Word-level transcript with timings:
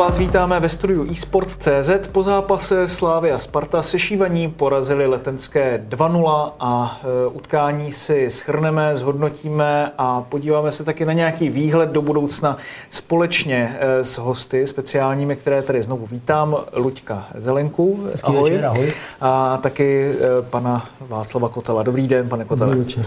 Vás 0.00 0.18
vítáme 0.18 0.60
ve 0.60 0.68
studiu 0.68 1.06
eSport.cz. 1.12 2.08
Po 2.12 2.22
zápase 2.22 2.88
Slávy 2.88 3.32
a 3.32 3.38
Sparta 3.38 3.82
sešívaní 3.82 4.50
porazili 4.50 5.06
letenské 5.06 5.84
2-0 5.88 6.52
a 6.60 7.00
e, 7.02 7.26
utkání 7.28 7.92
si 7.92 8.30
schrneme, 8.30 8.96
zhodnotíme 8.96 9.92
a 9.98 10.20
podíváme 10.20 10.72
se 10.72 10.84
taky 10.84 11.04
na 11.04 11.12
nějaký 11.12 11.48
výhled 11.48 11.90
do 11.90 12.02
budoucna 12.02 12.56
společně 12.90 13.76
e, 13.80 14.04
s 14.04 14.18
hosty 14.18 14.66
speciálními, 14.66 15.36
které 15.36 15.62
tady 15.62 15.82
znovu 15.82 16.06
vítám. 16.06 16.56
Luďka 16.72 17.26
Zelenku, 17.38 18.04
ahoj. 18.22 18.50
večer, 18.50 18.66
ahoj. 18.66 18.92
A 19.20 19.58
taky 19.62 20.10
e, 20.10 20.42
pana 20.42 20.84
Václava 21.00 21.48
Kotela. 21.48 21.82
Dobrý 21.82 22.08
den, 22.08 22.28
pane 22.28 22.44
Kotele. 22.44 22.70
Dobrý 22.70 22.84
večer. 22.84 23.06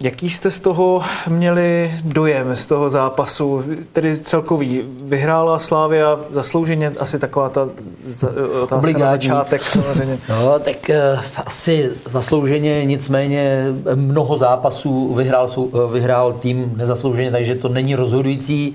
Jaký 0.00 0.30
jste 0.30 0.50
z 0.50 0.60
toho 0.60 1.02
měli 1.28 1.90
dojem, 2.04 2.56
z 2.56 2.66
toho 2.66 2.90
zápasu, 2.90 3.62
tedy 3.92 4.16
celkový? 4.16 4.82
Vyhrála 5.02 5.58
Slávia 5.58 6.20
zaslouženě, 6.30 6.92
asi 6.98 7.18
taková 7.18 7.48
ta 7.48 7.68
za- 8.04 8.28
otázka 8.62 8.74
na 8.76 8.78
Obligátní. 8.78 9.28
začátek 9.28 9.62
samozřejmě. 9.62 10.18
No, 10.28 10.58
tak 10.58 10.90
eh, 10.90 11.18
asi 11.46 11.90
zaslouženě, 12.08 12.84
nicméně 12.84 13.66
mnoho 13.94 14.36
zápasů 14.36 15.14
vyhrál, 15.14 15.48
eh, 15.58 15.92
vyhrál 15.92 16.32
tým 16.32 16.72
nezaslouženě, 16.76 17.30
takže 17.30 17.54
to 17.54 17.68
není 17.68 17.94
rozhodující, 17.94 18.74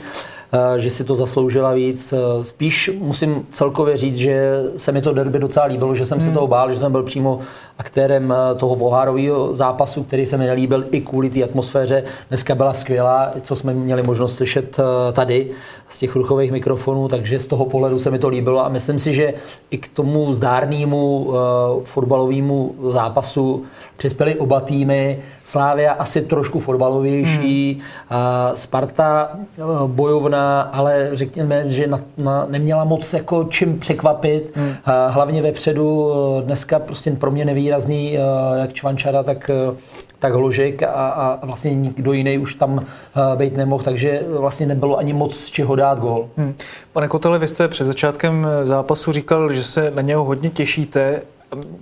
eh, 0.76 0.80
že 0.80 0.90
si 0.90 1.04
to 1.04 1.16
zasloužila 1.16 1.74
víc. 1.74 2.14
Spíš 2.42 2.92
musím 3.00 3.46
celkově 3.50 3.98
říct, 3.98 4.16
že 4.16 4.62
se 4.78 4.92
mi 4.92 5.02
to 5.02 5.14
derby 5.14 5.40
docela 5.40 5.66
líbilo, 5.66 5.96
že 5.96 6.06
jsem 6.06 6.22
se 6.22 6.32
toho 6.32 6.48
bál, 6.48 6.72
že 6.72 6.78
jsem 6.80 6.92
byl 6.92 7.04
přímo 7.04 7.40
aktérem 7.80 8.34
eh, 8.34 8.56
toho 8.56 8.76
pohárového 8.76 9.56
zápasu, 9.56 10.04
který 10.04 10.26
se 10.26 10.38
mi 10.38 10.48
nelíbil 10.48 10.86
i 10.92 11.02
kvůli 11.02 11.30
té 11.30 11.44
atmosféře. 11.44 12.04
Dneska 12.30 12.56
byla 12.56 12.74
skvělá, 12.74 13.32
co 13.42 13.56
jsme 13.56 13.74
měli 13.74 14.04
možnost 14.04 14.36
slyšet 14.36 14.80
eh, 14.80 15.12
tady 15.12 15.50
z 15.90 16.00
těch 16.00 16.16
ruchových 16.16 16.52
mikrofonů, 16.52 17.08
takže 17.08 17.40
z 17.40 17.48
toho 17.48 17.66
pohledu 17.66 18.00
se 18.00 18.12
mi 18.12 18.20
to 18.20 18.28
líbilo 18.28 18.66
a 18.66 18.70
myslím 18.70 19.00
si, 19.00 19.14
že 19.14 19.34
i 19.72 19.78
k 19.78 19.88
tomu 19.88 20.34
zdárnému 20.34 21.20
uh, 21.20 21.36
fotbalovému 21.84 22.76
zápasu 22.92 23.64
přispěli 23.98 24.36
oba 24.36 24.60
týmy. 24.60 25.20
Slávia 25.44 25.94
asi 25.94 26.22
trošku 26.22 26.60
fotbalovější, 26.60 27.82
hmm. 28.10 28.18
Sparta 28.54 29.30
eh, 29.34 29.62
bojovná, 29.88 30.62
ale 30.62 31.10
řekněme, 31.12 31.64
že 31.72 31.88
na, 31.88 32.00
na, 32.18 32.46
neměla 32.50 32.84
moc 32.84 33.14
jako 33.14 33.44
čím 33.44 33.80
překvapit. 33.80 34.52
Hmm. 34.56 34.74
Hlavně 35.10 35.42
vepředu 35.42 36.12
eh, 36.12 36.42
dneska 36.42 36.80
prostě 36.80 37.12
pro 37.12 37.32
mě 37.32 37.46
nevýrazný, 37.46 37.69
eh, 37.72 38.20
jak 38.60 38.74
Čvančara, 38.74 39.24
tak 39.24 39.50
eh, 39.50 39.76
tak 40.20 40.34
Hložek 40.34 40.84
a, 40.84 40.88
a 40.88 41.46
vlastně 41.46 41.76
nikdo 41.76 42.14
jiný 42.14 42.38
už 42.38 42.56
tam 42.56 42.80
eh, 42.80 43.36
být 43.36 43.58
nemohl, 43.58 43.84
takže 43.84 44.22
vlastně 44.40 44.66
nebylo 44.66 44.98
ani 44.98 45.14
moc 45.14 45.38
z 45.38 45.50
čeho 45.50 45.76
dát 45.76 46.00
gól. 46.00 46.30
Hm. 46.38 46.54
Pane 46.94 47.08
Kotele, 47.08 47.40
vy 47.40 47.48
jste 47.48 47.68
před 47.68 47.86
začátkem 47.86 48.48
zápasu 48.64 49.12
říkal, 49.12 49.54
že 49.54 49.64
se 49.64 49.92
na 49.96 50.02
něho 50.02 50.24
hodně 50.24 50.50
těšíte. 50.50 51.22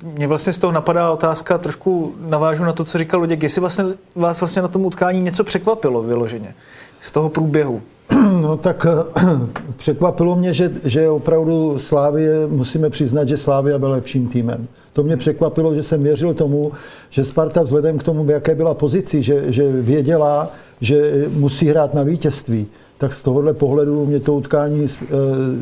Mně 0.04 0.28
vlastně 0.28 0.54
z 0.54 0.58
toho 0.58 0.74
napadá 0.74 1.12
otázka, 1.12 1.58
trošku 1.58 2.16
navážu 2.20 2.64
na 2.64 2.74
to, 2.74 2.84
co 2.84 2.98
říkal 2.98 3.20
Luděk, 3.20 3.44
jestli 3.44 3.62
vlastně 3.62 3.86
vás 4.16 4.42
vlastně 4.42 4.62
na 4.62 4.68
tom 4.68 4.86
utkání 4.86 5.22
něco 5.22 5.44
překvapilo 5.44 6.02
vyloženě 6.02 6.54
z 7.00 7.12
toho 7.12 7.30
průběhu. 7.30 7.82
No 8.42 8.58
tak 8.58 8.86
překvapilo 9.78 10.36
mě, 10.36 10.54
že, 10.54 10.72
že 10.84 11.10
opravdu 11.10 11.80
Slávě, 11.80 12.48
musíme 12.48 12.90
přiznat, 12.90 13.28
že 13.28 13.38
Slávia 13.38 13.78
byl 13.78 13.90
lepším 13.90 14.28
týmem. 14.28 14.68
To 14.98 15.04
mě 15.04 15.18
překvapilo, 15.18 15.76
že 15.76 15.84
jsem 15.84 16.04
věřil 16.04 16.34
tomu, 16.34 16.72
že 17.10 17.24
Sparta 17.24 17.62
vzhledem 17.62 17.98
k 17.98 18.04
tomu, 18.04 18.24
v 18.24 18.30
jaké 18.30 18.56
byla 18.56 18.74
pozici, 18.74 19.24
že, 19.24 19.52
že 19.52 19.72
věděla, 19.72 20.52
že 20.82 21.26
musí 21.30 21.68
hrát 21.68 21.94
na 21.94 22.04
vítězství, 22.04 22.68
tak 22.98 23.14
z 23.14 23.24
tohohle 23.24 23.54
pohledu 23.54 24.06
mě 24.06 24.20
to 24.20 24.34
utkání 24.34 24.88
z, 24.88 24.98
eh, 25.02 25.08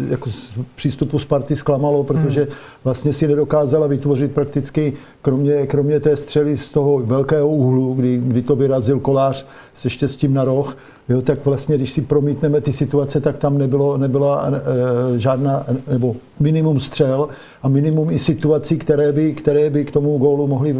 jako 0.09 0.29
z 0.29 0.53
přístupu 0.75 1.19
Sparty 1.19 1.55
zklamalo, 1.55 2.03
protože 2.03 2.47
vlastně 2.83 3.13
si 3.13 3.27
nedokázala 3.27 3.87
vytvořit 3.87 4.31
prakticky, 4.31 4.93
kromě, 5.21 5.67
kromě 5.67 5.99
té 5.99 6.17
střely 6.17 6.57
z 6.57 6.71
toho 6.71 6.99
velkého 6.99 7.47
úhlu, 7.47 7.93
kdy, 7.93 8.17
kdy 8.17 8.41
to 8.41 8.55
vyrazil 8.55 8.99
kolář 8.99 9.45
se 9.75 9.89
štěstím 9.89 10.33
na 10.33 10.43
roh, 10.43 10.77
jo, 11.09 11.21
tak 11.21 11.45
vlastně, 11.45 11.75
když 11.75 11.91
si 11.91 12.01
promítneme 12.01 12.61
ty 12.61 12.73
situace, 12.73 13.21
tak 13.21 13.37
tam 13.37 13.57
nebylo, 13.57 13.97
nebyla 13.97 14.47
e, 14.47 15.19
žádná, 15.19 15.65
nebo 15.91 16.15
minimum 16.39 16.79
střel 16.79 17.27
a 17.63 17.67
minimum 17.67 18.11
i 18.11 18.19
situací, 18.19 18.77
které 18.77 19.11
by, 19.11 19.33
které 19.33 19.69
by 19.69 19.85
k 19.85 19.91
tomu 19.91 20.17
gólu 20.17 20.47
mohly, 20.47 20.75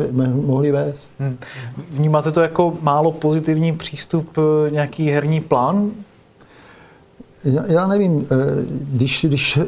mohly 0.46 0.72
vést. 0.72 1.12
Hm. 1.20 1.38
Vnímáte 1.92 2.32
to 2.32 2.42
jako 2.42 2.74
málo 2.82 3.12
pozitivní 3.12 3.74
přístup, 3.74 4.38
eh, 4.38 4.72
nějaký 4.72 5.10
herní 5.10 5.42
plán? 5.42 5.92
Já, 7.68 7.88
nevím, 7.88 8.26
eh, 8.32 8.36
když, 8.70 9.26
když 9.30 9.60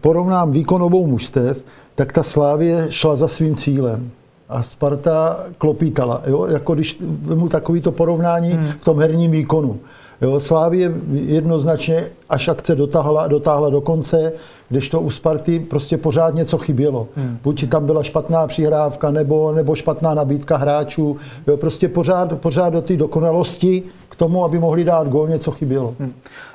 porovnám 0.00 0.50
výkon 0.50 0.82
obou 0.82 1.06
mužstev, 1.06 1.64
tak 1.94 2.12
ta 2.12 2.22
Slávě 2.22 2.86
šla 2.88 3.16
za 3.16 3.28
svým 3.28 3.56
cílem. 3.56 4.10
A 4.48 4.62
Sparta 4.62 5.46
klopítala. 5.58 6.22
Jo? 6.26 6.46
Jako 6.46 6.74
když 6.74 6.98
mu 7.34 7.48
takovýto 7.48 7.92
porovnání 7.92 8.52
hmm. 8.52 8.64
v 8.64 8.84
tom 8.84 8.98
herním 8.98 9.30
výkonu. 9.30 9.78
Jo? 10.22 10.40
Slávě 10.40 10.92
jednoznačně 11.12 12.04
až 12.28 12.48
akce 12.48 12.74
dotáhla, 12.74 13.28
dotáhla 13.28 13.70
do 13.70 13.80
konce, 13.80 14.32
kdežto 14.68 15.00
u 15.00 15.10
Sparty 15.10 15.60
prostě 15.60 15.96
pořád 15.96 16.34
něco 16.34 16.58
chybělo. 16.58 17.08
Hmm. 17.16 17.38
Buď 17.42 17.68
tam 17.68 17.86
byla 17.86 18.02
špatná 18.02 18.46
přihrávka, 18.46 19.10
nebo, 19.10 19.52
nebo 19.52 19.74
špatná 19.74 20.14
nabídka 20.14 20.56
hráčů. 20.56 21.16
Jo? 21.46 21.56
Prostě 21.56 21.88
pořád, 21.88 22.40
pořád 22.40 22.70
do 22.70 22.82
té 22.82 22.96
dokonalosti 22.96 23.82
k 24.08 24.16
tomu, 24.16 24.44
aby 24.44 24.58
mohli 24.58 24.84
dát 24.84 25.08
gól, 25.08 25.28
něco 25.28 25.50
chybělo. 25.50 25.94
Hmm. 26.00 26.12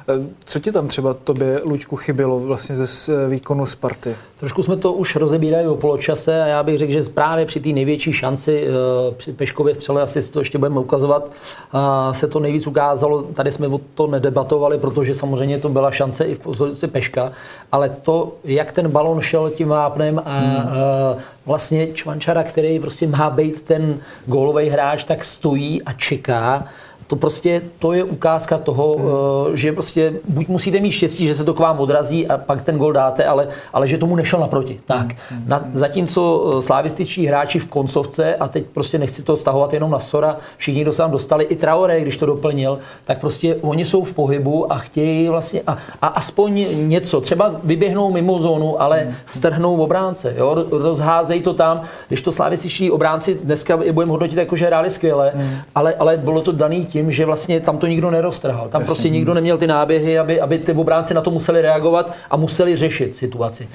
Eh, 0.10 0.14
Co 0.46 0.60
ti 0.60 0.72
tam 0.72 0.88
třeba 0.88 1.14
tobě, 1.14 1.62
Luďku, 1.66 1.96
chybělo 1.96 2.40
vlastně 2.40 2.76
ze 2.76 3.14
eh, 3.14 3.30
výkonu 3.30 3.66
Sparty? 3.66 4.16
Trošku 4.40 4.64
jsme 4.64 4.78
to 4.78 4.94
už 4.94 5.16
rozebírali 5.16 5.68
o 5.68 5.76
poločase 5.76 6.42
a 6.42 6.46
já 6.46 6.64
bych 6.64 6.78
řekl, 6.78 6.92
že 6.92 7.04
právě 7.14 7.46
při 7.46 7.60
té 7.60 7.70
největší 7.70 8.14
šanci 8.14 8.68
eh, 8.68 8.72
při 9.18 9.34
Peškově 9.34 9.76
střele, 9.76 10.02
asi 10.02 10.22
si 10.22 10.32
to 10.32 10.40
ještě 10.40 10.58
budeme 10.58 10.80
ukazovat, 10.80 11.32
a 11.72 12.14
se 12.14 12.28
to 12.28 12.40
nejvíc 12.40 12.68
ukázalo. 12.68 13.24
Tady 13.24 13.52
jsme 13.56 13.68
o 13.68 13.80
to 13.96 14.08
nedebatovali, 14.08 14.78
protože 14.78 15.14
samozřejmě 15.14 15.60
to 15.60 15.70
byla 15.70 15.92
šance 15.92 16.26
i 16.26 16.36
v 16.36 16.40
pozici 16.40 16.88
Peška, 16.88 17.32
ale 17.72 17.90
to, 17.90 18.34
jak 18.44 18.72
ten 18.72 18.88
balon 18.90 19.22
šel 19.22 19.50
tím 19.50 19.68
vápnem 19.68 20.22
a 20.26 20.40
hmm. 20.40 21.22
vlastně 21.46 21.88
Čvančara, 21.94 22.44
který 22.44 22.80
prostě 22.80 23.08
má 23.08 23.30
být 23.30 23.62
ten 23.62 24.00
gólový 24.26 24.70
hráč, 24.70 25.04
tak 25.04 25.24
stojí 25.24 25.84
a 25.84 25.94
čeká, 25.94 26.66
to 27.08 27.16
prostě, 27.16 27.62
to 27.80 27.94
je 27.94 28.04
ukázka 28.04 28.58
toho, 28.58 28.96
hmm. 28.98 29.58
že 29.58 29.74
prostě 29.74 30.14
buď 30.30 30.48
musíte 30.48 30.80
mít 30.80 30.92
štěstí, 30.92 31.28
že 31.28 31.36
se 31.36 31.44
to 31.44 31.54
k 31.54 31.60
vám 31.60 31.80
odrazí 31.80 32.28
a 32.28 32.38
pak 32.38 32.62
ten 32.62 32.78
gol 32.78 32.94
dáte, 32.94 33.26
ale, 33.26 33.48
ale 33.74 33.88
že 33.88 33.98
tomu 33.98 34.16
nešel 34.16 34.40
naproti. 34.40 34.80
Tak, 34.86 35.16
na, 35.46 35.62
zatímco 35.74 36.54
eh, 36.58 36.62
slavističtí 36.62 37.26
hráči 37.26 37.60
v 37.60 37.68
koncovce, 37.68 38.36
a 38.36 38.48
teď 38.48 38.66
prostě 38.74 38.98
nechci 39.00 39.24
to 39.24 39.38
stahovat 39.38 39.74
jenom 39.74 39.92
na 39.92 40.00
Sora, 40.00 40.38
všichni, 40.58 40.82
kdo 40.82 40.92
se 40.92 40.98
tam 40.98 41.12
dostali, 41.12 41.46
i 41.46 41.56
Traoré, 41.56 42.02
když 42.02 42.18
to 42.18 42.26
doplnil, 42.26 42.80
tak 43.06 43.20
prostě 43.20 43.56
oni 43.62 43.86
jsou 43.86 44.04
v 44.04 44.14
pohybu 44.14 44.74
a 44.74 44.78
chtějí 44.78 45.30
vlastně, 45.30 45.62
a, 45.68 45.78
a 46.02 46.08
aspoň 46.08 46.66
něco, 46.88 47.22
třeba 47.22 47.56
vyběhnou 47.64 48.12
mimo 48.12 48.40
zónu, 48.40 48.82
ale 48.82 49.08
strhnou 49.26 49.78
obránce, 49.78 50.34
jo, 50.38 50.66
rozházejí 50.72 51.42
to 51.42 51.54
tam, 51.54 51.82
když 52.08 52.22
to 52.22 52.32
slavističtí 52.32 52.92
obránci 52.92 53.40
dneska 53.44 53.80
je 53.84 53.92
budeme 53.92 54.12
hodnotit 54.12 54.38
jako, 54.38 54.56
že 54.56 54.66
hráli 54.66 54.90
skvěle, 54.90 55.34
ale, 55.76 55.94
ale 55.94 56.18
bylo 56.18 56.42
to 56.42 56.52
daný 56.52 56.86
tím, 56.86 56.95
že 57.12 57.26
vlastně 57.26 57.60
tam 57.60 57.78
to 57.78 57.88
nikdo 57.88 58.12
neroztrhal. 58.12 58.70
Tam 58.70 58.84
prostě 58.84 59.10
nikdo 59.10 59.34
neměl 59.34 59.58
ty 59.58 59.68
náběhy, 59.68 60.20
aby, 60.20 60.42
aby 60.42 60.60
ty 60.60 60.72
obránci 60.74 61.14
na 61.14 61.22
to 61.22 61.32
museli 61.32 61.62
reagovat 61.62 62.14
a 62.32 62.38
museli 62.38 62.76
řešit 62.76 63.16
situaci. 63.16 63.68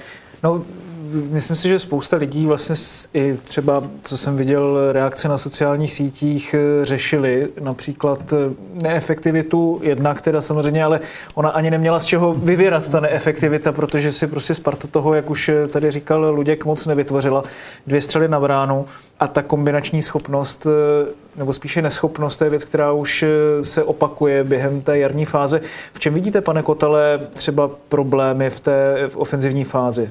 No, 0.43 0.63
myslím 1.13 1.57
si, 1.57 1.69
že 1.69 1.79
spousta 1.79 2.17
lidí 2.17 2.47
vlastně 2.47 2.75
i 3.15 3.39
třeba, 3.45 3.83
co 4.03 4.17
jsem 4.17 4.37
viděl, 4.37 4.93
reakce 4.93 5.29
na 5.29 5.39
sociálních 5.39 5.93
sítích 5.93 6.55
eh, 6.55 6.85
řešili 6.85 7.49
například 7.61 8.33
eh, 8.33 8.37
neefektivitu 8.83 9.81
jednak 9.83 10.21
teda 10.21 10.41
samozřejmě, 10.41 10.85
ale 10.85 11.01
ona 11.35 11.51
ani 11.51 11.71
neměla 11.71 12.01
z 12.01 12.05
čeho 12.05 12.35
vyvěrat 12.35 12.89
ta 12.89 13.01
neefektivita, 13.01 13.73
protože 13.73 14.13
si 14.13 14.27
prostě 14.27 14.55
Sparta 14.55 14.89
toho, 14.89 15.15
jak 15.15 15.31
už 15.31 15.49
eh, 15.49 15.69
tady 15.69 15.91
říkal 15.91 16.35
Luděk, 16.35 16.65
moc 16.65 16.87
nevytvořila. 16.87 17.43
Dvě 17.87 18.01
střely 18.01 18.29
na 18.29 18.41
bránu 18.41 18.87
a 19.21 19.27
ta 19.27 19.43
kombinační 19.43 20.03
schopnost, 20.03 20.67
nebo 21.37 21.53
spíše 21.53 21.83
neschopnost, 21.83 22.37
to 22.37 22.45
je 22.45 22.51
věc, 22.51 22.65
která 22.65 22.93
už 22.93 23.25
se 23.63 23.85
opakuje 23.85 24.45
během 24.45 24.81
té 24.81 24.99
jarní 24.99 25.25
fáze. 25.25 25.61
V 25.93 26.01
čem 26.01 26.15
vidíte, 26.15 26.41
pane 26.41 26.63
Kotele, 26.63 27.21
třeba 27.35 27.71
problémy 27.89 28.51
v 28.51 28.61
té 28.61 29.09
v 29.09 29.17
ofenzivní 29.17 29.65
fázi? 29.65 30.11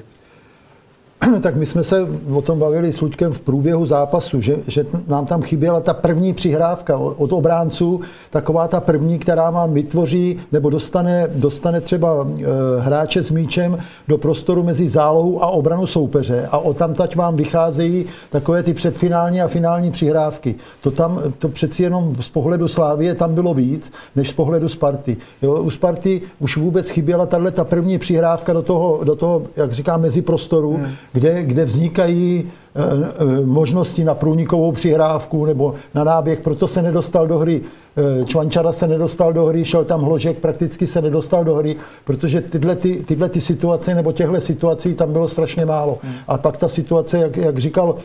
tak 1.40 1.56
my 1.56 1.66
jsme 1.66 1.84
se 1.84 2.06
o 2.32 2.42
tom 2.42 2.58
bavili 2.58 2.92
s 2.92 3.00
Luďkem 3.00 3.32
v 3.32 3.40
průběhu 3.40 3.86
zápasu, 3.86 4.40
že, 4.40 4.56
že 4.66 4.86
nám 5.08 5.26
tam 5.26 5.42
chyběla 5.42 5.80
ta 5.80 5.94
první 5.94 6.32
přihrávka 6.32 6.96
od 6.96 7.32
obránců, 7.32 8.00
taková 8.30 8.68
ta 8.68 8.80
první, 8.80 9.18
která 9.18 9.50
vám 9.50 9.74
vytvoří 9.74 10.40
nebo 10.52 10.70
dostane, 10.70 11.28
dostane 11.34 11.80
třeba 11.80 12.26
e, 12.26 12.44
hráče 12.80 13.22
s 13.22 13.30
míčem 13.30 13.78
do 14.08 14.18
prostoru 14.18 14.62
mezi 14.62 14.88
zálohou 14.88 15.42
a 15.42 15.46
obranu 15.46 15.86
soupeře 15.86 16.48
a 16.50 16.58
o 16.58 16.74
tam 16.74 16.94
tať 16.94 17.16
vám 17.16 17.36
vycházejí 17.36 18.04
takové 18.30 18.62
ty 18.62 18.74
předfinální 18.74 19.42
a 19.42 19.48
finální 19.48 19.90
přihrávky. 19.90 20.54
To 20.82 20.90
tam, 20.90 21.22
to 21.38 21.48
přeci 21.48 21.82
jenom 21.82 22.14
z 22.20 22.28
pohledu 22.28 22.68
Slávie 22.68 23.14
tam 23.14 23.34
bylo 23.34 23.54
víc, 23.54 23.92
než 24.16 24.30
z 24.30 24.32
pohledu 24.32 24.68
Sparty. 24.68 25.16
Jo, 25.42 25.62
u 25.62 25.70
Sparty 25.70 26.22
už 26.38 26.56
vůbec 26.56 26.90
chyběla 26.90 27.26
tahle 27.26 27.50
ta 27.50 27.64
první 27.64 27.98
přihrávka 27.98 28.52
do 28.52 28.62
toho, 28.62 29.00
do 29.04 29.16
toho 29.16 29.42
jak 29.56 29.72
říkám, 29.72 30.00
mezi 30.00 30.22
prostoru, 30.22 30.76
hmm. 30.76 30.86
Kde, 31.12 31.42
kde 31.42 31.64
vznikají 31.64 32.50
možnosti 33.44 34.04
na 34.04 34.14
průnikovou 34.14 34.72
přihrávku 34.72 35.46
nebo 35.46 35.74
na 35.94 36.04
náběh, 36.04 36.40
proto 36.40 36.68
se 36.68 36.82
nedostal 36.82 37.26
do 37.26 37.38
hry. 37.38 37.60
Eh, 37.96 38.24
Čvančara 38.24 38.72
se 38.72 38.86
nedostal 38.86 39.32
do 39.32 39.46
hry, 39.46 39.64
šel 39.64 39.84
tam 39.84 40.02
Hložek, 40.02 40.38
prakticky 40.38 40.86
se 40.86 41.02
nedostal 41.02 41.44
do 41.44 41.54
hry, 41.54 41.76
protože 42.04 42.40
tyhle, 42.40 42.76
ty, 42.76 43.04
tyhle 43.06 43.28
ty 43.28 43.40
situace 43.40 43.94
nebo 43.94 44.12
těchto 44.12 44.40
situací 44.40 44.94
tam 44.94 45.12
bylo 45.12 45.28
strašně 45.28 45.66
málo. 45.66 45.98
A 46.28 46.38
pak 46.38 46.56
ta 46.56 46.68
situace, 46.68 47.18
jak, 47.18 47.36
jak 47.36 47.58
říkal 47.58 47.96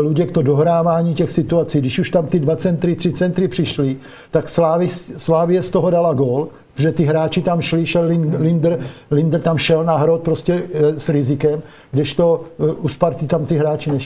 Luděk, 0.00 0.32
to 0.32 0.42
dohrávání 0.42 1.14
těch 1.14 1.30
situací, 1.30 1.78
když 1.78 1.98
už 1.98 2.10
tam 2.10 2.26
ty 2.26 2.38
dva 2.38 2.56
centry, 2.56 2.94
tři 2.94 3.12
centry 3.12 3.48
přišly, 3.48 3.96
tak 4.30 4.48
Slávy, 4.48 4.88
Slávě 5.16 5.62
z 5.62 5.70
toho 5.70 5.90
dala 5.90 6.14
gól, 6.14 6.48
že 6.76 6.92
ty 6.92 7.04
hráči 7.04 7.42
tam 7.42 7.60
šli, 7.60 7.86
šel 7.86 8.04
Linder, 8.38 8.78
Linder 9.10 9.40
tam 9.40 9.58
šel 9.58 9.84
na 9.84 9.96
hrot 9.96 10.20
prostě 10.20 10.62
eh, 10.74 11.00
s 11.00 11.08
rizikem, 11.08 11.62
kdežto 11.90 12.44
eh, 12.44 12.72
u 12.72 12.88
Sparty 12.88 13.26
tam 13.26 13.46
ty 13.46 13.56
hráči 13.56 13.90
nešli. 13.90 14.05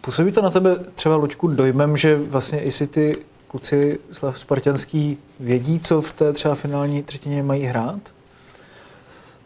Působí 0.00 0.32
to 0.32 0.42
na 0.42 0.50
tebe 0.50 0.76
třeba, 0.94 1.16
Luďku, 1.16 1.48
dojmem, 1.48 1.96
že 1.96 2.16
vlastně 2.16 2.60
i 2.60 2.70
si 2.70 2.86
ty 2.86 3.16
kluci 3.48 3.98
spartianský 4.30 5.18
vědí, 5.40 5.78
co 5.78 6.00
v 6.00 6.12
té 6.12 6.32
třeba 6.32 6.54
finální 6.54 7.02
třetině 7.02 7.42
mají 7.42 7.64
hrát? 7.64 8.14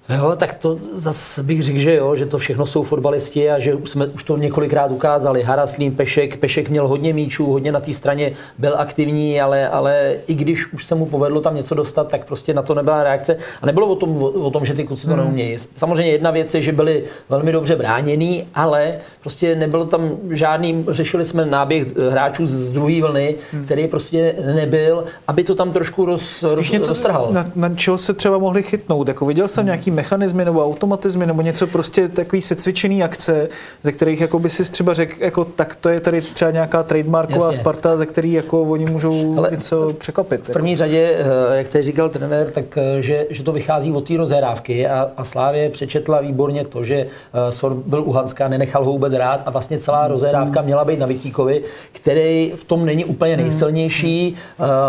Jo, 0.08 0.32
tak 0.36 0.54
to 0.54 0.78
zase 0.92 1.42
bych 1.42 1.62
řekl, 1.62 1.78
že 1.78 1.94
jo, 1.94 2.16
že 2.16 2.26
to 2.26 2.38
všechno 2.38 2.66
jsou 2.66 2.82
fotbalisti 2.82 3.50
a 3.50 3.58
že 3.58 3.72
jsme 3.84 4.06
už 4.06 4.22
to 4.22 4.36
několikrát 4.36 4.90
ukázali. 4.90 5.42
Haraslín, 5.42 5.94
Pešek, 5.94 6.36
Pešek 6.36 6.68
měl 6.68 6.88
hodně 6.88 7.12
míčů, 7.12 7.46
hodně 7.46 7.72
na 7.72 7.80
té 7.80 7.92
straně 7.92 8.32
byl 8.58 8.74
aktivní, 8.78 9.40
ale, 9.40 9.68
ale 9.68 10.16
i 10.26 10.34
když 10.34 10.72
už 10.72 10.84
se 10.84 10.94
mu 10.94 11.06
povedlo 11.06 11.40
tam 11.40 11.56
něco 11.56 11.74
dostat, 11.74 12.08
tak 12.08 12.24
prostě 12.24 12.54
na 12.54 12.62
to 12.62 12.74
nebyla 12.74 13.02
reakce. 13.02 13.36
A 13.62 13.66
nebylo 13.66 13.86
o 13.86 13.96
tom, 13.96 14.22
o 14.22 14.50
tom 14.50 14.64
že 14.64 14.74
ty 14.74 14.84
kluci 14.84 15.06
to 15.06 15.14
hmm. 15.14 15.24
neumějí. 15.24 15.56
Samozřejmě 15.76 16.12
jedna 16.12 16.30
věc 16.30 16.54
je, 16.54 16.62
že 16.62 16.72
byli 16.72 17.04
velmi 17.28 17.52
dobře 17.52 17.76
bránění, 17.76 18.46
ale 18.54 18.94
prostě 19.20 19.54
nebylo 19.54 19.84
tam 19.84 20.10
žádný, 20.30 20.84
řešili 20.88 21.24
jsme 21.24 21.46
náběh 21.46 21.96
hráčů 21.96 22.46
z 22.46 22.70
druhé 22.70 23.00
vlny, 23.00 23.34
hmm. 23.52 23.64
který 23.64 23.88
prostě 23.88 24.34
nebyl, 24.54 25.04
aby 25.28 25.44
to 25.44 25.54
tam 25.54 25.72
trošku 25.72 26.04
roz, 26.04 26.42
roz, 26.42 26.70
něco, 26.70 26.88
roztrhal. 26.88 27.28
Na, 27.30 27.50
na, 27.54 27.74
čeho 27.74 27.98
se 27.98 28.14
třeba 28.14 28.38
mohli 28.38 28.62
chytnout? 28.62 29.08
Jako 29.08 29.26
viděl 29.26 29.48
jsem 29.48 29.62
hmm. 29.62 29.66
nějaký 29.66 29.95
mechanismy 29.96 30.44
nebo 30.44 30.64
automatizmy 30.64 31.26
nebo 31.26 31.42
něco 31.42 31.66
prostě 31.66 32.08
takový 32.08 32.42
secvičený 32.42 33.02
akce, 33.02 33.48
ze 33.82 33.92
kterých 33.92 34.20
jako 34.20 34.38
by 34.38 34.50
si 34.50 34.72
třeba 34.72 34.92
řekl, 34.92 35.24
jako 35.24 35.44
tak 35.44 35.76
to 35.76 35.88
je 35.88 36.00
tady 36.00 36.20
třeba 36.20 36.50
nějaká 36.50 36.82
trademarková 36.82 37.46
Jasně. 37.46 37.60
Sparta, 37.60 37.96
ze 37.96 38.06
který 38.06 38.32
jako 38.32 38.62
oni 38.62 38.86
můžou 38.86 39.38
Ale 39.38 39.48
něco 39.50 39.92
překvapit. 39.98 40.40
V 40.40 40.52
první 40.52 40.72
jako. 40.72 40.78
řadě, 40.78 41.16
eh, 41.18 41.56
jak 41.56 41.68
tady 41.68 41.84
říkal 41.84 42.08
trenér, 42.08 42.50
tak 42.50 42.78
eh, 42.78 43.02
že, 43.02 43.26
že 43.30 43.42
to 43.42 43.52
vychází 43.52 43.92
od 43.92 44.08
té 44.08 44.16
rozhrávky 44.16 44.86
a, 44.86 45.10
a 45.16 45.24
Slávě 45.24 45.70
přečetla 45.70 46.20
výborně 46.20 46.64
to, 46.64 46.84
že 46.84 46.96
eh, 46.96 47.52
Sor 47.52 47.74
byl 47.86 48.02
u 48.02 48.12
Hanska, 48.12 48.48
nenechal 48.48 48.84
ho 48.84 48.92
vůbec 48.92 49.12
rád 49.12 49.40
a 49.46 49.50
vlastně 49.50 49.78
celá 49.78 50.02
hmm. 50.02 50.10
rozhrávka 50.10 50.62
měla 50.62 50.84
být 50.84 50.98
na 50.98 51.06
Vitíkovi, 51.06 51.62
který 51.92 52.52
v 52.56 52.64
tom 52.64 52.86
není 52.86 53.04
úplně 53.04 53.34
hmm. 53.34 53.42
nejsilnější, 53.42 54.36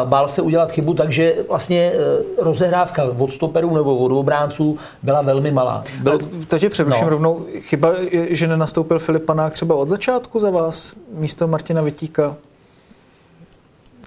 bál 0.05 0.27
se 0.27 0.41
udělat 0.41 0.71
chybu, 0.71 0.93
takže 0.93 1.35
vlastně 1.47 1.93
rozehrávka 2.41 3.03
od 3.17 3.31
stoperů 3.31 3.75
nebo 3.75 3.97
od 3.97 4.11
obránců 4.11 4.77
byla 5.03 5.21
velmi 5.21 5.51
malá. 5.51 5.83
Byl... 5.99 6.19
To 6.47 6.59
tě 6.59 6.69
přeruším 6.69 7.03
no. 7.03 7.09
rovnou. 7.09 7.45
Chyba, 7.59 7.93
že 8.29 8.47
nenastoupil 8.47 8.99
Filip 8.99 9.25
Panák 9.25 9.53
třeba 9.53 9.75
od 9.75 9.89
začátku 9.89 10.39
za 10.39 10.49
vás 10.49 10.93
místo 11.13 11.47
Martina 11.47 11.81
Vitíka? 11.81 12.35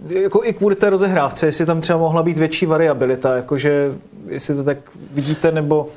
Jako 0.09 0.45
i 0.45 0.53
kvůli 0.53 0.75
té 0.75 0.91
rozehrávce, 0.91 1.47
jestli 1.47 1.67
tam 1.67 1.81
třeba 1.81 1.99
mohla 1.99 2.23
být 2.23 2.39
větší 2.39 2.67
variabilita, 2.67 3.37
jakože 3.37 3.93
jestli 4.29 4.55
to 4.55 4.65
tak 4.65 4.79
vidíte, 5.13 5.53
nebo... 5.53 5.89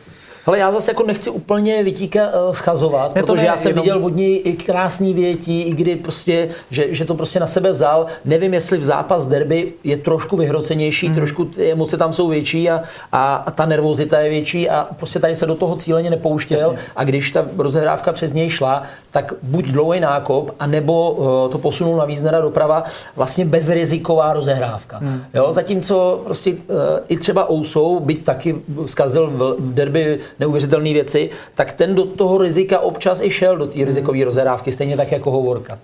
Ale 0.46 0.60
já 0.60 0.72
zase 0.72 0.92
jako 0.92 1.04
nechci 1.04 1.30
úplně 1.30 1.84
Vitíka 1.84 2.22
uh, 2.28 2.54
schazovat, 2.54 3.16
ne, 3.16 3.22
protože 3.22 3.42
ne, 3.42 3.48
já 3.48 3.58
jsem 3.58 3.70
jenom... 3.70 3.84
viděl 3.84 4.06
od 4.06 4.16
něj 4.16 4.42
i 4.46 4.54
krásný 4.54 5.14
větí, 5.14 5.62
i 5.62 5.74
kdy 5.74 5.96
prostě, 5.96 6.50
že, 6.72 6.96
že, 6.96 7.06
to 7.06 7.16
prostě 7.16 7.40
na 7.40 7.48
sebe 7.48 7.72
vzal. 7.72 8.06
Nevím, 8.26 8.54
jestli 8.54 8.78
v 8.78 8.84
zápas 8.84 9.28
derby 9.28 9.74
je 9.84 9.98
trošku 9.98 10.38
vyhrocenější, 10.38 11.10
mm. 11.10 11.16
trošku 11.16 11.46
ty 11.46 11.72
emoce 11.72 11.98
tam 11.98 12.14
jsou 12.14 12.28
větší 12.28 12.70
a, 12.70 12.82
a, 13.12 13.36
a, 13.36 13.52
ta 13.52 13.66
nervozita 13.66 14.20
je 14.20 14.30
větší 14.30 14.70
a 14.70 14.88
prostě 14.98 15.20
tady 15.20 15.36
se 15.36 15.46
do 15.46 15.56
toho 15.56 15.76
cíleně 15.76 16.10
nepouštěl. 16.10 16.60
Jasně. 16.60 16.78
A 16.96 17.04
když 17.04 17.32
ta 17.32 17.46
rozehrávka 17.58 18.12
přes 18.12 18.34
něj 18.34 18.50
šla, 18.50 18.84
tak 19.12 19.34
buď 19.42 19.66
dlouhý 19.66 20.00
nákop, 20.00 20.56
anebo 20.60 21.12
uh, 21.12 21.52
to 21.52 21.58
posunul 21.58 21.98
na 21.98 22.06
Víznera 22.06 22.42
doprava, 22.42 22.84
vlastně 23.16 23.46
bezriziková 23.46 24.34
rozehrávka. 24.34 25.00
Mm. 25.02 25.24
Jo, 25.34 25.54
zatímco 25.54 26.22
prostě 26.26 26.52
uh, 26.52 26.58
i 27.08 27.18
třeba 27.18 27.52
Ousou, 27.52 28.00
byť 28.00 28.24
taky 28.24 28.56
zkazil 28.86 29.28
v 29.60 29.74
derby 29.74 30.20
neuvěřitelné 30.40 30.94
věci, 30.94 31.30
tak 31.56 31.74
ten 31.74 31.96
do 31.96 32.06
toho 32.06 32.38
rizika 32.38 32.80
občas 32.80 33.22
i 33.22 33.30
šel 33.30 33.58
do 33.58 33.68
té 33.68 33.76
hmm. 33.76 33.86
rizikové 33.86 34.24
rozhrávky, 34.24 34.72
stejně 34.72 34.98
tak 34.98 35.12
jako 35.12 35.32
Hovorka. 35.32 35.80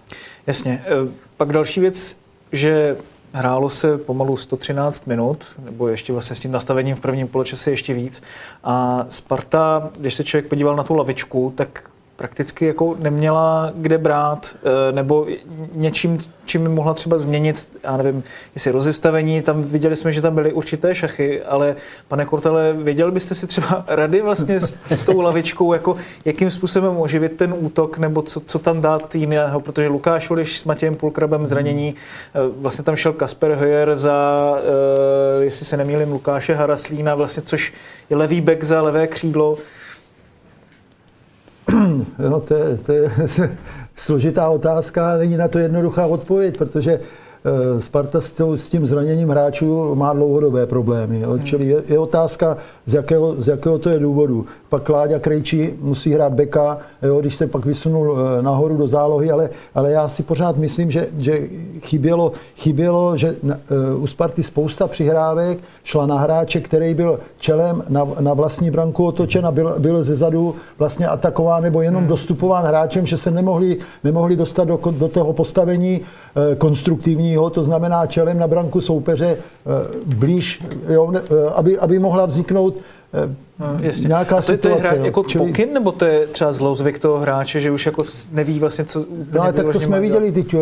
Jasně. 0.47 0.83
E, 0.85 1.11
pak 1.37 1.53
další 1.53 1.79
věc, 1.79 2.17
že 2.51 2.97
hrálo 3.33 3.69
se 3.69 3.97
pomalu 3.97 4.37
113 4.37 5.07
minut, 5.07 5.45
nebo 5.65 5.87
ještě 5.87 6.13
vlastně 6.13 6.35
s 6.35 6.39
tím 6.39 6.51
nastavením 6.51 6.95
v 6.95 6.99
prvním 6.99 7.27
poločase 7.27 7.71
ještě 7.71 7.93
víc. 7.93 8.23
A 8.63 9.05
Sparta, 9.09 9.89
když 9.99 10.13
se 10.13 10.23
člověk 10.23 10.47
podíval 10.47 10.75
na 10.75 10.83
tu 10.83 10.95
lavičku, 10.95 11.53
tak 11.55 11.89
prakticky 12.19 12.66
jako 12.66 12.95
neměla 13.00 13.71
kde 13.75 13.98
brát, 13.98 14.56
eh, 14.56 14.92
nebo 14.92 15.27
něčím, 15.74 16.18
čím 16.45 16.69
mohla 16.69 16.94
třeba 16.94 17.18
změnit, 17.18 17.71
já 17.83 17.98
nevím, 17.98 18.24
jestli 18.56 18.71
rozestavení, 18.71 19.42
tam 19.42 19.62
viděli 19.62 19.95
jsme, 19.95 20.12
že 20.12 20.21
tam 20.21 20.36
byly 20.36 20.54
určité 20.54 20.95
šachy, 20.95 21.44
ale 21.44 21.75
pane 22.07 22.25
Kortele, 22.25 22.74
věděl 22.74 23.12
byste 23.12 23.36
si 23.36 23.48
třeba 23.48 23.86
rady 23.88 24.21
vlastně 24.21 24.60
s 24.60 24.80
tou 25.06 25.21
lavičkou, 25.21 25.74
jako 25.74 25.95
jakým 26.25 26.50
způsobem 26.50 26.98
oživit 26.98 27.38
ten 27.38 27.56
útok, 27.57 27.98
nebo 27.98 28.21
co, 28.21 28.39
co 28.39 28.60
tam 28.60 28.81
dát 28.81 29.16
jiného, 29.16 29.62
protože 29.62 29.88
Lukáš 29.88 30.30
Uliš 30.30 30.60
s 30.60 30.66
Matějem 30.66 30.95
Pulkrabem 30.95 31.48
zranění, 31.48 31.95
eh, 31.95 32.40
vlastně 32.61 32.83
tam 32.83 32.95
šel 32.95 33.14
Kasper 33.14 33.52
Hoyer 33.52 33.95
za, 33.95 34.54
uh, 34.54 35.44
jestli 35.44 35.66
se 35.66 35.78
nemýlím, 35.78 36.11
Lukáše 36.11 36.54
Haraslína, 36.54 37.16
vlastně, 37.16 37.44
což 37.44 37.73
je 38.09 38.18
levý 38.18 38.42
back 38.42 38.64
za 38.64 38.81
levé 38.81 39.07
křídlo, 39.07 39.57
No, 42.30 42.40
to, 42.40 42.54
je, 42.54 42.78
to 42.78 42.92
je 42.92 43.11
složitá 43.95 44.49
otázka, 44.49 45.18
není 45.18 45.38
na 45.38 45.47
to 45.47 45.59
jednoduchá 45.59 46.06
odpověď, 46.06 46.57
protože 46.57 46.99
Sparta 47.79 48.19
s 48.55 48.69
tím 48.69 48.85
zraněním 48.85 49.29
hráčů 49.29 49.95
má 49.95 50.13
dlouhodobé 50.13 50.65
problémy. 50.65 51.19
Jo. 51.19 51.29
Hmm. 51.29 51.43
Čili 51.43 51.65
je, 51.65 51.83
je 51.87 51.99
otázka, 51.99 52.57
z 52.85 52.93
jakého, 52.93 53.35
z 53.41 53.47
jakého 53.47 53.79
to 53.79 53.89
je 53.89 53.99
důvodu. 53.99 54.45
Pak 54.69 54.89
Láďa 54.89 55.19
Krejčí 55.19 55.73
musí 55.81 56.13
hrát 56.13 56.33
beka, 56.33 56.77
jo, 57.01 57.19
když 57.19 57.35
se 57.35 57.47
pak 57.47 57.65
vysunul 57.65 58.17
eh, 58.17 58.41
nahoru 58.41 58.77
do 58.77 58.87
zálohy, 58.87 59.31
ale, 59.31 59.49
ale 59.75 59.91
já 59.91 60.07
si 60.07 60.23
pořád 60.23 60.57
myslím, 60.57 60.91
že, 60.91 61.07
že 61.17 61.41
chybělo, 61.79 62.31
chybělo, 62.55 63.17
že 63.17 63.35
eh, 63.49 63.55
u 63.95 64.07
Sparty 64.07 64.43
spousta 64.43 64.87
přihrávek 64.87 65.59
šla 65.83 66.05
na 66.05 66.19
hráče, 66.19 66.61
který 66.61 66.93
byl 66.93 67.19
čelem 67.39 67.83
na, 67.89 68.07
na 68.19 68.33
vlastní 68.33 68.71
branku 68.71 69.05
otočen 69.05 69.45
a 69.45 69.51
byl, 69.51 69.75
byl 69.79 70.03
ze 70.03 70.15
zadu 70.15 70.55
vlastně 70.77 71.07
atakován 71.07 71.63
nebo 71.63 71.81
jenom 71.81 72.01
hmm. 72.01 72.09
dostupován 72.09 72.65
hráčem, 72.65 73.05
že 73.05 73.17
se 73.17 73.31
nemohli, 73.31 73.77
nemohli 74.03 74.35
dostat 74.35 74.63
do, 74.63 74.79
do 74.91 75.07
toho 75.07 75.33
postavení 75.33 76.01
konstruktivní 76.57 77.29
ofenzivního, 77.30 77.50
to 77.50 77.64
znamená 77.64 78.06
čelem 78.06 78.40
na 78.40 78.48
branku 78.48 78.81
soupeře 78.81 79.38
eh, 79.38 80.16
blíž, 80.16 80.62
jo, 80.88 81.14
eh, 81.16 81.50
aby, 81.56 81.78
aby 81.80 82.00
mohla 82.00 82.26
vzniknout 82.26 82.76
eh, 83.14 83.36
jasně. 83.80 84.07
nějaká 84.07 84.35
a 84.35 84.42
to, 84.42 84.44
situace. 84.44 84.81
To 84.81 84.85
je 84.87 84.92
hra, 84.92 85.06
jako 85.06 85.23
čili... 85.23 85.47
pokyn, 85.47 85.73
nebo 85.73 85.92
to 85.92 86.06
je 86.06 86.28
třeba 86.28 86.51
zlozvyk 86.51 86.99
toho 86.99 87.18
hráče, 87.18 87.59
že 87.59 87.71
už 87.71 87.85
jako 87.85 88.04
neví 88.31 88.59
vlastně, 88.59 88.85
co 88.85 89.01
úplně 89.01 89.25
No 89.33 89.42
ale 89.42 89.54
tak 89.54 89.69
to 89.71 89.80
jsme 89.80 89.99
viděli 89.99 90.31
teď, 90.31 90.56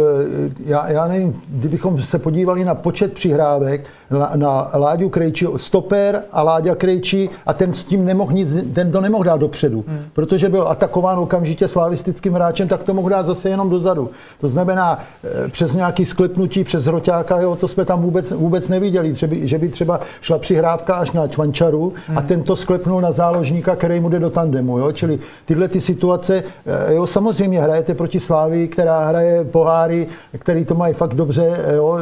já, 0.65 0.91
já 0.91 1.07
nevím, 1.07 1.41
kdybychom 1.47 2.01
se 2.01 2.19
podívali 2.19 2.65
na 2.65 2.75
počet 2.75 3.13
přihrávek, 3.13 3.85
na, 4.09 4.31
na 4.35 4.71
Láďu 4.73 5.09
Krejči, 5.09 5.47
stoper 5.57 6.23
a 6.31 6.43
Láďa 6.43 6.75
Krejči 6.75 7.29
a 7.45 7.53
ten 7.53 7.73
s 7.73 7.83
tím 7.83 8.05
nemohl 8.05 8.33
nic, 8.33 8.55
ten 8.73 8.91
to 8.91 9.01
nemohl 9.01 9.23
dát 9.23 9.37
dopředu, 9.37 9.85
hmm. 9.87 9.99
protože 10.13 10.49
byl 10.49 10.67
atakován 10.67 11.19
okamžitě 11.19 11.67
slavistickým 11.67 12.33
hráčem, 12.33 12.67
tak 12.67 12.83
to 12.83 12.93
mohl 12.93 13.09
dát 13.09 13.25
zase 13.25 13.49
jenom 13.49 13.69
dozadu. 13.69 14.09
To 14.41 14.47
znamená, 14.47 14.99
eh, 15.23 15.47
přes 15.47 15.75
nějaký 15.75 16.05
sklepnutí, 16.05 16.63
přes 16.63 16.85
hroťáka, 16.85 17.41
jo, 17.41 17.55
to 17.55 17.67
jsme 17.67 17.85
tam 17.85 18.01
vůbec, 18.01 18.31
vůbec 18.31 18.69
neviděli, 18.69 19.15
že 19.15 19.27
by, 19.27 19.47
že 19.47 19.57
by 19.57 19.69
třeba 19.69 19.99
šla 20.21 20.37
přihrávka 20.37 20.95
až 20.95 21.11
na 21.11 21.27
Čvančaru 21.27 21.93
hmm. 22.07 22.17
a 22.17 22.21
ten 22.21 22.37
tento 22.37 22.55
sklepnul 22.87 23.01
na 23.01 23.11
záložníka, 23.11 23.75
který 23.75 23.99
mu 23.99 24.09
jde 24.09 24.19
do 24.19 24.29
tandemu. 24.29 24.79
Jo? 24.79 24.91
Čili 24.91 25.19
tyhle 25.45 25.67
ty 25.67 25.81
situace, 25.81 26.43
eh, 26.65 26.93
jo, 26.93 27.07
samozřejmě 27.07 27.61
hrajete 27.61 27.93
proti 27.93 28.19
Slávii, 28.19 28.67
která 28.67 29.05
hraje 29.05 29.43
poháry, 29.43 30.07
který 30.37 30.65
to 30.65 30.75
mají 30.75 30.93
fakt 30.93 31.13
dobře, 31.13 31.57
jo? 31.75 31.97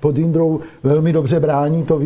pod 0.00 0.18
Jindrou 0.18 0.60
velmi 0.82 1.12
dobře 1.12 1.40
brání, 1.40 1.82
to 1.82 2.00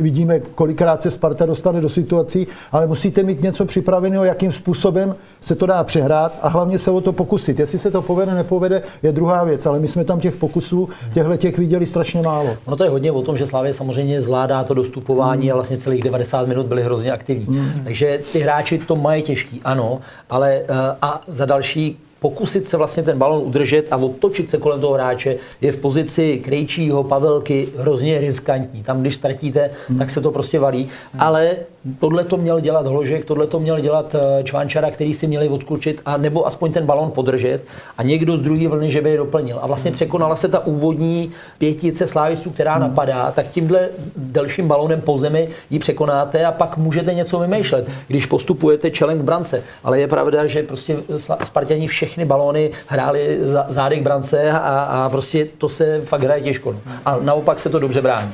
vidíme, 0.00 0.40
kolikrát 0.40 1.02
se 1.02 1.10
Sparta 1.10 1.46
dostane 1.46 1.80
do 1.80 1.88
situací, 1.88 2.46
ale 2.72 2.86
musíte 2.86 3.22
mít 3.22 3.42
něco 3.42 3.64
připraveného, 3.64 4.24
jakým 4.24 4.52
způsobem 4.52 5.14
se 5.40 5.54
to 5.54 5.66
dá 5.66 5.84
přehrát 5.84 6.38
a 6.42 6.48
hlavně 6.48 6.78
se 6.78 6.90
o 6.90 7.00
to 7.00 7.12
pokusit. 7.12 7.58
Jestli 7.58 7.78
se 7.78 7.90
to 7.90 8.02
povede, 8.02 8.34
nepovede, 8.34 8.82
je 9.02 9.12
druhá 9.12 9.44
věc, 9.44 9.66
ale 9.66 9.78
my 9.78 9.88
jsme 9.88 10.04
tam 10.04 10.20
těch 10.20 10.36
pokusů, 10.36 10.88
těchto 11.12 11.36
těch 11.36 11.58
viděli 11.58 11.86
strašně 11.86 12.22
málo. 12.22 12.56
Ono 12.66 12.76
to 12.76 12.84
je 12.84 12.90
hodně 12.90 13.12
o 13.12 13.22
tom, 13.22 13.36
že 13.36 13.46
Slávě 13.46 13.74
samozřejmě 13.74 14.20
zvládá 14.20 14.64
to 14.64 14.74
dostupování 14.74 15.52
a 15.52 15.54
vlastně 15.54 15.78
celých 15.78 16.02
90 16.02 16.48
minut 16.48 16.66
byli 16.66 16.82
hrozně 16.82 17.12
aktivní. 17.12 17.43
Mm. 17.48 17.84
Takže 17.84 18.20
ty 18.32 18.38
hráči 18.38 18.78
to 18.78 18.96
mají 18.96 19.22
těžký, 19.22 19.60
ano, 19.64 20.00
ale 20.30 20.54
eh, 20.54 20.66
a 21.02 21.22
za 21.26 21.44
další 21.46 21.98
pokusit 22.24 22.66
se 22.66 22.76
vlastně 22.76 23.02
ten 23.02 23.18
balon 23.18 23.42
udržet 23.44 23.86
a 23.90 23.96
otočit 23.96 24.50
se 24.50 24.58
kolem 24.58 24.80
toho 24.80 24.94
hráče 24.94 25.36
je 25.60 25.72
v 25.72 25.76
pozici 25.76 26.38
Krejčího, 26.44 27.04
Pavelky 27.04 27.68
hrozně 27.78 28.20
riskantní. 28.20 28.82
Tam, 28.82 29.00
když 29.00 29.14
ztratíte, 29.14 29.70
hmm. 29.88 29.98
tak 29.98 30.10
se 30.10 30.20
to 30.20 30.30
prostě 30.30 30.58
valí. 30.58 30.82
Hmm. 30.82 31.22
Ale 31.22 31.56
tohle 32.00 32.24
to 32.24 32.36
měl 32.36 32.60
dělat 32.60 32.86
Hložek, 32.86 33.24
tohle 33.24 33.46
to 33.46 33.60
měl 33.60 33.80
dělat 33.80 34.14
eh, 34.14 34.42
Čvančara, 34.44 34.90
který 34.90 35.14
si 35.14 35.26
měli 35.26 35.48
odskočit 35.48 36.00
a 36.06 36.16
nebo 36.16 36.46
aspoň 36.46 36.72
ten 36.72 36.86
balon 36.86 37.10
podržet 37.10 37.64
a 37.98 38.02
někdo 38.02 38.38
z 38.38 38.42
druhé 38.42 38.68
vlny, 38.68 38.90
že 38.90 39.00
by 39.00 39.10
je 39.10 39.16
doplnil. 39.16 39.58
A 39.62 39.66
vlastně 39.66 39.90
překonala 39.90 40.36
se 40.36 40.48
ta 40.48 40.66
úvodní 40.66 41.30
pětice 41.58 42.06
slávistů, 42.06 42.50
která 42.50 42.72
hmm. 42.72 42.82
napadá, 42.82 43.32
tak 43.32 43.48
tímhle 43.48 43.88
delším 44.16 44.68
balonem 44.68 45.00
po 45.00 45.18
zemi 45.18 45.48
ji 45.70 45.78
překonáte 45.78 46.44
a 46.44 46.52
pak 46.52 46.76
můžete 46.76 47.14
něco 47.14 47.38
vymýšlet, 47.38 47.88
když 48.08 48.26
postupujete 48.26 48.90
čelem 48.90 49.18
k 49.18 49.22
brance. 49.22 49.62
Ale 49.84 50.00
je 50.00 50.08
pravda, 50.08 50.46
že 50.46 50.62
prostě 50.62 50.96
Spartani 51.44 51.86
všechny 51.86 52.13
všechny 52.14 52.24
balóny 52.24 52.70
hráli 52.86 53.40
zády 53.68 54.00
k 54.00 54.02
brance 54.02 54.50
a, 54.50 54.58
a 54.58 55.08
prostě 55.08 55.48
to 55.58 55.68
se 55.68 56.00
fakt 56.04 56.22
hraje 56.22 56.42
těžko. 56.42 56.76
A 57.04 57.16
naopak 57.20 57.58
se 57.58 57.70
to 57.70 57.78
dobře 57.78 58.02
brání. 58.02 58.32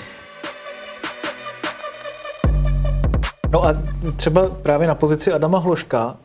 No 3.50 3.64
a 3.64 3.72
třeba 4.16 4.50
právě 4.62 4.88
na 4.88 4.94
pozici 4.94 5.32
Adama 5.32 5.58
Hloška, 5.58 6.16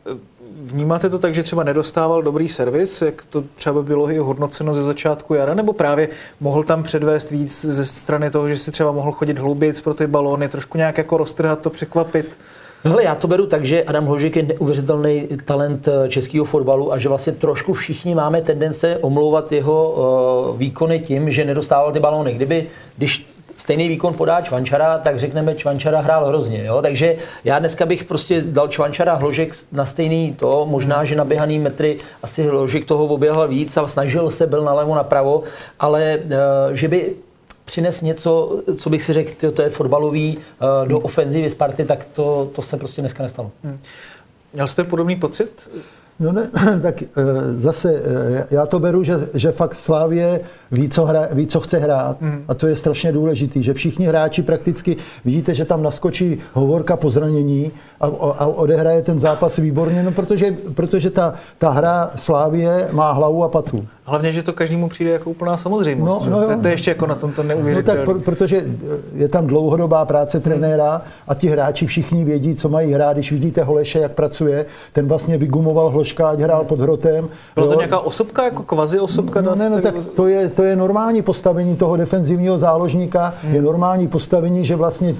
Vnímáte 0.60 1.08
to 1.08 1.18
tak, 1.18 1.34
že 1.34 1.42
třeba 1.42 1.64
nedostával 1.64 2.22
dobrý 2.22 2.48
servis, 2.48 3.02
jak 3.02 3.24
to 3.30 3.44
třeba 3.54 3.82
bylo 3.82 4.10
i 4.10 4.18
hodnoceno 4.18 4.74
ze 4.74 4.82
začátku 4.82 5.34
jara, 5.34 5.54
nebo 5.54 5.72
právě 5.72 6.08
mohl 6.40 6.62
tam 6.64 6.82
předvést 6.82 7.30
víc 7.30 7.64
ze 7.64 7.86
strany 7.86 8.30
toho, 8.30 8.48
že 8.48 8.56
si 8.56 8.70
třeba 8.70 8.92
mohl 8.92 9.12
chodit 9.12 9.38
hloubějíc 9.38 9.80
pro 9.80 9.94
ty 9.94 10.06
balóny, 10.06 10.48
trošku 10.48 10.78
nějak 10.78 10.98
jako 10.98 11.16
roztrhat 11.16 11.62
to, 11.62 11.70
překvapit? 11.70 12.38
Hele, 12.88 13.04
já 13.04 13.14
to 13.14 13.28
beru 13.28 13.46
tak, 13.46 13.64
že 13.64 13.84
Adam 13.84 14.06
Hložek 14.06 14.36
je 14.36 14.42
neuvěřitelný 14.42 15.28
talent 15.44 15.88
eh, 15.88 16.08
českého 16.08 16.44
fotbalu 16.44 16.92
a 16.92 16.98
že 16.98 17.08
vlastně 17.08 17.32
trošku 17.32 17.72
všichni 17.72 18.14
máme 18.14 18.42
tendence 18.42 18.98
omlouvat 19.00 19.52
jeho 19.52 19.90
uh, 19.90 20.58
výkony 20.58 21.00
tím, 21.00 21.30
že 21.30 21.44
nedostával 21.44 21.92
ty 21.92 22.00
balóny. 22.00 22.32
Kdyby, 22.32 22.66
když 22.96 23.26
stejný 23.56 23.88
výkon 23.88 24.14
podá 24.14 24.40
Čvančara, 24.40 24.98
tak 24.98 25.18
řekneme, 25.18 25.54
Čvančara 25.54 26.00
hrál 26.00 26.26
hrozně. 26.26 26.64
Jo? 26.64 26.82
Takže 26.82 27.16
já 27.44 27.58
dneska 27.58 27.86
bych 27.86 28.04
prostě 28.04 28.40
dal 28.40 28.68
Čvančara 28.68 29.14
Hložek 29.14 29.52
na 29.72 29.84
stejný 29.84 30.34
to, 30.34 30.66
možná, 30.66 31.04
že 31.04 31.16
na 31.16 31.24
běhaný 31.24 31.58
metry 31.58 31.98
asi 32.22 32.42
Hložek 32.42 32.84
toho 32.84 33.04
oběhal 33.04 33.48
víc 33.48 33.76
a 33.76 33.88
snažil 33.88 34.30
se, 34.30 34.46
byl 34.46 34.64
nalevo 34.64 34.94
napravo, 34.94 35.42
ale 35.80 36.18
uh, 36.24 36.30
že 36.72 36.88
by 36.88 37.14
přines 37.66 38.02
něco, 38.02 38.62
co 38.76 38.90
bych 38.90 39.02
si 39.02 39.12
řekl, 39.12 39.50
to 39.50 39.62
je 39.62 39.68
fotbalový 39.68 40.36
uh, 40.36 40.88
do 40.88 40.98
ofenzivy 40.98 41.50
Sparty, 41.50 41.84
tak 41.84 42.04
to, 42.04 42.50
to 42.54 42.62
se 42.62 42.76
prostě 42.76 43.02
dneska 43.02 43.22
nestalo. 43.22 43.50
Hmm. 43.64 43.78
Měl 44.52 44.66
jste 44.66 44.84
podobný 44.84 45.16
pocit? 45.16 45.68
No 46.20 46.32
ne, 46.32 46.50
tak 46.82 47.02
eh, 47.02 47.06
zase 47.56 47.94
eh, 47.94 48.46
já 48.50 48.66
to 48.66 48.78
beru, 48.78 49.02
že, 49.02 49.14
že 49.34 49.52
fakt 49.52 49.74
Slávě 49.74 50.40
ví 50.70 50.88
co, 50.88 51.04
hra, 51.04 51.28
ví, 51.32 51.46
co 51.46 51.60
chce 51.60 51.78
hrát 51.78 52.20
mm. 52.20 52.44
a 52.48 52.54
to 52.54 52.66
je 52.66 52.76
strašně 52.76 53.12
důležitý, 53.12 53.62
že 53.62 53.74
všichni 53.74 54.06
hráči 54.06 54.42
prakticky, 54.42 54.96
vidíte, 55.24 55.54
že 55.54 55.64
tam 55.64 55.82
naskočí 55.82 56.38
hovorka 56.52 56.96
po 56.96 57.10
zranění 57.10 57.72
a, 58.00 58.06
a 58.38 58.46
odehraje 58.46 59.02
ten 59.02 59.20
zápas 59.20 59.56
výborně, 59.56 60.02
no 60.02 60.12
protože, 60.12 60.56
protože 60.74 61.10
ta, 61.10 61.34
ta 61.58 61.70
hra 61.70 62.10
Slávě 62.16 62.88
má 62.92 63.12
hlavu 63.12 63.44
a 63.44 63.48
patu. 63.48 63.86
Hlavně, 64.08 64.32
že 64.32 64.42
to 64.42 64.52
každému 64.52 64.88
přijde 64.88 65.10
jako 65.10 65.30
úplná 65.30 65.56
samozřejmost. 65.56 66.26
No, 66.26 66.40
no, 66.40 66.46
to, 66.46 66.60
to 66.62 66.68
je 66.68 66.74
ještě 66.74 66.90
jako 66.90 67.06
na 67.06 67.14
tomto 67.14 67.42
neuvěřitelné. 67.42 68.04
No 68.06 68.14
tak, 68.14 68.22
protože 68.22 68.64
je 69.14 69.28
tam 69.28 69.46
dlouhodobá 69.46 70.04
práce 70.04 70.40
trenéra 70.40 71.02
a 71.28 71.34
ti 71.34 71.48
hráči 71.48 71.86
všichni 71.86 72.24
vědí, 72.24 72.54
co 72.54 72.68
mají 72.68 72.92
hrát. 72.92 73.12
Když 73.12 73.32
vidíte 73.32 73.62
Holeše, 73.62 73.98
jak 73.98 74.12
pracuje, 74.12 74.66
ten 74.92 75.08
vlastně 75.08 75.38
vygumoval 75.38 75.90
Hloška, 75.90 76.28
ať 76.28 76.38
hrál 76.38 76.64
pod 76.64 76.80
hrotem. 76.80 77.28
Byla 77.54 77.66
to 77.66 77.72
jo. 77.72 77.78
nějaká 77.78 77.98
osobka, 77.98 78.44
jako 78.44 78.62
kvazi 78.62 79.00
osobka? 79.00 79.40
No, 79.40 79.54
ne, 79.54 79.70
no, 79.70 79.80
tak 79.80 79.94
to 80.16 80.26
je, 80.26 80.48
to 80.48 80.62
je 80.62 80.76
normální 80.76 81.22
postavení 81.22 81.76
toho 81.76 81.96
defenzivního 81.96 82.58
záložníka, 82.58 83.34
hmm. 83.42 83.54
je 83.54 83.62
normální 83.62 84.08
postavení, 84.08 84.64
že 84.64 84.76
vlastně 84.76 85.14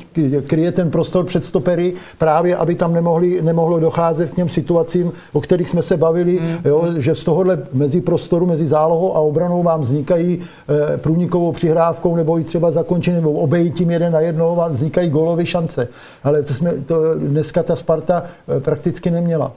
kryje 0.46 0.72
ten 0.72 0.90
prostor 0.90 1.24
před 1.24 1.44
stopery, 1.44 1.94
právě 2.18 2.56
aby 2.56 2.74
tam 2.74 2.92
nemohli, 2.92 3.42
nemohlo 3.42 3.80
docházet 3.80 4.30
k 4.30 4.34
těm 4.34 4.48
situacím, 4.48 5.12
o 5.32 5.40
kterých 5.40 5.68
jsme 5.68 5.82
se 5.82 5.96
bavili, 5.96 6.38
hmm. 6.38 6.58
jo, 6.64 6.84
že 6.98 7.14
z 7.14 7.24
tohohle 7.24 7.58
mezi 7.72 8.00
prostoru, 8.00 8.46
mezi 8.46 8.66
zálohou 8.76 9.16
a 9.16 9.20
obranou 9.20 9.62
vám 9.62 9.80
vznikají 9.80 10.38
e, 10.38 10.96
průnikovou 10.96 11.52
přihrávkou 11.52 12.16
nebo 12.16 12.38
i 12.38 12.44
třeba 12.44 12.70
zakončením 12.70 13.20
nebo 13.20 13.32
obejitím 13.32 13.90
jeden 13.90 14.12
na 14.12 14.20
jednoho 14.20 14.54
vám 14.54 14.72
vznikají 14.72 15.10
gólové 15.10 15.46
šance. 15.46 15.88
Ale 16.24 16.42
to 16.42 16.54
jsme, 16.54 16.72
to 16.86 17.14
dneska 17.14 17.62
ta 17.62 17.76
Sparta 17.76 18.22
e, 18.56 18.60
prakticky 18.60 19.10
neměla. 19.10 19.52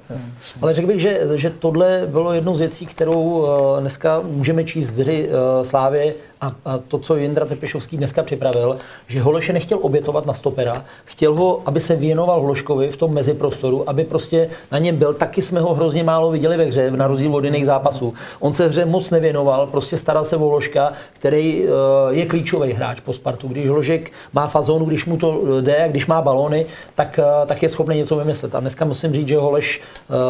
Ale 0.62 0.74
řekl 0.74 0.88
bych, 0.88 1.00
že, 1.00 1.20
že 1.36 1.50
tohle 1.50 2.08
bylo 2.12 2.34
jednou 2.34 2.56
z 2.56 2.60
věcí, 2.60 2.86
kterou 2.86 3.48
dneska 3.80 4.22
můžeme 4.24 4.64
číst 4.64 4.90
z 4.90 5.00
hry 5.00 5.30
Slávě 5.64 6.14
a, 6.42 6.52
a 6.66 6.78
to, 6.78 7.00
co 7.00 7.16
Jindra 7.16 7.46
Trpešovský 7.46 7.98
dneska 7.98 8.24
připravil, 8.24 8.78
že 9.08 9.22
Holeše 9.22 9.54
nechtěl 9.54 9.80
obětovat 9.82 10.26
na 10.26 10.34
stopera, 10.34 10.86
chtěl 11.06 11.36
ho, 11.36 11.62
aby 11.66 11.80
se 11.80 11.96
věnoval 11.96 12.42
Hloškovi 12.42 12.90
v 12.90 12.98
tom 12.98 13.14
meziprostoru, 13.14 13.90
aby 13.90 14.04
prostě 14.04 14.50
na 14.72 14.78
něm 14.78 14.96
byl. 14.96 15.14
Taky 15.14 15.42
jsme 15.42 15.60
ho 15.60 15.74
hrozně 15.74 16.04
málo 16.04 16.32
viděli 16.32 16.58
ve 16.58 16.66
hře, 16.66 16.92
na 16.92 17.08
rozdíl 17.08 17.36
od 17.36 17.44
jiných 17.44 17.66
zápasů. 17.66 18.14
On 18.40 18.54
se 18.54 18.68
hře 18.68 18.86
moc 18.86 19.12
nevěnoval, 19.12 19.68
prostě 19.68 19.98
staral 19.98 20.26
se 20.26 20.36
o 20.36 20.50
Hloška, 20.50 20.94
který 21.14 21.64
uh, 21.64 21.70
je 22.10 22.26
klíčový 22.26 22.74
hráč 22.74 23.00
po 23.00 23.14
Spartu. 23.14 23.48
Když 23.48 23.70
Hložek 23.70 24.12
má 24.34 24.48
fazonu, 24.48 24.86
když 24.86 25.06
mu 25.06 25.18
to 25.18 25.62
jde, 25.62 25.86
když 25.90 26.08
má 26.08 26.22
balóny, 26.22 26.66
tak, 26.96 27.20
uh, 27.20 27.48
tak 27.48 27.64
je 27.64 27.70
schopný 27.70 27.98
něco 27.98 28.16
vymyslet. 28.16 28.56
A 28.56 28.60
dneska 28.60 28.86
musím 28.86 29.14
říct, 29.14 29.28
že 29.28 29.38
Holeš, 29.38 29.82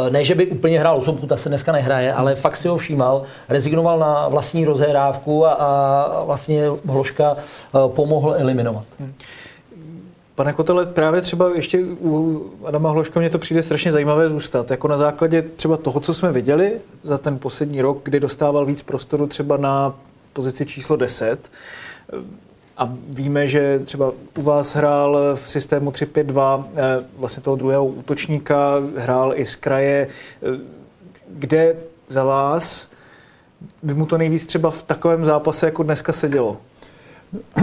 ne, 0.09 0.23
že 0.23 0.35
by 0.35 0.47
úplně 0.47 0.79
hrál 0.79 0.97
osobku, 0.97 1.27
ta 1.27 1.37
se 1.37 1.49
dneska 1.49 1.71
nehraje, 1.71 2.13
ale 2.13 2.35
fakt 2.35 2.55
si 2.55 2.67
ho 2.67 2.77
všímal, 2.77 3.21
rezignoval 3.49 3.99
na 3.99 4.27
vlastní 4.27 4.65
rozhrávku 4.65 5.45
a, 5.45 5.53
a 5.53 5.98
vlastně 6.25 6.65
Hloška 6.85 7.35
eh, 7.37 7.77
pomohl 7.87 8.35
eliminovat. 8.37 8.85
Hmm. 8.99 9.13
Pane 10.35 10.53
Kotele, 10.53 10.85
právě 10.85 11.21
třeba 11.21 11.55
ještě 11.55 11.79
u 12.01 12.45
Adama 12.65 12.89
Hloška 12.91 13.19
mě 13.19 13.29
to 13.29 13.39
přijde 13.39 13.63
strašně 13.63 13.91
zajímavé 13.91 14.29
zůstat. 14.29 14.71
Jako 14.71 14.87
na 14.87 14.97
základě 14.97 15.41
třeba 15.41 15.77
toho, 15.77 15.99
co 15.99 16.13
jsme 16.13 16.31
viděli 16.31 16.71
za 17.03 17.17
ten 17.17 17.39
poslední 17.39 17.81
rok, 17.81 17.99
kdy 18.03 18.19
dostával 18.19 18.65
víc 18.65 18.83
prostoru 18.83 19.27
třeba 19.27 19.57
na 19.57 19.95
pozici 20.33 20.65
číslo 20.65 20.95
10. 20.95 21.51
A 22.77 22.93
víme, 23.09 23.47
že 23.47 23.79
třeba 23.79 24.11
u 24.37 24.41
vás 24.41 24.75
hrál 24.75 25.35
v 25.35 25.49
systému 25.49 25.91
3-5-2 25.91 26.65
eh, 26.75 27.03
vlastně 27.17 27.43
toho 27.43 27.55
druhého 27.55 27.85
útočníka, 27.85 28.75
hrál 28.97 29.33
i 29.35 29.45
z 29.45 29.55
kraje, 29.55 30.07
eh, 30.07 30.59
kde 31.29 31.75
za 32.07 32.23
vás 32.23 32.89
by 33.83 33.93
mu 33.93 34.05
to 34.05 34.17
nejvíc 34.17 34.45
třeba 34.45 34.71
v 34.71 34.83
takovém 34.83 35.25
zápase 35.25 35.65
jako 35.65 35.83
dneska 35.83 36.13
sedělo? 36.13 36.57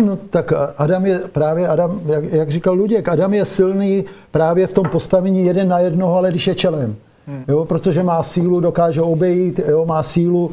No 0.05 0.17
tak 0.17 0.53
Adam 0.79 1.07
je 1.07 1.19
právě, 1.19 1.69
Adam, 1.69 2.01
jak, 2.07 2.25
jak 2.25 2.51
říkal 2.51 2.75
Luděk, 2.75 3.09
Adam 3.09 3.35
je 3.35 3.45
silný 3.45 4.05
právě 4.31 4.67
v 4.67 4.73
tom 4.73 4.89
postavení 4.89 5.47
jeden 5.47 5.69
na 5.69 5.79
jednoho, 5.79 6.17
ale 6.17 6.31
když 6.31 6.47
je 6.47 6.55
čelem. 6.55 6.97
Hmm. 7.27 7.45
Jo, 7.49 7.65
protože 7.65 8.03
má 8.03 8.23
sílu, 8.23 8.61
dokáže 8.61 9.03
obejít, 9.03 9.61
jo, 9.69 9.87
má 9.87 10.03
sílu, 10.03 10.51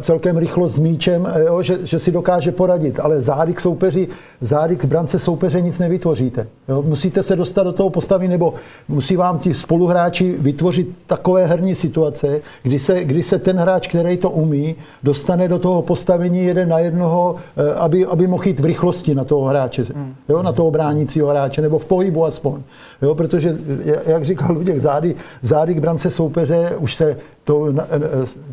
celkem 0.00 0.36
rychlost 0.36 0.72
s 0.72 0.78
míčem, 0.78 1.28
jo, 1.46 1.62
že, 1.62 1.78
že, 1.82 1.98
si 1.98 2.12
dokáže 2.12 2.52
poradit, 2.52 3.00
ale 3.00 3.22
zády 3.22 3.54
k 3.54 3.60
soupeři, 3.60 4.08
zády 4.40 4.76
k 4.76 4.84
brance 4.84 5.18
soupeře 5.18 5.60
nic 5.60 5.78
nevytvoříte. 5.78 6.46
Jo. 6.68 6.82
Musíte 6.82 7.22
se 7.22 7.36
dostat 7.36 7.62
do 7.62 7.72
toho 7.72 7.90
postavení, 7.90 8.28
nebo 8.30 8.54
musí 8.88 9.16
vám 9.16 9.38
ti 9.38 9.54
spoluhráči 9.54 10.34
vytvořit 10.38 10.88
takové 11.06 11.46
herní 11.46 11.74
situace, 11.74 12.40
kdy 12.62 12.78
se, 12.78 13.04
kdy 13.04 13.22
se 13.22 13.38
ten 13.38 13.56
hráč, 13.56 13.88
který 13.88 14.16
to 14.16 14.30
umí, 14.30 14.74
dostane 15.02 15.48
do 15.48 15.58
toho 15.58 15.82
postavení 15.82 16.44
jeden 16.44 16.68
na 16.68 16.78
jednoho, 16.78 17.36
eh, 17.56 17.74
aby, 17.74 18.06
aby 18.06 18.26
mohl 18.26 18.48
jít 18.48 18.60
v 18.60 18.64
rychlosti 18.64 19.14
na 19.14 19.24
toho 19.24 19.44
hráče, 19.44 19.84
hmm. 19.94 20.14
jo, 20.28 20.42
na 20.42 20.52
toho 20.52 20.70
bránícího 20.70 21.28
hráče, 21.28 21.62
nebo 21.62 21.78
v 21.78 21.84
pohybu 21.84 22.24
aspoň. 22.24 22.60
Jo, 23.02 23.14
protože, 23.14 23.58
jak 24.06 24.24
říkal 24.24 24.52
Luděk, 24.52 24.78
zády, 24.78 25.14
zády 25.42 25.74
k 25.74 25.80
brance 25.80 26.10
soupeře 26.16 26.72
už 26.78 26.94
se 26.94 27.16
to, 27.44 27.74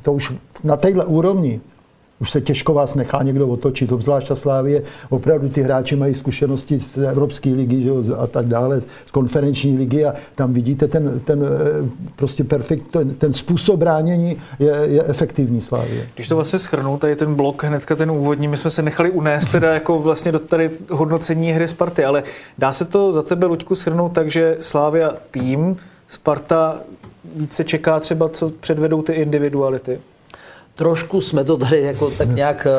to 0.02 0.14
už 0.14 0.34
na 0.64 0.78
téhle 0.78 1.06
úrovni 1.06 1.62
už 2.24 2.32
se 2.32 2.42
těžko 2.42 2.74
vás 2.74 2.96
nechá 2.96 3.24
někdo 3.24 3.48
otočit, 3.48 3.92
obzvlášť 3.92 4.28
ta 4.28 4.36
Slávě, 4.36 4.84
opravdu 5.10 5.50
ty 5.50 5.62
hráči 5.62 5.96
mají 5.96 6.16
zkušenosti 6.16 6.80
z 6.80 6.98
Evropské 6.98 7.50
ligy 7.50 7.84
že, 7.84 7.92
a 8.18 8.28
tak 8.28 8.46
dále, 8.46 8.82
z 8.82 9.12
konferenční 9.12 9.78
ligy 9.78 10.06
a 10.06 10.14
tam 10.36 10.54
vidíte 10.54 10.88
ten, 10.88 11.20
ten 11.20 11.44
eh, 11.44 11.90
prostě 12.16 12.44
perfekt, 12.44 12.84
ten, 12.92 13.14
ten 13.16 13.34
způsob 13.34 13.80
bránění 13.80 14.38
je, 14.60 14.72
je 14.86 15.04
efektivní 15.04 15.62
Slávě. 15.62 16.08
Když 16.16 16.28
to 16.28 16.36
vlastně 16.36 16.60
schrnu, 16.60 16.98
tady 16.98 17.16
ten 17.16 17.36
blok, 17.36 17.64
hnedka 17.64 17.96
ten 17.96 18.12
úvodní, 18.12 18.48
my 18.48 18.58
jsme 18.58 18.70
se 18.70 18.82
nechali 18.82 19.12
unést 19.12 19.52
teda 19.52 19.74
jako 19.74 20.00
vlastně 20.00 20.32
do 20.32 20.40
tady 20.40 20.72
hodnocení 20.92 21.52
hry 21.52 21.68
Sparty, 21.68 22.06
ale 22.06 22.24
dá 22.58 22.74
se 22.74 22.86
to 22.86 23.12
za 23.12 23.22
tebe, 23.22 23.46
Luďku, 23.46 23.76
schrnout 23.76 24.12
tak, 24.12 24.32
že 24.32 24.58
Slávia 24.60 25.14
tým, 25.32 25.76
Sparta 26.08 26.80
více 27.36 27.64
čeká 27.64 28.00
třeba, 28.00 28.30
co 28.30 28.50
předvedou 28.50 29.02
ty 29.02 29.14
individuality? 29.14 30.00
Trošku 30.76 31.22
jsme 31.22 31.44
to 31.44 31.58
tady 31.58 31.82
jako 31.82 32.12
tak 32.12 32.30
nějak 32.30 32.68
eh, 32.68 32.72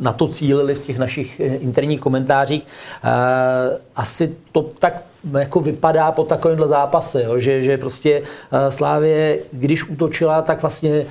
na 0.00 0.12
to 0.12 0.28
cílili 0.28 0.74
v 0.74 0.86
těch 0.86 0.98
našich 0.98 1.40
eh, 1.40 1.44
interních 1.44 2.00
komentářích. 2.00 2.66
Eh, 3.04 3.78
asi 3.96 4.34
to 4.52 4.62
tak 4.62 5.02
jako 5.38 5.60
vypadá 5.60 6.12
po 6.12 6.24
takovémhle 6.24 6.68
zápase, 6.68 7.22
jo? 7.22 7.38
Že, 7.38 7.62
že 7.62 7.78
prostě 7.78 8.22
Slávě, 8.68 9.38
když 9.52 9.88
útočila, 9.88 10.42
tak 10.42 10.62
vlastně 10.62 11.06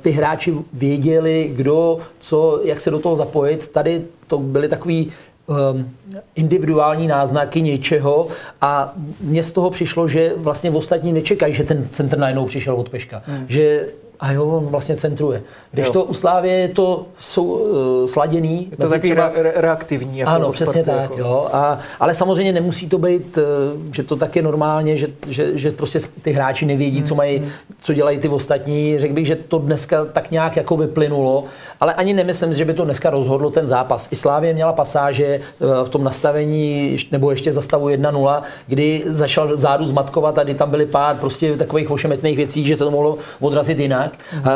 ty 0.00 0.10
hráči 0.10 0.54
věděli, 0.72 1.52
kdo, 1.56 1.98
co, 2.18 2.60
jak 2.64 2.80
se 2.80 2.90
do 2.90 2.98
toho 2.98 3.16
zapojit. 3.16 3.68
Tady 3.68 4.04
to 4.26 4.38
byly 4.38 4.68
takový 4.68 5.12
individuální 6.34 7.06
náznaky 7.06 7.62
něčeho 7.62 8.28
a 8.60 8.92
mně 9.20 9.42
z 9.42 9.52
toho 9.52 9.70
přišlo, 9.70 10.08
že 10.08 10.32
vlastně 10.36 10.70
ostatní 10.70 11.12
nečekají, 11.12 11.54
že 11.54 11.64
ten 11.64 11.88
centr 11.92 12.18
najednou 12.18 12.46
přišel 12.46 12.74
od 12.74 12.88
Peška. 12.88 13.22
Hmm. 13.26 13.46
Že 13.48 13.86
a 14.22 14.32
jo, 14.32 14.44
on 14.46 14.66
vlastně 14.66 14.96
centruje. 14.96 15.42
Když 15.70 15.86
jo. 15.86 15.92
to 15.92 16.04
u 16.04 16.14
Slávě 16.14 16.52
je 16.52 16.68
to 16.68 17.06
sou, 17.18 17.44
uh, 17.44 18.06
sladěný. 18.06 18.68
Je 18.70 18.76
to 18.76 18.88
takový 18.88 19.10
třeba... 19.10 19.30
re- 19.34 19.52
reaktivní. 19.56 20.18
Jako 20.18 20.30
ano, 20.30 20.52
přesně 20.52 20.84
tak. 20.84 21.00
Jako. 21.00 21.18
Jo. 21.18 21.48
A, 21.52 21.78
ale 22.00 22.14
samozřejmě 22.14 22.52
nemusí 22.52 22.88
to 22.88 22.98
být, 22.98 23.38
uh, 23.38 23.94
že 23.94 24.02
to 24.02 24.16
tak 24.16 24.36
je 24.36 24.42
normálně, 24.42 24.96
že, 24.96 25.06
že, 25.28 25.58
že 25.58 25.70
prostě 25.70 25.98
ty 26.22 26.32
hráči 26.32 26.66
nevědí, 26.66 26.96
hmm. 26.96 27.06
co 27.06 27.14
mají, 27.14 27.38
hmm. 27.38 27.48
co 27.80 27.92
dělají 27.92 28.18
ty 28.18 28.28
ostatní. 28.28 28.98
Řekl 28.98 29.14
bych, 29.14 29.26
že 29.26 29.36
to 29.36 29.58
dneska 29.58 30.04
tak 30.04 30.30
nějak 30.30 30.56
jako 30.56 30.76
vyplynulo, 30.76 31.44
ale 31.80 31.94
ani 31.94 32.14
nemyslím, 32.14 32.54
že 32.54 32.64
by 32.64 32.74
to 32.74 32.84
dneska 32.84 33.10
rozhodlo 33.10 33.50
ten 33.50 33.66
zápas. 33.66 34.08
I 34.10 34.16
Slávě 34.16 34.54
měla 34.54 34.72
pasáže 34.72 35.40
uh, 35.58 35.84
v 35.84 35.88
tom 35.88 36.04
nastavení, 36.04 36.96
nebo 37.12 37.30
ještě 37.30 37.52
za 37.52 37.62
stavu 37.62 37.88
1-0, 37.88 38.42
kdy 38.66 39.02
začal 39.06 39.56
zádu 39.56 39.86
zmatkovat 39.86 40.38
a 40.38 40.42
kdy 40.42 40.54
tam 40.54 40.70
byly 40.70 40.86
pár 40.86 41.16
prostě 41.16 41.56
takových 41.56 41.90
ošemetných 41.90 42.36
věcí, 42.36 42.64
že 42.64 42.76
se 42.76 42.84
to 42.84 42.90
mohlo 42.90 43.18
odrazit 43.40 43.78
jinak 43.78 44.11
jinak. 44.12 44.46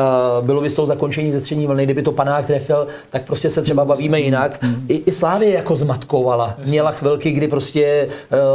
Bylo 0.42 0.60
by 0.60 0.70
z 0.70 0.75
toho 0.75 0.86
zakončení 0.86 1.32
ze 1.32 1.40
střední 1.40 1.66
vlny, 1.66 1.84
kdyby 1.84 2.02
to 2.02 2.12
panák 2.12 2.46
trefil, 2.46 2.86
tak 3.10 3.22
prostě 3.22 3.50
se 3.50 3.62
třeba 3.62 3.84
bavíme 3.84 4.20
jinak. 4.20 4.62
Mm-hmm. 4.62 4.76
I, 4.88 4.94
i 4.94 5.12
Slávě 5.12 5.50
jako 5.50 5.76
zmatkovala. 5.76 6.54
Měla 6.66 6.90
chvilky, 6.90 7.30
kdy 7.30 7.48
prostě 7.48 8.08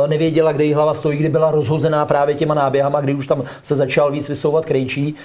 uh, 0.03 0.09
nevěděla, 0.09 0.51
kde 0.51 0.63
jí 0.63 0.73
hlava 0.73 0.93
stojí, 0.93 1.17
kdy 1.17 1.29
byla 1.29 1.51
rozhozená 1.51 2.05
právě 2.05 2.35
těma 2.35 2.53
náběhama, 2.53 3.01
kdy 3.01 3.13
už 3.13 3.27
tam 3.27 3.43
se 3.63 3.75
začal 3.75 4.11
víc 4.11 4.29
vysouvat 4.29 4.65
krejčí, 4.65 5.15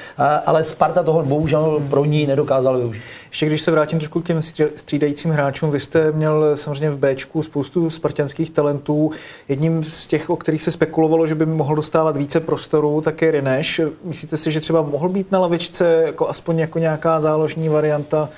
ale 0.47 0.65
Sparta 0.65 1.03
toho 1.03 1.23
bohužel 1.23 1.83
pro 1.91 2.05
ní 2.05 2.27
nedokázala 2.27 2.77
využít. 2.77 3.01
Ještě 3.31 3.47
když 3.47 3.61
se 3.61 3.71
vrátím 3.71 3.99
trošku 3.99 4.21
k 4.21 4.27
těm 4.27 4.43
střídajícím 4.77 5.31
hráčům, 5.31 5.71
vy 5.71 5.81
jste 5.81 6.13
měl 6.13 6.57
samozřejmě 6.57 6.91
v 6.91 6.99
Bčku 6.99 7.43
spoustu 7.43 7.91
spartianských 7.91 8.51
talentů. 8.51 9.11
Jedním 9.49 9.85
z 9.85 10.07
těch, 10.07 10.31
o 10.31 10.37
kterých 10.37 10.63
se 10.63 10.71
spekulovalo, 10.71 11.27
že 11.27 11.35
by 11.35 11.47
mohl 11.47 11.75
dostávat 11.75 12.17
více 12.17 12.41
prostoru, 12.41 13.01
tak 13.01 13.23
je 13.23 13.31
Rineš. 13.31 13.81
Myslíte 14.05 14.37
si, 14.37 14.51
že 14.51 14.61
třeba 14.61 14.83
mohl 14.83 15.09
být 15.09 15.33
na 15.33 15.39
lavičce, 15.57 16.03
jako 16.07 16.29
aspoň 16.29 16.59
jako 16.59 16.79
nějaká 16.79 17.21
záložní 17.21 17.69
varianta. 17.69 18.29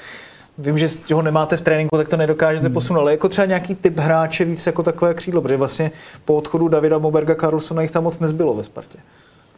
Vím, 0.59 0.79
že 0.79 0.89
ho 1.15 1.23
nemáte 1.23 1.57
v 1.57 1.61
tréninku, 1.61 1.97
tak 1.97 2.09
to 2.09 2.17
nedokážete 2.17 2.67
hmm. 2.67 2.75
posunout, 2.75 3.01
ale 3.01 3.11
jako 3.11 3.29
třeba 3.29 3.47
nějaký 3.47 3.75
typ 3.75 3.99
hráče 3.99 4.45
víc 4.45 4.67
jako 4.67 4.83
takové 4.83 5.15
křídlo, 5.15 5.43
protože 5.43 5.57
vlastně 5.57 5.91
po 6.25 6.35
odchodu 6.35 6.69
Davida 6.69 6.99
Moberga 6.99 7.35
Carlsona 7.35 7.83
jich 7.83 7.91
tam 7.91 8.05
moc 8.05 8.19
nezbylo 8.19 8.55
ve 8.55 8.65
Spartě. 8.65 8.99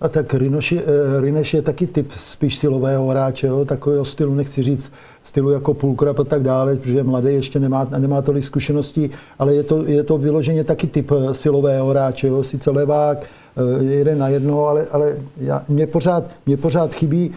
A 0.00 0.08
tak 0.08 0.34
Rineš 0.34 0.72
je, 0.72 0.82
eh, 0.82 1.20
Rineš 1.20 1.54
je 1.54 1.62
taky 1.62 1.86
typ 1.86 2.12
spíš 2.16 2.56
silového 2.56 3.08
hráče, 3.08 3.46
jo? 3.46 3.64
takového 3.64 4.04
stylu, 4.04 4.34
nechci 4.34 4.62
říct 4.62 4.92
stylu 5.24 5.50
jako 5.50 5.74
půlkrab 5.74 6.18
a 6.20 6.24
tak 6.24 6.42
dále, 6.42 6.76
protože 6.76 7.02
mladý 7.02 7.32
ještě 7.34 7.60
nemá, 7.60 7.88
nemá 7.98 8.22
tolik 8.22 8.44
zkušeností, 8.44 9.10
ale 9.38 9.54
je 9.54 9.62
to, 9.62 9.84
je 9.86 10.02
to 10.02 10.18
vyloženě 10.18 10.64
taky 10.64 10.86
typ 10.86 11.12
eh, 11.12 11.34
silového 11.34 11.86
hráče, 11.86 12.28
jo? 12.28 12.44
sice 12.44 12.70
levák, 12.70 13.18
eh, 13.20 13.84
jeden 13.84 14.18
na 14.18 14.28
jedno, 14.28 14.66
ale, 14.66 14.86
ale 14.92 15.16
já, 15.40 15.62
mě, 15.68 15.86
pořád, 15.86 16.24
mě 16.46 16.56
pořád 16.56 16.94
chybí 16.94 17.32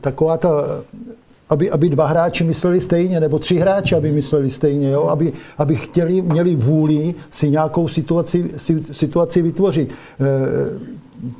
taková 0.00 0.36
ta 0.36 0.50
aby, 1.48 1.70
aby 1.70 1.88
dva 1.88 2.06
hráči 2.06 2.44
mysleli 2.44 2.80
stejně, 2.80 3.20
nebo 3.20 3.38
tři 3.38 3.56
hráči, 3.56 3.94
aby 3.94 4.12
mysleli 4.12 4.50
stejně, 4.50 4.90
jo? 4.90 5.04
Aby, 5.04 5.32
aby 5.58 5.76
chtěli, 5.76 6.22
měli 6.22 6.56
vůli 6.56 7.14
si 7.30 7.50
nějakou 7.50 7.88
situaci, 7.88 8.50
situaci 8.92 9.42
vytvořit. 9.42 9.94
Eh, 10.20 10.24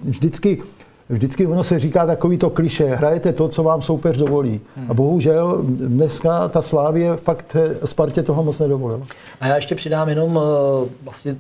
vždycky, 0.05 0.63
vždycky 1.09 1.47
ono 1.47 1.65
se 1.65 1.79
říká 1.79 2.07
takový 2.07 2.39
to 2.39 2.51
kliše, 2.51 2.87
hrajete 2.87 3.33
to, 3.33 3.49
co 3.49 3.63
vám 3.63 3.83
soupeř 3.83 4.17
dovolí. 4.17 4.61
A 4.89 4.95
bohužel 4.95 5.59
dneska 5.69 6.49
ta 6.49 6.63
Slávě 6.63 7.17
fakt 7.17 7.57
Spartě 7.85 8.23
toho 8.23 8.45
moc 8.45 8.59
nedovolila. 8.59 9.01
A 9.41 9.47
já 9.47 9.57
ještě 9.57 9.75
přidám 9.75 10.09
jenom 10.09 10.41
eh, 10.43 10.89
vlastně 11.05 11.37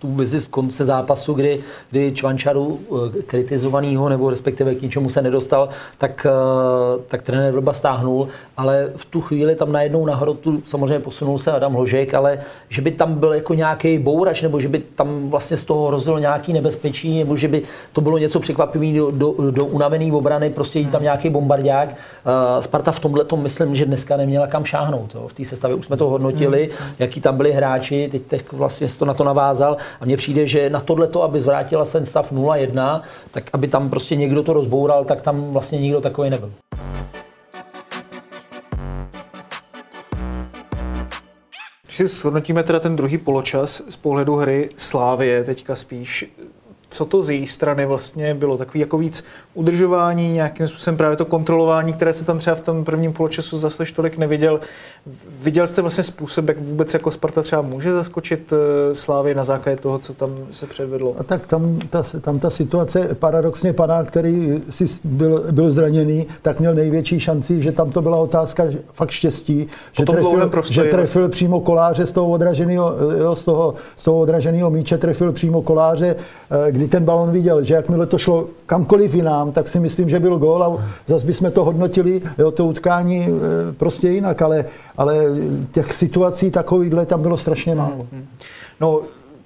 tu 0.00 0.12
vizi 0.12 0.40
z 0.40 0.48
konce 0.48 0.84
zápasu, 0.84 1.32
kdy, 1.32 1.60
kdy 1.90 2.12
Čvančaru 2.12 2.80
eh, 2.80 3.22
kritizovanýho, 3.22 4.08
nebo 4.08 4.30
respektive 4.30 4.74
k 4.74 4.82
ničemu 4.82 5.10
se 5.10 5.22
nedostal, 5.22 5.68
tak, 5.98 6.26
eh, 6.26 7.02
tak 7.08 7.22
trenér 7.22 7.52
Vrba 7.52 7.72
stáhnul, 7.72 8.28
ale 8.56 8.92
v 8.96 9.04
tu 9.04 9.20
chvíli 9.20 9.54
tam 9.54 9.72
najednou 9.72 10.06
na 10.06 10.14
hrotu 10.14 10.62
samozřejmě 10.64 11.00
posunul 11.00 11.38
se 11.38 11.52
Adam 11.52 11.72
Hložek, 11.72 12.14
ale 12.14 12.40
že 12.68 12.82
by 12.82 12.90
tam 12.90 13.14
byl 13.14 13.32
jako 13.32 13.54
nějaký 13.54 13.98
bourač, 13.98 14.42
nebo 14.42 14.60
že 14.60 14.68
by 14.68 14.78
tam 14.78 15.30
vlastně 15.30 15.56
z 15.56 15.64
toho 15.64 15.88
hrozilo 15.88 16.18
nějaký 16.18 16.52
nebezpečí, 16.52 17.18
nebo 17.18 17.36
že 17.36 17.48
by 17.48 17.62
to 17.92 18.00
bylo 18.00 18.18
něco 18.18 18.40
překvapivého 18.40 19.10
do, 19.10 19.32
do, 19.32 19.50
do 19.50 19.64
unavený 19.64 20.12
obrany, 20.12 20.50
prostě 20.50 20.78
jít 20.78 20.90
tam 20.90 21.02
nějaký 21.02 21.30
bombardák. 21.30 21.88
Uh, 21.88 22.62
Sparta 22.62 22.92
v 22.92 23.00
tomhle 23.00 23.24
tom 23.24 23.42
myslím, 23.42 23.74
že 23.74 23.86
dneska 23.86 24.16
neměla 24.16 24.46
kam 24.46 24.64
šáhnout. 24.64 25.14
Jo. 25.14 25.28
V 25.28 25.32
té 25.32 25.44
sestavě 25.44 25.76
už 25.76 25.86
jsme 25.86 25.96
to 25.96 26.08
hodnotili, 26.08 26.70
hmm. 26.80 26.90
jaký 26.98 27.20
tam 27.20 27.36
byli 27.36 27.52
hráči, 27.52 28.08
teď, 28.10 28.22
teď 28.22 28.52
vlastně 28.52 28.86
to 28.98 29.04
na 29.04 29.14
to 29.14 29.24
navázal 29.24 29.76
a 30.00 30.04
mně 30.04 30.16
přijde, 30.16 30.46
že 30.46 30.70
na 30.70 30.80
tohleto, 30.80 31.22
aby 31.22 31.40
zvrátila 31.40 31.84
ten 31.84 32.04
stav 32.04 32.32
0-1, 32.32 33.02
tak 33.30 33.44
aby 33.52 33.68
tam 33.68 33.90
prostě 33.90 34.16
někdo 34.16 34.42
to 34.42 34.52
rozboural, 34.52 35.04
tak 35.04 35.20
tam 35.20 35.52
vlastně 35.52 35.78
nikdo 35.78 36.00
takový 36.00 36.30
nebyl. 36.30 36.50
Když 41.84 41.96
si 41.96 42.08
shodnotíme 42.08 42.62
teda 42.62 42.80
ten 42.80 42.96
druhý 42.96 43.18
poločas 43.18 43.82
z 43.88 43.96
pohledu 43.96 44.36
hry 44.36 44.70
Slávie 44.76 45.44
teďka 45.44 45.76
spíš, 45.76 46.24
co 46.90 47.04
to 47.04 47.22
z 47.22 47.30
její 47.30 47.46
strany 47.46 47.86
vlastně 47.86 48.34
bylo? 48.34 48.58
Takový 48.58 48.80
jako 48.80 48.98
víc 48.98 49.24
udržování, 49.54 50.32
nějakým 50.32 50.68
způsobem 50.68 50.96
právě 50.96 51.16
to 51.16 51.24
kontrolování, 51.24 51.92
které 51.92 52.12
se 52.12 52.24
tam 52.24 52.38
třeba 52.38 52.56
v 52.56 52.60
tom 52.60 52.84
prvním 52.84 53.12
poločasu 53.12 53.58
zase 53.58 53.84
tolik 53.94 54.18
neviděl. 54.18 54.60
Viděl 55.42 55.66
jste 55.66 55.82
vlastně 55.82 56.04
způsob, 56.04 56.48
jak 56.48 56.58
vůbec 56.58 56.94
jako 56.94 57.10
Sparta 57.10 57.42
třeba 57.42 57.62
může 57.62 57.92
zaskočit 57.92 58.52
eh, 58.52 58.94
Slávy 58.94 59.34
na 59.34 59.44
základě 59.44 59.76
toho, 59.76 59.98
co 59.98 60.14
tam 60.14 60.30
se 60.50 60.66
předvedlo? 60.66 61.14
A 61.18 61.22
tak 61.22 61.46
tam 61.46 61.78
ta, 61.90 62.02
tam 62.20 62.38
ta 62.38 62.50
situace, 62.50 63.08
paradoxně 63.14 63.72
pana, 63.72 64.04
který 64.04 64.62
si 64.70 64.86
byl, 65.04 65.44
byl 65.50 65.70
zraněný, 65.70 66.26
tak 66.42 66.60
měl 66.60 66.74
největší 66.74 67.20
šanci, 67.20 67.62
že 67.62 67.72
tam 67.72 67.92
to 67.92 68.02
byla 68.02 68.16
otázka 68.16 68.64
fakt 68.92 69.10
štěstí, 69.10 69.66
že 69.92 70.04
trefil, 70.04 70.50
že 70.70 70.84
trefil 70.84 71.28
přímo 71.28 71.60
koláře 71.60 72.06
z 72.06 72.12
toho 72.12 72.30
odraženého, 72.30 72.96
z 73.34 73.44
toho, 73.44 73.74
z 73.96 74.04
toho 74.04 74.18
odraženého 74.18 74.70
míče, 74.70 74.98
trefil 74.98 75.32
přímo 75.32 75.62
koláře, 75.62 76.16
eh, 76.68 76.72
kdy 76.80 76.88
ten 76.88 77.04
balon 77.04 77.30
viděl, 77.30 77.64
že 77.64 77.74
jakmile 77.74 78.06
to 78.06 78.18
šlo 78.18 78.48
kamkoliv 78.66 79.14
jinam, 79.14 79.52
tak 79.52 79.68
si 79.68 79.80
myslím, 79.80 80.08
že 80.08 80.20
byl 80.20 80.38
gól 80.38 80.64
a 80.64 80.84
zase 81.06 81.26
bychom 81.26 81.50
to 81.50 81.64
hodnotili, 81.64 82.22
jo, 82.38 82.50
to 82.50 82.66
utkání 82.66 83.26
e, 83.28 83.28
prostě 83.72 84.08
jinak, 84.08 84.42
ale, 84.42 84.64
ale 84.96 85.16
těch 85.72 85.92
situací 85.92 86.50
takovýchhle 86.50 87.06
tam 87.06 87.22
bylo 87.22 87.36
strašně 87.36 87.74
málo. 87.74 88.06
No, 88.80 89.00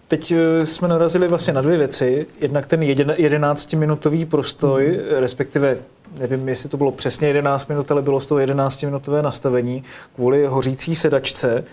Teď 0.08 0.32
e, 0.32 0.66
jsme 0.66 0.88
narazili 0.88 1.28
vlastně 1.28 1.52
na 1.52 1.60
dvě 1.60 1.78
věci. 1.78 2.26
Jednak 2.40 2.66
ten 2.66 2.80
11-minutový 2.80 4.26
prostoj, 4.26 4.86
hmm. 4.86 5.20
respektive 5.20 5.76
nevím, 6.18 6.48
jestli 6.48 6.68
to 6.68 6.76
bylo 6.76 6.92
přesně 6.92 7.28
11 7.28 7.68
minut, 7.68 7.90
ale 7.90 8.02
bylo 8.02 8.20
z 8.20 8.26
toho 8.26 8.40
11-minutové 8.40 9.22
nastavení 9.22 9.84
kvůli 10.14 10.46
hořící 10.46 10.94
sedačce. 10.94 11.64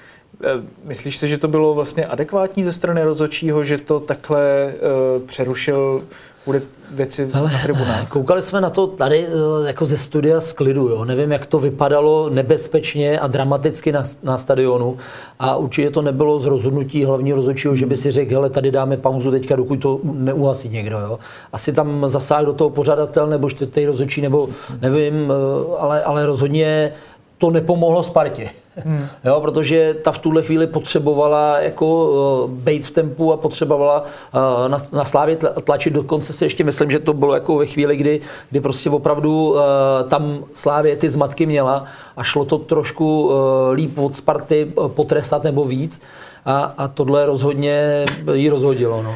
Eh, 0.43 0.63
myslíš 0.83 1.17
si, 1.17 1.27
že 1.27 1.37
to 1.37 1.47
bylo 1.47 1.73
vlastně 1.73 2.05
adekvátní 2.05 2.63
ze 2.63 2.73
strany 2.73 3.03
rozhodčího, 3.03 3.63
že 3.63 3.77
to 3.77 3.99
takhle 3.99 4.73
uh, 5.17 5.27
přerušil 5.27 6.03
bude 6.45 6.61
věci 6.91 7.29
Hele, 7.33 7.51
na 7.51 7.59
tribunách. 7.59 8.09
Koukali 8.09 8.41
jsme 8.41 8.61
na 8.61 8.69
to 8.69 8.87
tady 8.87 9.27
eh, 9.27 9.67
jako 9.67 9.85
ze 9.85 9.97
studia 9.97 10.41
z 10.41 10.53
klidu. 10.53 10.89
Jo. 10.89 11.05
Nevím, 11.05 11.31
jak 11.31 11.45
to 11.45 11.59
vypadalo 11.59 12.29
nebezpečně 12.29 13.19
a 13.19 13.27
dramaticky 13.27 13.91
na, 13.91 14.03
na 14.23 14.37
stadionu. 14.37 14.97
A 15.39 15.55
určitě 15.55 15.91
to 15.91 16.01
nebylo 16.01 16.39
z 16.39 16.45
rozhodnutí 16.45 17.05
hlavního 17.05 17.35
rozhodčího, 17.35 17.75
že 17.75 17.85
by 17.85 17.97
si 17.97 18.11
řekl, 18.11 18.33
hele, 18.33 18.49
tady 18.49 18.71
dáme 18.71 18.97
pauzu 18.97 19.31
teďka, 19.31 19.55
dokud 19.55 19.75
to 19.75 19.99
neuhasí 20.03 20.69
někdo. 20.69 20.99
Jo. 20.99 21.19
Asi 21.53 21.73
tam 21.73 22.09
zasáhl 22.09 22.45
do 22.45 22.53
toho 22.53 22.69
pořadatel 22.69 23.27
nebo 23.27 23.49
čtvrtý 23.49 23.85
rozhodčí, 23.85 24.21
nebo 24.21 24.49
nevím, 24.81 25.33
ale, 25.79 26.03
ale 26.03 26.25
rozhodně 26.25 26.93
to 27.41 27.51
nepomohlo 27.51 28.03
Spartě. 28.03 28.49
Hmm. 28.75 29.07
Jo, 29.23 29.41
protože 29.41 29.93
ta 29.93 30.11
v 30.11 30.17
tuhle 30.17 30.41
chvíli 30.41 30.67
potřebovala 30.67 31.59
jako 31.59 32.09
uh, 32.45 32.51
být 32.51 32.85
v 32.85 32.91
tempu 32.91 33.33
a 33.33 33.37
potřebovala 33.37 34.01
uh, 34.01 34.69
na, 34.69 34.77
na 34.93 35.05
Slávě 35.05 35.35
tlačit. 35.63 35.93
Dokonce 35.93 36.33
si 36.33 36.45
ještě 36.45 36.63
myslím, 36.63 36.91
že 36.91 36.99
to 36.99 37.13
bylo 37.13 37.33
jako 37.33 37.55
ve 37.55 37.65
chvíli, 37.65 37.95
kdy, 37.95 38.21
kdy 38.49 38.61
prostě 38.61 38.89
opravdu 38.89 39.51
uh, 39.51 39.59
tam 40.07 40.43
Slávě 40.53 40.95
ty 40.95 41.09
zmatky 41.09 41.45
měla 41.45 41.85
a 42.17 42.23
šlo 42.23 42.45
to 42.45 42.57
trošku 42.57 43.27
uh, 43.27 43.33
líp 43.73 43.97
od 43.97 44.17
Sparty 44.17 44.73
potrestat 44.87 45.43
nebo 45.43 45.65
víc. 45.65 46.01
A, 46.45 46.73
a 46.77 46.87
tohle 46.87 47.25
rozhodně 47.25 48.05
jí 48.33 48.49
rozhodilo. 48.49 49.03
No. 49.03 49.15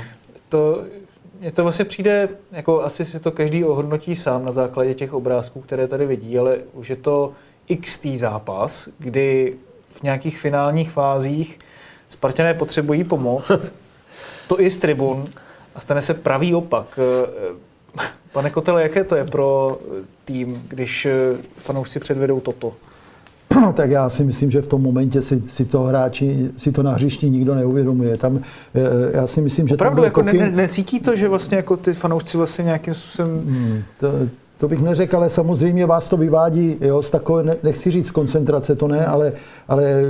To 0.50 0.80
mně 1.40 1.52
to 1.52 1.64
vlastně 1.64 1.86
přijde, 1.86 2.30
jako 2.52 2.82
asi 2.82 3.06
si 3.06 3.20
to 3.20 3.32
každý 3.32 3.64
ohodnotí 3.64 4.16
sám 4.16 4.46
na 4.46 4.52
základě 4.52 4.94
těch 4.94 5.14
obrázků, 5.14 5.62
které 5.62 5.88
tady 5.88 6.06
vidí, 6.06 6.40
ale 6.40 6.58
už 6.74 6.90
je 6.90 6.96
to 6.96 7.32
XT 7.82 8.06
zápas, 8.16 8.90
kdy 9.00 9.54
v 9.90 10.04
nějakých 10.04 10.40
finálních 10.40 10.92
fázích 10.92 11.60
Spartané 12.10 12.54
potřebují 12.54 13.04
pomoc, 13.04 13.52
to 14.48 14.62
i 14.62 14.70
z 14.70 14.78
tribun, 14.78 15.26
a 15.76 15.80
stane 15.80 16.02
se 16.02 16.14
pravý 16.14 16.56
opak. 16.56 17.00
Pane 18.32 18.50
Kotele, 18.50 18.84
jaké 18.84 19.04
to 19.04 19.16
je 19.16 19.26
pro 19.26 19.80
tým, 20.26 20.64
když 20.68 21.08
fanoušci 21.58 22.00
předvedou 22.00 22.40
toto? 22.40 22.74
tak 23.74 23.90
já 23.90 24.10
si 24.10 24.24
myslím, 24.24 24.52
že 24.52 24.62
v 24.62 24.68
tom 24.68 24.82
momentě 24.82 25.22
si, 25.22 25.42
si 25.48 25.66
to 25.66 25.84
hráči, 25.84 26.50
si 26.58 26.72
to 26.72 26.84
na 26.84 26.94
hřišti 26.94 27.30
nikdo 27.30 27.56
neuvědomuje. 27.56 28.18
Tam, 28.18 28.40
eh, 28.76 28.82
já 29.18 29.28
si 29.28 29.42
myslím, 29.42 29.68
že 29.68 29.76
Opravdu, 29.76 29.96
tam 29.96 30.04
jako 30.04 30.24
pokyn... 30.24 30.40
ne, 30.40 30.52
necítí 30.52 31.00
to, 31.00 31.16
že 31.16 31.30
vlastně 31.30 31.58
jako 31.58 31.78
ty 31.78 31.94
fanoušci 31.94 32.38
vlastně 32.38 32.64
nějakým 32.64 32.94
způsobem... 32.94 33.42
Hmm, 33.46 33.84
to, 34.00 34.12
to 34.58 34.68
bych 34.68 34.82
neřekl, 34.82 35.18
ale 35.18 35.30
samozřejmě 35.30 35.86
vás 35.86 36.10
to 36.10 36.18
vyvádí 36.18 36.78
jo, 36.82 37.02
z 37.02 37.12
takové, 37.12 37.56
nechci 37.64 37.92
říct 37.92 38.12
koncentrace, 38.12 38.76
to 38.76 38.88
ne, 38.88 39.06
ale, 39.06 39.34
ale 39.68 39.84
eh, 39.84 40.04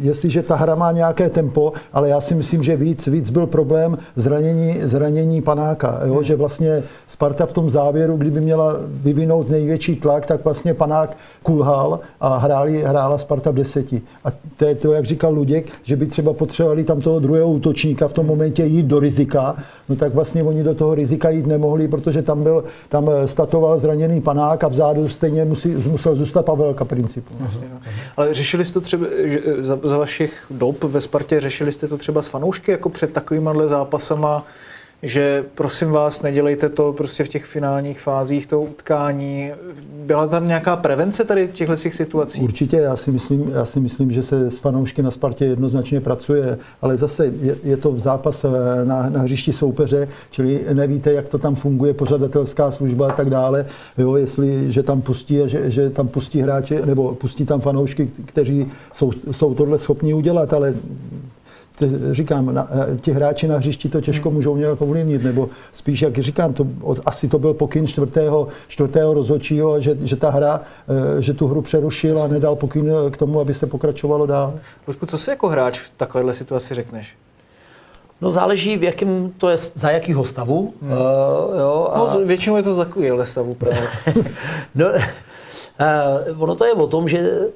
jestliže 0.00 0.42
ta 0.42 0.56
hra 0.56 0.74
má 0.74 0.92
nějaké 0.92 1.30
tempo, 1.30 1.72
ale 1.92 2.08
já 2.08 2.20
si 2.20 2.34
myslím, 2.34 2.62
že 2.62 2.76
víc, 2.76 3.06
víc 3.06 3.30
byl 3.30 3.46
problém 3.46 3.98
zranění, 4.16 4.76
zranění 4.82 5.42
panáka, 5.42 6.00
jo, 6.04 6.22
že 6.22 6.36
vlastně 6.36 6.82
Sparta 7.06 7.46
v 7.46 7.52
tom 7.52 7.70
závěru, 7.70 8.16
kdyby 8.16 8.40
měla 8.40 8.76
vyvinout 8.88 9.48
největší 9.48 9.96
tlak, 9.96 10.26
tak 10.26 10.44
vlastně 10.44 10.74
panák 10.74 11.16
kulhal 11.42 12.00
a 12.20 12.36
hráli, 12.36 12.82
hrála 12.82 13.18
Sparta 13.18 13.50
v 13.50 13.54
deseti. 13.54 14.02
A 14.24 14.32
to 14.56 14.64
je 14.64 14.74
to, 14.74 14.92
jak 14.92 15.04
říkal 15.04 15.34
Luděk, 15.34 15.66
že 15.82 15.96
by 15.96 16.06
třeba 16.06 16.32
potřebovali 16.32 16.84
tam 16.84 17.00
toho 17.00 17.20
druhého 17.20 17.50
útočníka 17.50 18.08
v 18.08 18.12
tom 18.12 18.26
momentě 18.26 18.64
jít 18.64 18.86
do 18.86 19.00
rizika, 19.00 19.56
no 19.88 19.96
tak 19.96 20.14
vlastně 20.14 20.42
oni 20.42 20.62
do 20.62 20.74
toho 20.74 20.94
rizika 20.94 21.30
jít 21.30 21.46
nemohli, 21.46 21.88
protože 21.88 22.22
tam 22.22 22.42
byl, 22.42 22.64
tam 22.88 23.10
statoval 23.26 23.59
operoval 23.60 23.78
zraněný 23.78 24.20
panák 24.20 24.64
a 24.64 24.68
vzadu 24.68 25.08
stejně 25.08 25.44
musí, 25.44 25.68
musel 25.68 26.14
zůstat 26.14 26.46
Pavelka 26.46 26.84
principu. 26.84 27.34
Jasně, 27.42 27.66
no. 27.72 27.80
Ale 28.16 28.34
řešili 28.34 28.64
jste 28.64 28.74
to 28.74 28.80
třeba 28.80 29.06
za, 29.58 29.78
za 29.82 29.98
vašich 29.98 30.46
dob 30.50 30.84
ve 30.84 31.00
Spartě, 31.00 31.40
řešili 31.40 31.72
jste 31.72 31.88
to 31.88 31.98
třeba 31.98 32.22
s 32.22 32.28
fanoušky 32.28 32.70
jako 32.70 32.88
před 32.88 33.12
takovýmhle 33.12 33.68
zápasama, 33.68 34.44
že 35.02 35.44
prosím 35.54 35.90
vás, 35.90 36.22
nedělejte 36.22 36.68
to 36.68 36.92
prostě 36.92 37.24
v 37.24 37.28
těch 37.28 37.44
finálních 37.44 38.00
fázích 38.00 38.46
toho 38.46 38.62
utkání. 38.62 39.50
Byla 40.06 40.26
tam 40.26 40.46
nějaká 40.46 40.76
prevence 40.76 41.24
tady 41.24 41.48
těchto 41.48 41.76
situací? 41.76 42.40
Určitě, 42.40 42.76
já 42.76 42.96
si, 42.96 43.10
myslím, 43.10 43.52
já 43.54 43.64
si 43.64 43.80
myslím, 43.80 44.12
že 44.12 44.22
se 44.22 44.50
s 44.50 44.58
fanoušky 44.58 45.02
na 45.02 45.10
Spartě 45.10 45.44
jednoznačně 45.44 46.00
pracuje, 46.00 46.58
ale 46.82 46.96
zase 46.96 47.26
je, 47.26 47.56
je 47.64 47.76
to 47.76 47.92
v 47.92 47.98
zápas 47.98 48.44
na, 48.84 49.08
na 49.08 49.20
hřišti 49.20 49.52
soupeře, 49.52 50.08
čili 50.30 50.60
nevíte, 50.72 51.12
jak 51.12 51.28
to 51.28 51.38
tam 51.38 51.54
funguje, 51.54 51.94
pořadatelská 51.94 52.70
služba 52.70 53.08
a 53.08 53.16
tak 53.16 53.30
dále. 53.30 53.66
Jo, 53.98 54.16
jestli, 54.16 54.72
že 54.72 54.82
tam 54.82 55.02
pustí, 55.02 55.38
že, 55.46 55.70
že 55.70 55.90
tam 55.90 56.08
pustí 56.08 56.42
hráče, 56.42 56.86
nebo 56.86 57.14
pustí 57.14 57.46
tam 57.46 57.60
fanoušky, 57.60 58.10
kteří 58.24 58.66
jsou, 58.92 59.12
jsou 59.30 59.54
tohle 59.54 59.78
schopni 59.78 60.14
udělat, 60.14 60.52
ale 60.52 60.74
říkám, 62.10 62.54
na, 62.54 62.68
eh, 62.70 62.96
ti 62.96 63.12
hráči 63.12 63.48
na 63.48 63.56
hřišti 63.56 63.88
to 63.88 64.00
těžko 64.00 64.28
hmm. 64.28 64.36
můžou 64.36 64.56
nějak 64.56 64.82
ovlivnit, 64.82 65.22
nebo 65.22 65.48
spíš, 65.72 66.02
jak 66.02 66.18
říkám, 66.18 66.52
to, 66.52 66.66
od, 66.82 67.00
asi 67.06 67.28
to 67.28 67.38
byl 67.38 67.54
pokyn 67.54 67.86
čtvrtého, 67.86 68.48
čtvrtého 68.68 69.14
rozhodčího, 69.14 69.80
že, 69.80 69.96
že 70.00 70.16
ta 70.16 70.30
hra, 70.30 70.60
eh, 71.18 71.22
že 71.22 71.34
tu 71.34 71.46
hru 71.46 71.62
přerušil 71.62 72.22
a 72.22 72.28
nedal 72.28 72.56
pokyn 72.56 72.92
k 73.10 73.16
tomu, 73.16 73.40
aby 73.40 73.54
se 73.54 73.66
pokračovalo 73.66 74.26
dál. 74.26 74.54
Lužku, 74.86 75.06
co 75.06 75.18
si 75.18 75.30
jako 75.30 75.48
hráč 75.48 75.78
v 75.80 75.90
takovéhle 75.96 76.32
situaci 76.32 76.74
řekneš? 76.74 77.16
No 78.20 78.30
záleží, 78.30 78.76
v 78.76 78.82
jakém 78.82 79.32
to 79.38 79.48
je, 79.48 79.56
za 79.56 79.90
jakýho 79.90 80.24
stavu. 80.24 80.74
Hmm. 80.82 80.92
Uh, 80.92 80.98
jo, 81.60 81.88
a... 81.92 81.98
No 81.98 82.26
většinou 82.26 82.56
je 82.56 82.62
to 82.62 82.74
za 82.74 82.84
takovýhle 82.84 83.26
stavu 83.26 83.54
právě. 83.54 83.88
no, 84.74 84.86
uh, 84.86 86.42
ono 86.42 86.54
to 86.54 86.64
je 86.64 86.72
o 86.72 86.86
tom, 86.86 87.08
že 87.08 87.30
Eh, 87.30 87.50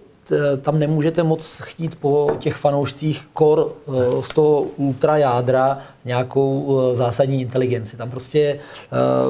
tam 0.62 0.78
nemůžete 0.78 1.22
moc 1.22 1.62
chtít 1.64 1.94
po 1.94 2.30
těch 2.38 2.54
fanoušcích 2.54 3.28
kor 3.32 3.72
eh, 3.88 3.92
z 4.22 4.28
toho 4.28 4.62
ultra 4.62 5.16
jádra 5.16 5.78
nějakou 6.04 6.78
eh, 6.92 6.94
zásadní 6.94 7.40
inteligenci. 7.40 7.96
Tam 7.96 8.10
prostě 8.10 8.58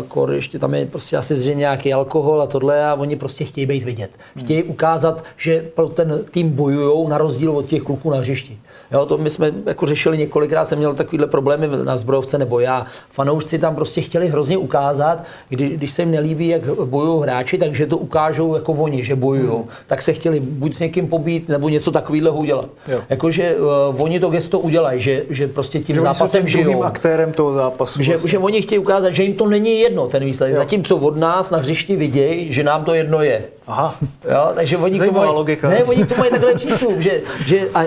kor 0.09 0.33
ještě 0.33 0.59
tam 0.59 0.75
je 0.75 0.87
prostě 0.87 1.17
asi 1.17 1.35
zřejmě 1.35 1.61
nějaký 1.61 1.93
alkohol 1.93 2.43
a 2.43 2.47
tohle 2.47 2.87
a 2.87 2.95
oni 2.95 3.17
prostě 3.17 3.45
chtějí 3.45 3.67
být 3.67 3.85
vidět. 3.85 4.11
Chtějí 4.39 4.63
ukázat, 4.63 5.25
že 5.37 5.65
pro 5.75 5.89
ten 5.89 6.21
tým 6.31 6.51
bojují 6.51 7.09
na 7.09 7.19
rozdíl 7.19 7.51
od 7.51 7.67
těch 7.67 7.83
kluků 7.83 8.11
na 8.11 8.17
hřišti. 8.17 8.59
Jo, 8.93 9.07
to 9.07 9.19
my 9.19 9.31
jsme 9.31 9.53
jako 9.67 9.87
řešili 9.87 10.19
několikrát, 10.19 10.65
jsem 10.65 10.79
měl 10.79 10.95
takovýhle 10.95 11.27
problémy 11.27 11.69
na 11.85 11.97
zbrojovce 11.97 12.39
nebo 12.39 12.61
já. 12.61 12.87
Fanoušci 13.11 13.59
tam 13.59 13.75
prostě 13.75 14.01
chtěli 14.01 14.29
hrozně 14.29 14.59
ukázat, 14.59 15.25
kdy, 15.49 15.69
když 15.69 15.91
se 15.91 16.03
jim 16.03 16.11
nelíbí, 16.11 16.49
jak 16.49 16.63
bojují 16.85 17.23
hráči, 17.23 17.59
takže 17.59 17.87
to 17.87 17.97
ukážou 17.97 18.55
jako 18.55 18.73
oni, 18.73 19.05
že 19.05 19.17
bojují. 19.17 19.49
Hmm. 19.49 19.65
Tak 19.87 20.03
se 20.03 20.13
chtěli 20.13 20.41
buď 20.41 20.75
s 20.75 20.81
někým 20.81 21.09
pobít 21.09 21.49
nebo 21.49 21.69
něco 21.69 21.91
takového 21.91 22.37
udělat. 22.37 22.69
Jakože 23.09 23.57
uh, 23.57 24.03
oni 24.03 24.21
to 24.21 24.31
gesto 24.31 24.59
udělají, 24.59 25.01
že, 25.01 25.23
že 25.31 25.49
prostě 25.49 25.81
tím 25.81 25.95
že 25.97 26.01
zápasem 26.01 26.49
žijou. 26.49 26.64
Aktérem 26.73 27.33
toho 27.33 27.53
zápasu. 27.53 28.03
Že, 28.03 28.13
vlastně. 28.13 28.31
že 28.31 28.39
oni 28.39 28.63
chtějí 28.63 28.79
ukázat, 28.79 29.11
že 29.11 29.23
jim 29.23 29.35
to 29.35 29.47
není 29.47 29.81
jedno, 29.81 30.07
ten 30.07 30.25
výsledek. 30.25 30.55
Jo. 30.55 30.59
Zatímco 30.59 30.97
od 30.97 31.17
nás 31.17 31.51
na 31.51 31.59
hřišti 31.59 31.97
vidějí, 31.97 32.53
že 32.53 32.63
nám 32.63 32.85
to 32.85 32.95
jedno 32.95 33.23
je. 33.23 33.45
Aha. 33.67 33.95
Jo, 34.31 34.51
takže 34.55 34.77
oni 34.77 34.99
k 34.99 35.05
tomu 35.05 35.19
mají, 35.19 35.31
logika. 35.31 35.69
Ne, 35.69 35.85
oni 35.85 36.05
k 36.05 36.09
tomu 36.09 36.19
mají 36.19 36.31
takhle 36.31 36.55
přístup, 36.55 36.99
že, 36.99 37.21
že 37.47 37.69
a, 37.75 37.81
a, 37.81 37.85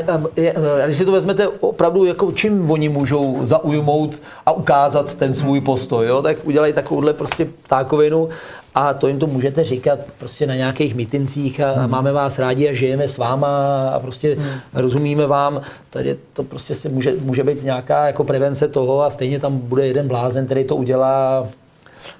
a, 0.84 0.86
když 0.86 0.98
si 0.98 1.06
to 1.06 1.12
vezmete 1.12 1.48
opravdu, 1.48 2.06
jako 2.06 2.32
čím 2.32 2.72
oni 2.72 2.90
můžou 2.90 3.46
zaujmout 3.46 4.22
a 4.46 4.52
ukázat 4.52 5.16
ten 5.16 5.34
svůj 5.34 5.62
postoj, 5.62 6.08
jo, 6.08 6.22
tak 6.22 6.38
udělají 6.44 6.74
takovouhle 6.74 7.14
prostě 7.14 7.46
ptákovinu 7.46 8.30
a 8.76 8.94
to 8.94 9.08
jim 9.08 9.20
to 9.20 9.28
můžete 9.28 9.64
říkat 9.64 10.00
prostě 10.20 10.48
na 10.48 10.56
nějakých 10.56 10.96
mitincích 10.96 11.62
a, 11.62 11.72
hmm. 11.72 11.92
máme 11.92 12.12
vás 12.12 12.40
rádi 12.40 12.70
a 12.70 12.74
žijeme 12.74 13.08
s 13.08 13.18
váma 13.18 13.48
a 13.90 14.00
prostě 14.00 14.36
hmm. 14.36 14.60
rozumíme 14.74 15.28
vám. 15.28 15.62
Tady 15.90 16.18
to 16.34 16.44
prostě 16.44 16.76
si 16.76 16.90
může, 16.90 17.14
může 17.22 17.44
být 17.44 17.64
nějaká 17.64 18.08
jako 18.08 18.24
prevence 18.24 18.68
toho 18.68 19.04
a 19.04 19.10
stejně 19.10 19.40
tam 19.40 19.58
bude 19.58 19.88
jeden 19.88 20.08
blázen, 20.08 20.46
který 20.46 20.64
to 20.64 20.76
udělá 20.76 21.48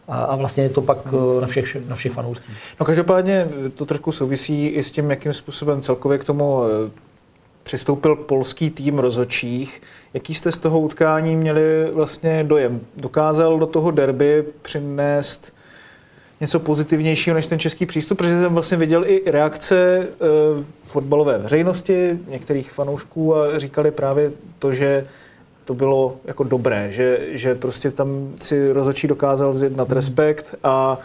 a, 0.08 0.24
a 0.24 0.36
vlastně 0.36 0.64
je 0.64 0.70
to 0.70 0.82
pak 0.82 1.06
hmm. 1.06 1.42
na 1.42 1.48
všech, 1.48 1.78
na 1.88 1.96
všech 1.96 2.12
fanoušcích. 2.12 2.56
No 2.80 2.86
každopádně 2.86 3.48
to 3.76 3.86
trošku 3.86 4.12
souvisí 4.12 4.68
i 4.68 4.84
s 4.84 4.92
tím, 4.92 5.10
jakým 5.10 5.34
způsobem 5.34 5.82
celkově 5.82 6.18
k 6.18 6.24
tomu 6.24 6.64
eh, 6.64 6.92
přistoupil 7.64 8.16
polský 8.16 8.70
tým 8.70 9.00
rozhodčích. 9.00 9.82
Jaký 10.14 10.34
jste 10.34 10.52
z 10.52 10.58
toho 10.58 10.80
utkání 10.80 11.36
měli 11.36 11.92
vlastně 11.92 12.44
dojem? 12.44 12.82
Dokázal 12.98 13.60
do 13.60 13.66
toho 13.66 13.92
derby 13.92 14.46
přinést 14.62 15.54
něco 16.42 16.60
pozitivnějšího 16.60 17.34
než 17.34 17.48
ten 17.48 17.60
český 17.60 17.86
přístup, 17.86 18.18
protože 18.18 18.40
jsem 18.40 18.54
vlastně 18.54 18.78
viděl 18.78 19.06
i 19.06 19.32
reakce 19.32 19.78
e, 19.78 20.08
fotbalové 20.86 21.38
veřejnosti, 21.38 22.20
některých 22.28 22.72
fanoušků 22.72 23.36
a 23.36 23.60
říkali 23.60 23.92
právě 23.92 24.32
to, 24.60 24.74
že 24.74 25.08
to 25.68 25.74
bylo 25.74 26.18
jako 26.26 26.44
dobré, 26.44 26.92
že, 26.92 27.20
že 27.30 27.56
prostě 27.56 27.92
tam 27.92 28.34
si 28.42 28.72
rozhodčí 28.72 29.08
dokázal 29.08 29.54
zjednat 29.54 29.88
hmm. 29.88 29.96
respekt 29.96 30.56
a 30.64 30.98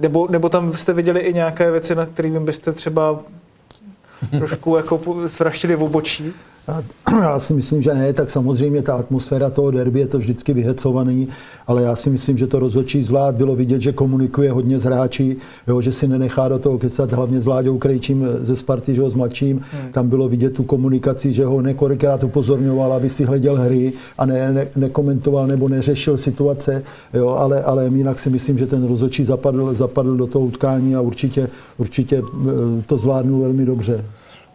nebo, 0.00 0.28
nebo 0.30 0.48
tam 0.48 0.72
jste 0.72 0.92
viděli 0.92 1.20
i 1.20 1.34
nějaké 1.34 1.70
věci, 1.70 1.94
na 1.94 2.06
kterými 2.06 2.40
byste 2.40 2.72
třeba 2.72 3.20
trošku 4.38 4.76
jako 4.76 5.00
svraštili 5.26 5.76
v 5.76 5.82
obočí? 5.82 6.32
Já 7.20 7.38
si 7.38 7.52
myslím, 7.52 7.82
že 7.82 7.94
ne, 7.94 8.12
tak 8.12 8.30
samozřejmě 8.30 8.82
ta 8.82 8.94
atmosféra 8.94 9.50
toho 9.50 9.70
derby 9.70 10.00
je 10.00 10.06
to 10.06 10.18
vždycky 10.18 10.52
vyhecovaný, 10.52 11.28
ale 11.66 11.82
já 11.82 11.96
si 11.96 12.10
myslím, 12.10 12.38
že 12.38 12.46
to 12.46 12.58
rozhodčí 12.58 13.02
zvlád 13.02 13.36
bylo 13.36 13.56
vidět, 13.56 13.80
že 13.80 13.92
komunikuje 13.92 14.52
hodně 14.52 14.78
s 14.78 14.84
hráči, 14.84 15.36
jo, 15.66 15.80
že 15.80 15.92
si 15.92 16.08
nenechá 16.08 16.48
do 16.48 16.58
toho 16.58 16.78
kecat, 16.78 17.12
hlavně 17.12 17.40
s 17.40 17.46
Láďou 17.46 17.78
Krejčím 17.78 18.26
ze 18.40 18.56
Sparty, 18.56 18.94
že 18.94 19.02
ho 19.02 19.10
s 19.10 19.14
mladším, 19.14 19.60
hmm. 19.72 19.92
tam 19.92 20.08
bylo 20.08 20.28
vidět 20.28 20.50
tu 20.50 20.62
komunikaci, 20.62 21.32
že 21.32 21.44
ho 21.44 21.62
nekolikrát 21.62 22.24
upozorňoval, 22.24 22.92
aby 22.92 23.10
si 23.10 23.24
hleděl 23.24 23.56
hry 23.56 23.92
a 24.18 24.26
ne, 24.26 24.52
ne, 24.52 24.66
nekomentoval 24.76 25.46
nebo 25.46 25.68
neřešil 25.68 26.16
situace, 26.16 26.82
jo, 27.14 27.28
ale, 27.28 27.62
ale 27.62 27.90
jinak 27.94 28.18
si 28.18 28.30
myslím, 28.30 28.58
že 28.58 28.66
ten 28.66 28.88
rozhodčí 28.88 29.24
zapadl, 29.24 29.74
zapadl 29.74 30.16
do 30.16 30.26
toho 30.26 30.44
utkání 30.44 30.94
a 30.94 31.00
určitě, 31.00 31.48
určitě 31.78 32.22
eh, 32.22 32.82
to 32.86 32.98
zvládnul 32.98 33.40
velmi 33.40 33.64
dobře. 33.64 34.04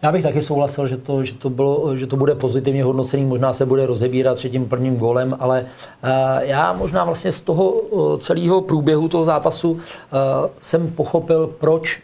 Já 0.03 0.11
bych 0.11 0.23
taky 0.23 0.41
souhlasil, 0.41 0.87
že 0.87 0.97
to, 0.97 1.23
že 1.23 1.33
to, 1.33 1.49
bylo, 1.49 1.97
že 1.97 2.07
to 2.07 2.15
bude 2.15 2.35
pozitivně 2.35 2.83
hodnocený, 2.83 3.25
možná 3.25 3.53
se 3.53 3.65
bude 3.65 3.85
rozebírat 3.85 4.37
třetím 4.37 4.65
prvním 4.65 4.97
gólem, 4.97 5.35
ale 5.39 5.65
uh, 6.03 6.09
já 6.39 6.73
možná 6.73 7.03
vlastně 7.03 7.31
z 7.31 7.41
toho 7.41 7.69
uh, 7.71 8.17
celého 8.17 8.61
průběhu 8.61 9.07
toho 9.07 9.25
zápasu 9.25 9.71
uh, 9.71 9.79
jsem 10.61 10.87
pochopil, 10.87 11.49
proč 11.59 12.01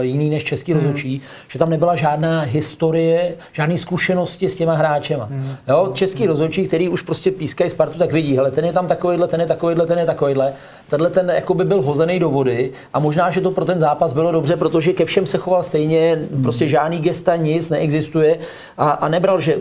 jiný 0.00 0.30
než 0.30 0.44
český 0.44 0.72
hmm. 0.72 0.80
rozhodčí, 0.80 1.22
že 1.48 1.58
tam 1.58 1.70
nebyla 1.70 1.96
žádná 1.96 2.40
historie, 2.40 3.34
žádné 3.52 3.78
zkušenosti 3.78 4.48
s 4.48 4.54
těma 4.54 4.74
hráčema. 4.74 5.24
Hmm. 5.24 5.56
Jo, 5.68 5.90
český 5.94 6.22
hmm. 6.22 6.28
rozhodčí, 6.28 6.66
který 6.66 6.88
už 6.88 7.02
prostě 7.02 7.30
pískají 7.30 7.70
Spartu, 7.70 7.98
tak 7.98 8.12
vidí, 8.12 8.36
hele, 8.36 8.50
ten 8.50 8.64
je 8.64 8.72
tam 8.72 8.86
takovýhle, 8.86 9.28
ten 9.28 9.40
je 9.40 9.46
takovýhle, 9.46 9.86
ten 9.86 9.98
je 9.98 10.06
takovýhle. 10.06 10.52
Tenhle 10.90 11.10
ten 11.10 11.30
jako 11.30 11.54
by 11.54 11.64
byl 11.64 11.82
hozený 11.82 12.18
do 12.18 12.30
vody 12.30 12.72
a 12.94 12.98
možná, 12.98 13.30
že 13.30 13.40
to 13.40 13.50
pro 13.50 13.64
ten 13.64 13.78
zápas 13.78 14.12
bylo 14.12 14.32
dobře, 14.32 14.56
protože 14.56 14.92
ke 14.92 15.04
všem 15.04 15.26
se 15.26 15.38
choval 15.38 15.62
stejně, 15.62 16.18
hmm. 16.32 16.42
prostě 16.42 16.66
žádný 16.66 16.98
gesta, 17.26 17.36
nic 17.36 17.70
neexistuje 17.70 18.38
a, 18.78 18.90
a 18.90 19.08
nebral, 19.08 19.40
že 19.40 19.58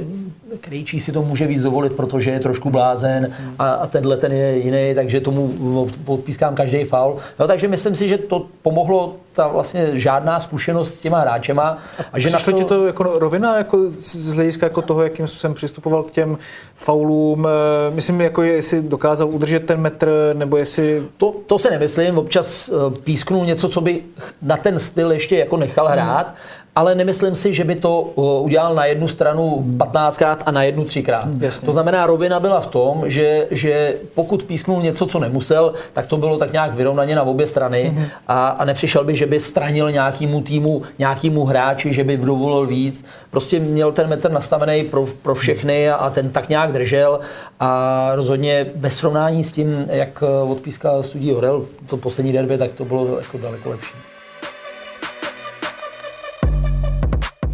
Krejčí 0.62 1.00
si 1.00 1.12
to 1.12 1.22
může 1.22 1.48
víc 1.48 1.64
dovolit, 1.64 1.94
protože 1.94 2.32
je 2.32 2.40
trošku 2.40 2.70
blázen 2.70 3.34
a, 3.60 3.74
a 3.74 3.88
tenhle 3.88 4.18
ten 4.18 4.32
je 4.32 4.58
jiný, 4.58 4.96
takže 4.96 5.22
tomu 5.22 5.90
podpískám 6.06 6.56
každý 6.56 6.84
faul. 6.84 7.18
No, 7.40 7.48
takže 7.48 7.68
myslím 7.68 7.96
si, 7.96 8.08
že 8.08 8.18
to 8.18 8.46
pomohlo 8.62 9.16
ta 9.34 9.48
vlastně 9.48 9.90
žádná 9.94 10.40
zkušenost 10.40 10.94
s 10.94 11.02
těma 11.02 11.20
hráčema. 11.20 11.78
A 12.14 12.20
že 12.20 12.28
Přišlo 12.28 12.54
to... 12.54 12.60
ti 12.60 12.66
to 12.66 12.88
jako 12.88 13.04
rovina 13.04 13.58
jako 13.58 13.90
z 13.90 14.34
hlediska 14.34 14.66
jako 14.66 14.82
toho, 14.82 15.04
jakým 15.04 15.28
jsem 15.28 15.54
přistupoval 15.54 16.04
k 16.04 16.12
těm 16.12 16.38
faulům? 16.76 17.48
Eh, 17.48 17.96
myslím, 17.96 18.22
jako 18.22 18.44
jestli 18.44 18.82
dokázal 18.82 19.30
udržet 19.30 19.66
ten 19.66 19.82
metr, 19.82 20.32
nebo 20.34 20.58
jestli... 20.58 21.04
To, 21.18 21.36
to 21.48 21.60
se 21.60 21.70
nemyslím, 21.70 22.18
občas 22.18 22.70
eh, 22.70 23.02
písknul 23.04 23.46
něco, 23.46 23.70
co 23.70 23.82
by 23.82 24.02
na 24.42 24.58
ten 24.58 24.80
styl 24.80 25.12
ještě 25.12 25.38
jako 25.38 25.58
nechal 25.58 25.88
hrát, 25.88 26.28
hmm 26.28 26.36
ale 26.76 26.96
nemyslím 26.96 27.36
si, 27.36 27.54
že 27.54 27.64
by 27.64 27.76
to 27.76 28.02
udělal 28.42 28.76
na 28.76 28.86
jednu 28.86 29.08
stranu 29.08 29.64
15krát 29.78 30.38
a 30.46 30.52
na 30.52 30.64
jednu 30.64 30.86
třikrát. 30.86 31.28
Jasně. 31.40 31.66
To 31.66 31.72
znamená, 31.72 32.06
rovina 32.06 32.40
byla 32.40 32.62
v 32.62 32.68
tom, 32.68 33.04
že, 33.06 33.48
že 33.52 33.96
pokud 34.16 34.44
písknul 34.44 34.82
něco, 34.82 35.06
co 35.06 35.20
nemusel, 35.20 35.74
tak 35.94 36.08
to 36.08 36.18
bylo 36.18 36.38
tak 36.38 36.54
nějak 36.54 36.74
vyrovnaně 36.74 37.16
na 37.16 37.24
obě 37.24 37.48
strany 37.48 37.94
mm-hmm. 37.96 38.06
a, 38.28 38.48
a 38.48 38.66
nepřišel 38.66 39.04
by, 39.04 39.16
že 39.16 39.26
by 39.26 39.40
stranil 39.40 39.92
nějakému 39.92 40.42
týmu, 40.42 40.82
nějakému 41.00 41.46
hráči, 41.46 41.94
že 41.94 42.04
by 42.04 42.18
dovolil 42.18 42.68
víc. 42.68 43.06
Prostě 43.32 43.60
měl 43.60 43.92
ten 43.92 44.08
metr 44.08 44.32
nastavený 44.32 44.84
pro, 44.84 45.08
pro 45.22 45.36
všechny 45.36 45.90
a 45.90 46.10
ten 46.10 46.30
tak 46.30 46.50
nějak 46.50 46.72
držel 46.72 47.20
a 47.60 48.12
rozhodně 48.16 48.66
bez 48.76 48.96
srovnání 48.96 49.44
s 49.44 49.52
tím, 49.52 49.86
jak 49.90 50.24
odpískal 50.50 51.04
sudí 51.04 51.34
Orel 51.34 51.66
to 51.88 51.98
poslední 51.98 52.34
derby, 52.34 52.58
tak 52.58 52.72
to 52.72 52.86
bylo 52.86 53.18
jako 53.18 53.38
daleko 53.38 53.70
lepší. 53.70 54.15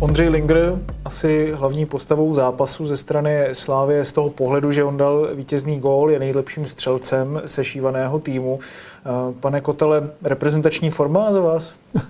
Ondřej 0.01 0.29
Linger, 0.29 0.79
asi 1.05 1.51
hlavní 1.51 1.85
postavou 1.85 2.33
zápasu 2.33 2.85
ze 2.85 2.97
strany 2.97 3.47
Slávě 3.53 4.05
z 4.05 4.11
toho 4.11 4.29
pohledu, 4.29 4.71
že 4.71 4.83
on 4.83 4.97
dal 4.97 5.29
vítězný 5.35 5.79
gól, 5.79 6.11
je 6.11 6.19
nejlepším 6.19 6.67
střelcem 6.67 7.41
sešívaného 7.45 8.19
týmu. 8.19 8.59
Eh, 8.59 9.09
pane 9.39 9.61
Kotele, 9.61 10.09
reprezentační 10.23 10.89
forma 10.89 11.31
za 11.31 11.41
vás? 11.41 11.75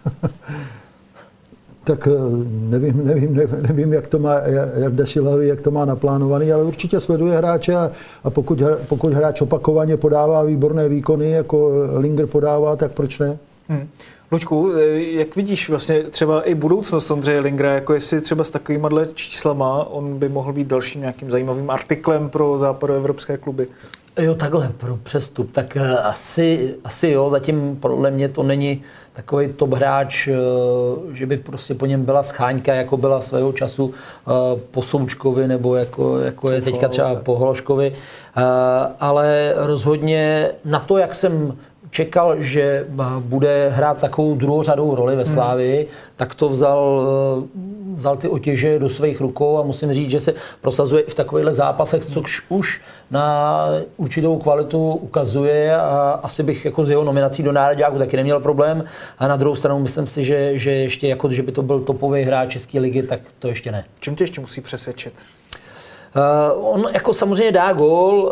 tak 1.84 2.08
eh, 2.08 2.12
nevím, 2.50 3.06
nevím, 3.06 3.36
nevím, 3.36 3.64
nevím, 3.68 3.94
jak 3.94 4.08
to 4.08 4.20
má 4.20 4.34
Jarda 4.76 5.06
Šilavý, 5.06 5.48
jak 5.48 5.62
to 5.62 5.72
má 5.72 5.86
naplánovaný, 5.86 6.52
ale 6.52 6.64
určitě 6.64 7.00
sleduje 7.00 7.38
hráče 7.38 7.76
a, 7.76 7.92
a 8.24 8.30
pokud, 8.30 8.62
pokud 8.88 9.14
hráč 9.14 9.42
opakovaně 9.42 9.98
podává 9.98 10.44
výborné 10.44 10.90
výkony, 10.90 11.32
jako 11.32 11.72
Linger 11.98 12.28
podává, 12.28 12.76
tak 12.76 12.92
proč 12.92 13.20
ne? 13.20 13.38
Hmm. 13.70 13.88
Luďku, 14.32 14.72
eh, 14.76 15.02
jak 15.02 15.36
vidíš 15.36 15.70
vlastně 15.70 16.04
třeba 16.04 16.42
i 16.42 16.56
budoucnost 16.56 17.12
Ondřeje 17.12 17.40
Lingra, 17.40 17.74
jako 17.74 17.94
jestli 17.94 18.22
třeba 18.22 18.44
s 18.44 18.50
takovýma 18.50 18.90
číslama 19.14 19.84
on 19.84 20.20
by 20.20 20.30
mohl 20.30 20.54
být 20.54 20.68
dalším 20.68 21.02
nějakým 21.02 21.30
zajímavým 21.30 21.70
artiklem 21.70 22.30
pro 22.30 22.60
západoevropské 22.60 23.38
kluby? 23.38 23.68
Jo, 24.20 24.36
takhle, 24.36 24.72
pro 24.78 24.98
přestup. 25.04 25.52
Tak 25.52 25.78
eh, 25.78 25.98
asi, 25.98 26.76
asi 26.84 27.08
jo, 27.08 27.30
zatím 27.30 27.78
podle 27.80 28.12
mě 28.12 28.30
to 28.30 28.44
není 28.44 28.82
takový 29.14 29.54
top 29.54 29.74
hráč, 29.74 30.28
eh, 30.28 30.34
že 31.14 31.26
by 31.26 31.38
prostě 31.38 31.74
po 31.74 31.86
něm 31.86 32.06
byla 32.06 32.24
scháňka, 32.24 32.74
jako 32.74 32.98
byla 32.98 33.22
svého 33.22 33.54
času 33.54 33.94
po 34.72 34.82
Součkovi, 34.82 35.48
nebo 35.48 35.76
jako, 35.76 36.20
jako 36.20 36.52
je 36.52 36.62
teďka 36.62 36.88
třeba 36.88 37.16
po 37.16 37.36
Hološkovi. 37.36 37.94
Ale 39.00 39.54
rozhodně 39.56 40.52
na 40.66 40.80
to, 40.80 40.98
jak 40.98 41.16
jsem 41.16 41.58
čekal, 41.92 42.36
že 42.42 42.62
eh, 42.62 43.04
bude 43.20 43.70
hrát 43.70 44.02
takovou 44.02 44.36
druhořadou 44.36 44.96
roli 44.96 45.16
ve 45.16 45.24
hmm. 45.24 45.34
Slávii, 45.34 45.78
hmm. 45.78 45.88
tak 46.16 46.36
to 46.36 46.50
vzal, 46.50 47.08
eh, 47.44 47.48
vzal 47.96 48.18
ty 48.18 48.28
otěže 48.28 48.80
do 48.80 48.90
svých 48.90 49.22
rukou 49.22 49.58
a 49.58 49.64
musím 49.64 49.94
říct, 49.94 50.12
že 50.12 50.20
se 50.20 50.34
prosazuje 50.62 51.02
i 51.02 51.12
v 51.12 51.16
takových 51.16 51.56
zápasech, 51.56 52.06
což 52.06 52.42
už 52.50 52.82
na 53.12 53.66
určitou 53.98 54.38
kvalitu 54.38 54.94
ukazuje 54.94 55.76
a 55.76 56.20
asi 56.24 56.44
bych 56.44 56.66
jako 56.66 56.86
z 56.86 56.90
jeho 56.90 57.04
nominací 57.04 57.44
do 57.44 57.52
národňáku 57.52 57.98
taky 57.98 58.18
neměl 58.18 58.40
problém. 58.40 58.84
A 59.20 59.28
na 59.28 59.36
druhou 59.36 59.56
stranu 59.56 59.80
myslím 59.80 60.08
si, 60.08 60.24
že, 60.24 60.60
že 60.60 60.72
ještě 60.72 61.08
jako, 61.08 61.34
že 61.34 61.44
by 61.44 61.52
to 61.52 61.62
byl 61.62 61.80
topový 61.80 62.24
hráč 62.24 62.52
České 62.52 62.80
ligy, 62.80 63.04
tak 63.04 63.20
to 63.40 63.48
ještě 63.48 63.72
ne. 63.72 63.86
Čím 64.00 64.16
tě 64.16 64.24
ještě 64.24 64.42
musí 64.42 64.62
přesvědčit? 64.62 65.14
Uh, 66.16 66.74
on 66.74 66.86
jako 66.94 67.14
samozřejmě 67.14 67.52
dá 67.52 67.74
gól 67.74 68.24
uh, 68.24 68.32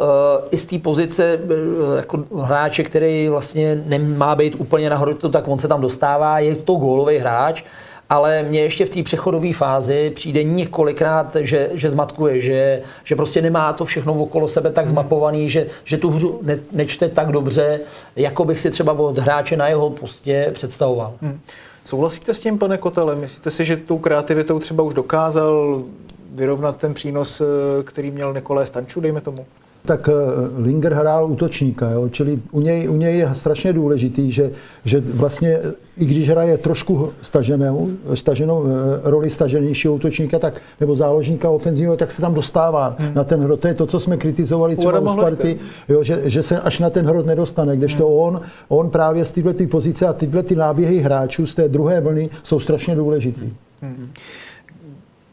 i 0.52 0.58
z 0.58 0.66
té 0.66 0.78
pozice 0.78 1.40
uh, 1.44 1.98
jako 1.98 2.24
hráče, 2.42 2.84
který 2.84 3.30
vlastně 3.30 3.84
nemá 3.86 4.36
být 4.36 4.56
úplně 4.58 4.90
nahoru, 4.90 5.14
tak 5.14 5.48
on 5.48 5.60
se 5.60 5.68
tam 5.68 5.82
dostává, 5.82 6.40
je 6.40 6.56
to 6.56 6.74
gólový 6.74 7.18
hráč, 7.18 7.64
ale 8.10 8.44
mně 8.44 8.60
ještě 8.60 8.86
v 8.86 8.90
té 8.90 9.04
přechodové 9.04 9.54
fázi 9.54 10.12
přijde 10.16 10.44
několikrát, 10.44 11.36
že, 11.40 11.70
že 11.74 11.90
zmatkuje, 11.90 12.42
že, 12.42 12.82
že 13.04 13.16
prostě 13.16 13.42
nemá 13.42 13.74
to 13.74 13.86
všechno 13.86 14.14
okolo 14.14 14.48
sebe 14.48 14.72
tak 14.72 14.88
zmapovaný, 14.88 15.50
že, 15.50 15.68
že 15.84 15.98
tu 15.98 16.10
hru 16.10 16.40
ne, 16.42 16.60
nečte 16.72 17.10
tak 17.10 17.32
dobře, 17.32 17.80
jako 18.16 18.46
bych 18.46 18.60
si 18.60 18.72
třeba 18.72 18.94
od 18.94 19.18
hráče 19.18 19.58
na 19.58 19.68
jeho 19.68 19.90
postě 19.90 20.50
představoval. 20.54 21.14
Hmm. 21.22 21.40
Souhlasíte 21.86 22.34
s 22.34 22.40
tím, 22.40 22.58
pane 22.58 22.78
Kotele? 22.78 23.16
Myslíte 23.16 23.50
si, 23.50 23.66
že 23.66 23.78
tou 23.78 23.98
kreativitou 23.98 24.60
třeba 24.60 24.84
už 24.84 24.94
dokázal 24.94 25.84
vyrovnat 26.32 26.78
ten 26.78 26.94
přínos, 26.94 27.42
eh, 27.42 27.46
který 27.84 28.12
měl 28.12 28.34
Nikolé 28.34 28.66
Stanču, 28.66 29.02
dejme 29.02 29.22
tomu? 29.22 29.46
Tak 29.86 30.10
eh, 30.10 30.14
Linger 30.58 30.94
hrál 30.94 31.32
útočníka, 31.32 31.90
jo? 31.90 32.10
čili 32.10 32.40
u 32.52 32.62
něj, 32.62 32.90
u 32.90 32.96
něj 32.96 33.18
je 33.18 33.30
strašně 33.34 33.74
důležitý, 33.74 34.32
že, 34.32 34.52
že 34.86 35.00
vlastně 35.00 35.60
i 35.98 36.06
když 36.06 36.30
hraje 36.30 36.58
trošku 36.58 37.10
staženou, 37.22 37.90
staženou 38.14 38.66
eh, 38.66 38.70
roli 39.04 39.30
staženějšího 39.30 39.96
útočníka 39.96 40.40
tak, 40.40 40.62
nebo 40.80 40.96
záložníka 40.96 41.50
ofenzivního, 41.50 41.98
tak 41.98 42.12
se 42.12 42.22
tam 42.22 42.34
dostává 42.34 42.96
hmm. 43.00 43.12
na 43.16 43.24
ten 43.24 43.42
hrot. 43.42 43.60
To 43.60 43.68
je 43.68 43.74
to, 43.74 43.86
co 43.86 44.00
jsme 44.00 44.18
kritizovali 44.18 44.76
třeba 44.76 45.00
u 45.00 45.14
Sparty, 45.14 45.58
jo, 45.90 46.04
že, 46.04 46.22
že, 46.26 46.44
se 46.44 46.60
až 46.60 46.80
na 46.80 46.90
ten 46.90 47.06
hrot 47.06 47.26
nedostane, 47.26 47.78
kdežto 47.78 48.08
hmm. 48.08 48.16
on, 48.16 48.42
on 48.68 48.90
právě 48.90 49.26
z 49.26 49.32
této 49.32 49.68
pozice 49.68 50.08
a 50.08 50.14
tyhle 50.14 50.44
ty 50.44 50.56
náběhy 50.56 51.00
hráčů 51.00 51.46
z 51.46 51.56
té 51.56 51.70
druhé 51.70 52.02
vlny 52.02 52.30
jsou 52.44 52.60
strašně 52.60 52.96
důležitý. 52.96 53.54
Hmm. 53.82 54.10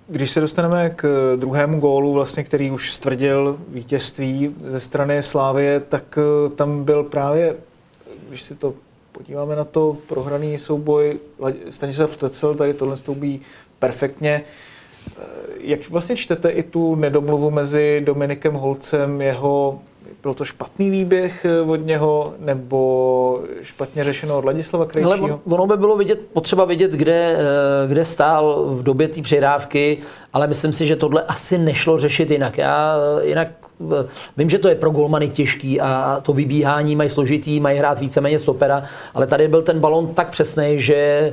Když 0.08 0.30
se 0.30 0.40
dostaneme 0.40 0.90
k 0.90 1.32
druhému 1.36 1.80
gólu, 1.80 2.12
vlastně, 2.12 2.44
který 2.44 2.70
už 2.70 2.92
stvrdil 2.92 3.58
vítězství 3.68 4.54
ze 4.66 4.80
strany 4.80 5.22
Slávie, 5.22 5.80
tak 5.80 6.18
eh, 6.18 6.50
tam 6.50 6.84
byl 6.84 7.04
právě, 7.04 7.56
když 8.28 8.42
si 8.42 8.54
to 8.54 8.74
podíváme 9.12 9.56
na 9.56 9.64
to, 9.64 9.96
prohraný 10.06 10.58
souboj 10.58 11.18
Stanislav 11.70 12.16
Tecel, 12.16 12.54
tady 12.54 12.74
tohle 12.74 12.96
stoubí 12.96 13.40
perfektně. 13.78 14.42
Eh, 14.42 15.22
jak 15.60 15.90
vlastně 15.90 16.16
čtete 16.16 16.50
i 16.50 16.62
tu 16.62 16.94
nedomluvu 16.94 17.50
mezi 17.50 18.02
Dominikem 18.04 18.54
Holcem, 18.54 19.20
jeho 19.20 19.80
byl 20.22 20.34
to 20.34 20.44
špatný 20.44 20.90
výběh 20.90 21.44
eh, 21.44 21.60
od 21.60 21.76
něho, 21.76 22.34
nebo 22.38 23.42
špatně 23.62 24.04
řešeno 24.04 24.38
od 24.38 24.44
Ladislava 24.44 24.86
Krejčího? 24.86 25.12
Ale 25.12 25.38
ono 25.44 25.66
by 25.66 25.76
bylo 25.76 25.96
vidět, 25.96 26.20
potřeba 26.32 26.64
vidět, 26.64 26.92
kde, 26.92 27.36
eh, 27.38 27.88
kde 27.88 28.04
stál 28.04 28.66
v 28.68 28.82
době 28.82 29.08
té 29.08 29.22
přihrávky, 29.22 29.98
ale 30.36 30.46
myslím 30.46 30.72
si, 30.72 30.86
že 30.86 30.96
tohle 30.96 31.22
asi 31.22 31.58
nešlo 31.58 31.98
řešit 31.98 32.30
jinak. 32.30 32.58
Já 32.58 32.96
eh, 33.20 33.26
jinak 33.26 33.48
Vím, 34.36 34.50
že 34.50 34.58
to 34.58 34.68
je 34.68 34.74
pro 34.74 34.90
golmany 34.90 35.28
těžký 35.28 35.80
a 35.80 36.20
to 36.22 36.32
vybíhání 36.32 36.96
mají 36.96 37.10
složitý, 37.10 37.60
mají 37.60 37.78
hrát 37.78 38.00
víceméně 38.00 38.38
stopera, 38.38 38.84
ale 39.14 39.26
tady 39.26 39.48
byl 39.48 39.62
ten 39.62 39.80
balon 39.80 40.06
tak 40.14 40.28
přesný, 40.28 40.72
že 40.74 41.32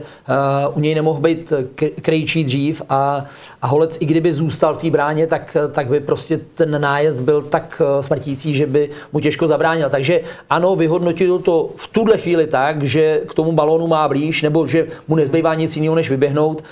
uh, 0.68 0.78
u 0.78 0.80
něj 0.80 0.96
nemohl 0.96 1.20
být 1.20 1.54
krejčí 2.02 2.44
dřív 2.44 2.82
a, 2.90 3.26
a 3.62 3.68
Holec, 3.68 3.98
i 4.02 4.06
kdyby 4.06 4.34
zůstal 4.34 4.74
v 4.74 4.78
té 4.78 4.90
bráně, 4.90 5.28
tak, 5.28 5.58
tak 5.72 5.88
by 5.88 6.00
prostě 6.00 6.38
ten 6.38 6.82
nájezd 6.82 7.22
byl 7.22 7.42
tak 7.42 7.82
eh, 7.86 8.04
smrtící, 8.04 8.54
že 8.54 8.68
by 8.68 8.90
mu 9.14 9.20
těžko 9.20 9.48
zabránil. 9.48 9.90
Takže 9.90 10.22
ano, 10.50 10.76
vyhodnotil 10.76 11.40
to 11.40 11.70
v 11.76 11.88
tuhle 11.88 12.18
chvíli 12.18 12.48
tak, 12.48 12.84
že 12.84 13.22
k 13.28 13.34
tomu 13.34 13.52
balonu 13.52 13.88
má 13.88 14.08
blíž, 14.08 14.42
nebo 14.42 14.68
že 14.68 14.88
mu 15.08 15.16
nezbývá 15.16 15.56
nic 15.56 15.76
jiného, 15.76 15.96
než 15.96 16.10
vyběhnout. 16.10 16.64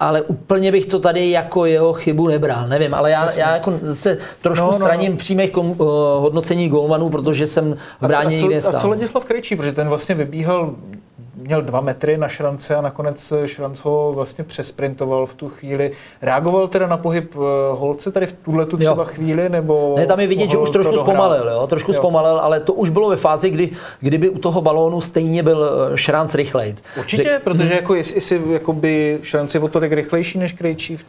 Ale 0.00 0.22
úplně 0.22 0.72
bych 0.72 0.86
to 0.86 0.98
tady 0.98 1.20
jako 1.30 1.66
jeho 1.66 1.92
chybu 1.92 2.28
nebral. 2.28 2.68
Nevím, 2.68 2.94
ale 2.94 3.10
já, 3.10 3.32
já 3.38 3.54
jako 3.54 3.72
se 3.92 4.18
trošku 4.40 4.62
trošku 4.62 4.72
no, 4.72 4.72
no, 4.72 4.78
straním 4.78 5.12
no. 5.12 5.18
přímých 5.18 5.50
kom, 5.50 5.70
uh, 5.70 5.76
hodnocení 6.18 6.68
golmanů, 6.68 7.10
protože 7.10 7.46
jsem 7.46 7.76
v 8.00 8.06
bráně 8.06 8.36
nikdy 8.36 8.56
A 8.56 8.72
co 8.72 8.88
Ladislav 8.88 9.24
Krejčí, 9.24 9.56
protože 9.56 9.72
ten 9.72 9.88
vlastně 9.88 10.14
vybíhal 10.14 10.74
měl 11.42 11.62
dva 11.62 11.80
metry 11.80 12.16
na 12.18 12.28
šrance 12.28 12.76
a 12.76 12.80
nakonec 12.80 13.32
Šranc 13.46 13.78
ho 13.80 14.12
vlastně 14.14 14.44
přesprintoval 14.44 15.26
v 15.26 15.34
tu 15.34 15.48
chvíli. 15.48 15.92
Reagoval 16.22 16.68
teda 16.68 16.86
na 16.86 16.96
pohyb 16.96 17.34
eh, 17.34 17.38
Holce 17.72 18.12
tady 18.12 18.26
v 18.26 18.32
tuhle 18.32 18.66
tu 18.66 18.76
třeba 18.76 19.02
Jo. 19.02 19.04
chvíli, 19.04 19.48
nebo... 19.48 19.94
Ne, 19.96 20.06
tam 20.06 20.20
je 20.20 20.26
vidět, 20.26 20.50
že 20.50 20.56
už 20.58 20.70
trošku 20.70 20.94
dohrát? 20.96 21.06
zpomalil, 21.06 21.50
jo? 21.52 21.66
trošku 21.66 21.90
Jo. 21.90 21.94
zpomalil, 21.94 22.38
ale 22.38 22.60
to 22.60 22.72
už 22.72 22.90
bylo 22.90 23.08
ve 23.08 23.16
fázi, 23.16 23.50
kdy, 23.50 23.70
kdyby 24.00 24.28
u 24.28 24.38
toho 24.38 24.60
balónu 24.60 25.00
stejně 25.00 25.42
byl 25.42 25.64
eh, 25.92 25.96
Šranc 25.96 26.34
rychlejc. 26.34 26.82
Určitě, 26.98 27.40
protože 27.44 27.74
jako 27.74 27.94
jestli, 27.94 28.40
jakoby 28.52 29.18
Šranc 29.22 29.54
je 29.54 29.60
o 29.60 29.68
tolik 29.68 29.92
rychlejší 29.92 30.38
než 30.38 30.52
Krejčí. 30.52 30.96
v- 30.96 31.04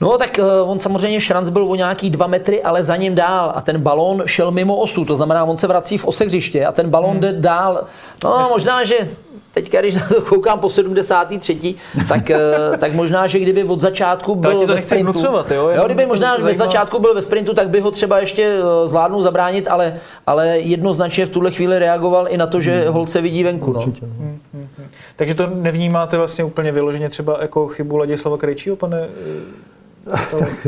No 0.00 0.18
tak 0.18 0.38
eh, 0.38 0.42
on 0.62 0.78
samozřejmě 0.78 1.20
Šranc 1.20 1.48
byl 1.50 1.64
o 1.70 1.74
nějaký 1.74 2.10
dva 2.10 2.26
metry, 2.26 2.62
ale 2.62 2.82
za 2.82 2.96
ním 2.96 3.14
dál 3.14 3.52
a 3.54 3.60
ten 3.60 3.80
balón 3.80 4.22
šel 4.26 4.50
mimo 4.50 4.76
osu, 4.76 5.04
to 5.04 5.16
znamená, 5.16 5.44
on 5.44 5.56
se 5.56 5.66
vrací 5.66 5.98
v 5.98 6.04
ose 6.06 6.24
hřiště 6.24 6.66
a 6.66 6.72
ten 6.72 6.90
balón 6.90 7.20
jde 7.20 7.32
dál. 7.32 7.84
No 8.24 8.46
možná, 8.50 8.84
že 8.84 8.94
teďka, 9.52 9.80
když 9.80 9.94
na 9.94 10.08
to 10.08 10.20
koukám 10.20 10.58
po 10.58 10.68
73. 10.68 11.74
tak, 12.08 12.30
eh, 12.30 12.38
tak 12.78 12.92
možná, 12.92 13.26
že 13.26 13.38
kdyby 13.38 13.64
od 13.64 13.80
začátku 13.80 14.34
byl 14.34 14.60
to 14.60 14.66
ve 14.66 14.78
sprintu, 14.78 15.12
vnucovat, 15.12 15.50
jo? 15.50 15.68
jo, 15.68 15.82
kdyby 15.84 16.06
možná 16.06 16.34
ve 16.36 16.42
zajímá. 16.42 16.64
začátku 16.64 16.98
byl 16.98 17.14
ve 17.14 17.22
sprintu, 17.22 17.54
tak 17.54 17.68
by 17.68 17.80
ho 17.80 17.90
třeba 17.90 18.18
ještě 18.18 18.42
eh, 18.42 18.88
zvládnul 18.88 19.22
zabránit, 19.22 19.68
ale, 19.68 20.00
ale 20.26 20.58
jednoznačně 20.58 21.26
v 21.26 21.28
tuhle 21.28 21.50
chvíli 21.50 21.78
reagoval 21.78 22.28
i 22.28 22.36
na 22.36 22.46
to, 22.46 22.60
že 22.60 22.88
Holce 22.88 23.20
vidí 23.20 23.44
venku. 23.44 23.72
No. 23.72 23.80
Určitě, 23.80 24.06
no. 24.06 24.62
Takže 25.16 25.34
to 25.34 25.46
nevnímáte 25.46 26.16
vlastně 26.16 26.44
úplně 26.44 26.72
vyloženě 26.72 27.08
třeba 27.08 27.38
jako 27.42 27.68
chybu 27.68 27.96
Ladislava 27.96 28.36
Krejčího, 28.36 28.76
pane? 28.76 29.08
Tak 30.38 30.66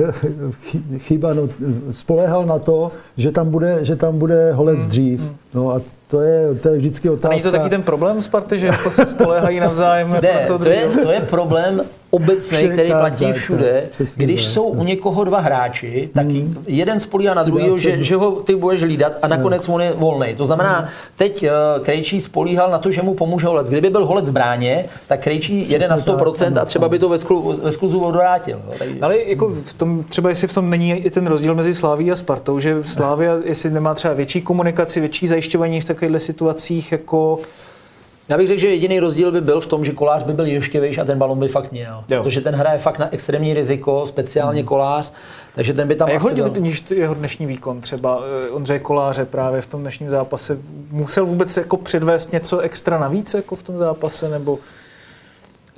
chy- 0.63 0.83
chyba, 0.99 1.35
no, 1.35 1.49
spoléhal 1.91 2.47
na 2.47 2.59
to, 2.59 2.91
že 3.17 3.33
tam 3.33 3.51
bude, 3.51 3.79
že 3.85 3.97
tam 3.97 4.19
bude 4.19 4.53
holec 4.53 4.87
dřív. 4.87 5.31
No 5.55 5.71
a 5.71 5.81
to 6.09 6.21
je, 6.21 6.55
to 6.55 6.69
je 6.69 6.77
vždycky 6.77 7.09
A 7.09 7.11
není 7.11 7.19
otázka. 7.21 7.51
to 7.51 7.57
taky 7.57 7.71
ten 7.71 7.83
problém 7.83 8.23
Sparty, 8.23 8.59
že 8.59 8.67
jako 8.67 8.91
se 8.91 9.07
spoléhají 9.07 9.61
navzájem 9.61 10.11
Ne, 10.23 10.41
na 10.41 10.47
to 10.47 10.59
to 10.59 10.69
je, 10.69 10.89
to 10.89 11.11
je 11.11 11.21
problém 11.21 11.83
obecný, 12.15 12.57
Všem 12.59 12.71
který 12.73 12.91
platí 12.91 13.25
tak, 13.25 13.35
všude. 13.37 13.81
tak, 13.83 13.91
přesně 13.91 14.25
Když 14.25 14.45
tak, 14.45 14.53
jsou 14.53 14.71
tak. 14.71 14.81
u 14.81 14.85
někoho 14.85 15.25
dva 15.25 15.41
hráči, 15.41 16.09
tak 16.15 16.27
jeden 16.67 17.01
spolíhá 17.01 17.35
na 17.35 17.43
druhého, 17.43 17.79
že, 17.79 18.03
že 18.03 18.17
ho 18.17 18.31
ty 18.31 18.55
budeš 18.55 18.83
hlídat 18.83 19.13
a 19.23 19.29
nakonec 19.29 19.69
on 19.69 19.81
je 19.83 19.93
volný. 19.93 20.35
To 20.35 20.45
znamená, 20.45 20.89
teď 21.17 21.43
eh, 21.43 21.51
Krejčí 21.83 22.21
spolíhal 22.21 22.71
na 22.71 22.79
to, 22.79 22.91
že 22.91 23.03
mu 23.03 23.15
pomůže 23.15 23.47
holec. 23.47 23.69
Kdyby 23.69 23.91
byl 23.91 24.07
holec 24.07 24.29
v 24.31 24.33
bráně, 24.33 24.85
tak 25.07 25.21
Krejčí 25.23 25.71
jede 25.71 25.89
na 25.89 25.97
100% 25.99 26.61
a 26.61 26.65
třeba 26.65 26.89
by 26.89 26.99
to 26.99 27.09
ve, 27.09 27.19
sklu, 27.19 27.59
ve 27.63 27.73
skluzu 27.73 28.01
odvrátil. 28.01 28.61
Takže- 28.79 28.99
Ale 29.03 29.19
jako 29.19 29.49
v 29.65 29.75
tom, 29.75 30.05
třeba 30.09 30.29
jestli 30.31 30.49
v 30.49 30.55
tom 30.55 30.71
není 30.71 30.91
i 30.93 31.11
ten 31.11 31.27
rozdíl 31.27 31.55
mezi 31.55 31.75
Sláví 31.75 32.13
a 32.13 32.17
Spartou, 32.17 32.59
že 32.61 32.77
Slávia, 32.83 33.37
jestli 33.45 33.71
nemá 33.71 33.95
třeba 33.95 34.15
větší 34.15 34.41
komunikaci, 34.43 35.01
větší 35.01 35.27
zajišťování 35.27 35.81
v 35.81 35.85
takovýchhle 35.85 36.21
situacích, 36.21 36.93
jako 36.93 37.39
Já 38.29 38.37
bych 38.37 38.49
řekl, 38.49 38.61
že 38.61 38.69
jediný 38.69 39.01
rozdíl 39.01 39.33
by 39.33 39.41
byl 39.41 39.61
v 39.61 39.67
tom, 39.67 39.85
že 39.85 39.93
kolář 39.93 40.23
by 40.23 40.33
byl 40.33 40.47
ještě 40.47 40.81
výš 40.81 40.99
a 40.99 41.05
ten 41.05 41.19
balon 41.19 41.41
by 41.41 41.49
fakt 41.49 41.73
měl. 41.73 42.05
Jo. 42.11 42.23
Protože 42.23 42.41
ten 42.41 42.55
hraje 42.55 42.79
fakt 42.79 42.99
na 42.99 43.13
extrémní 43.13 43.55
riziko, 43.55 44.07
speciálně 44.07 44.63
kolář, 44.63 45.13
takže 45.55 45.73
ten 45.73 45.89
by 45.89 45.97
tam 45.97 46.09
a 46.09 46.13
jak 46.13 46.25
asi 46.25 46.35
byl. 46.35 46.53
jeho 46.91 47.15
dnešní 47.15 47.47
výkon, 47.47 47.81
třeba 47.81 48.23
eh, 48.47 48.51
Ondřej 48.51 48.81
Koláře 48.81 49.25
právě 49.25 49.61
v 49.61 49.67
tom 49.67 49.81
dnešním 49.81 50.09
zápase, 50.09 50.59
musel 50.91 51.27
vůbec 51.27 51.57
jako 51.57 51.77
předvést 51.77 52.33
něco 52.33 52.59
extra 52.59 52.99
navíc 52.99 53.35
jako 53.35 53.57
v 53.57 53.63
tom 53.63 53.79
zápase, 53.79 54.29
nebo 54.29 54.59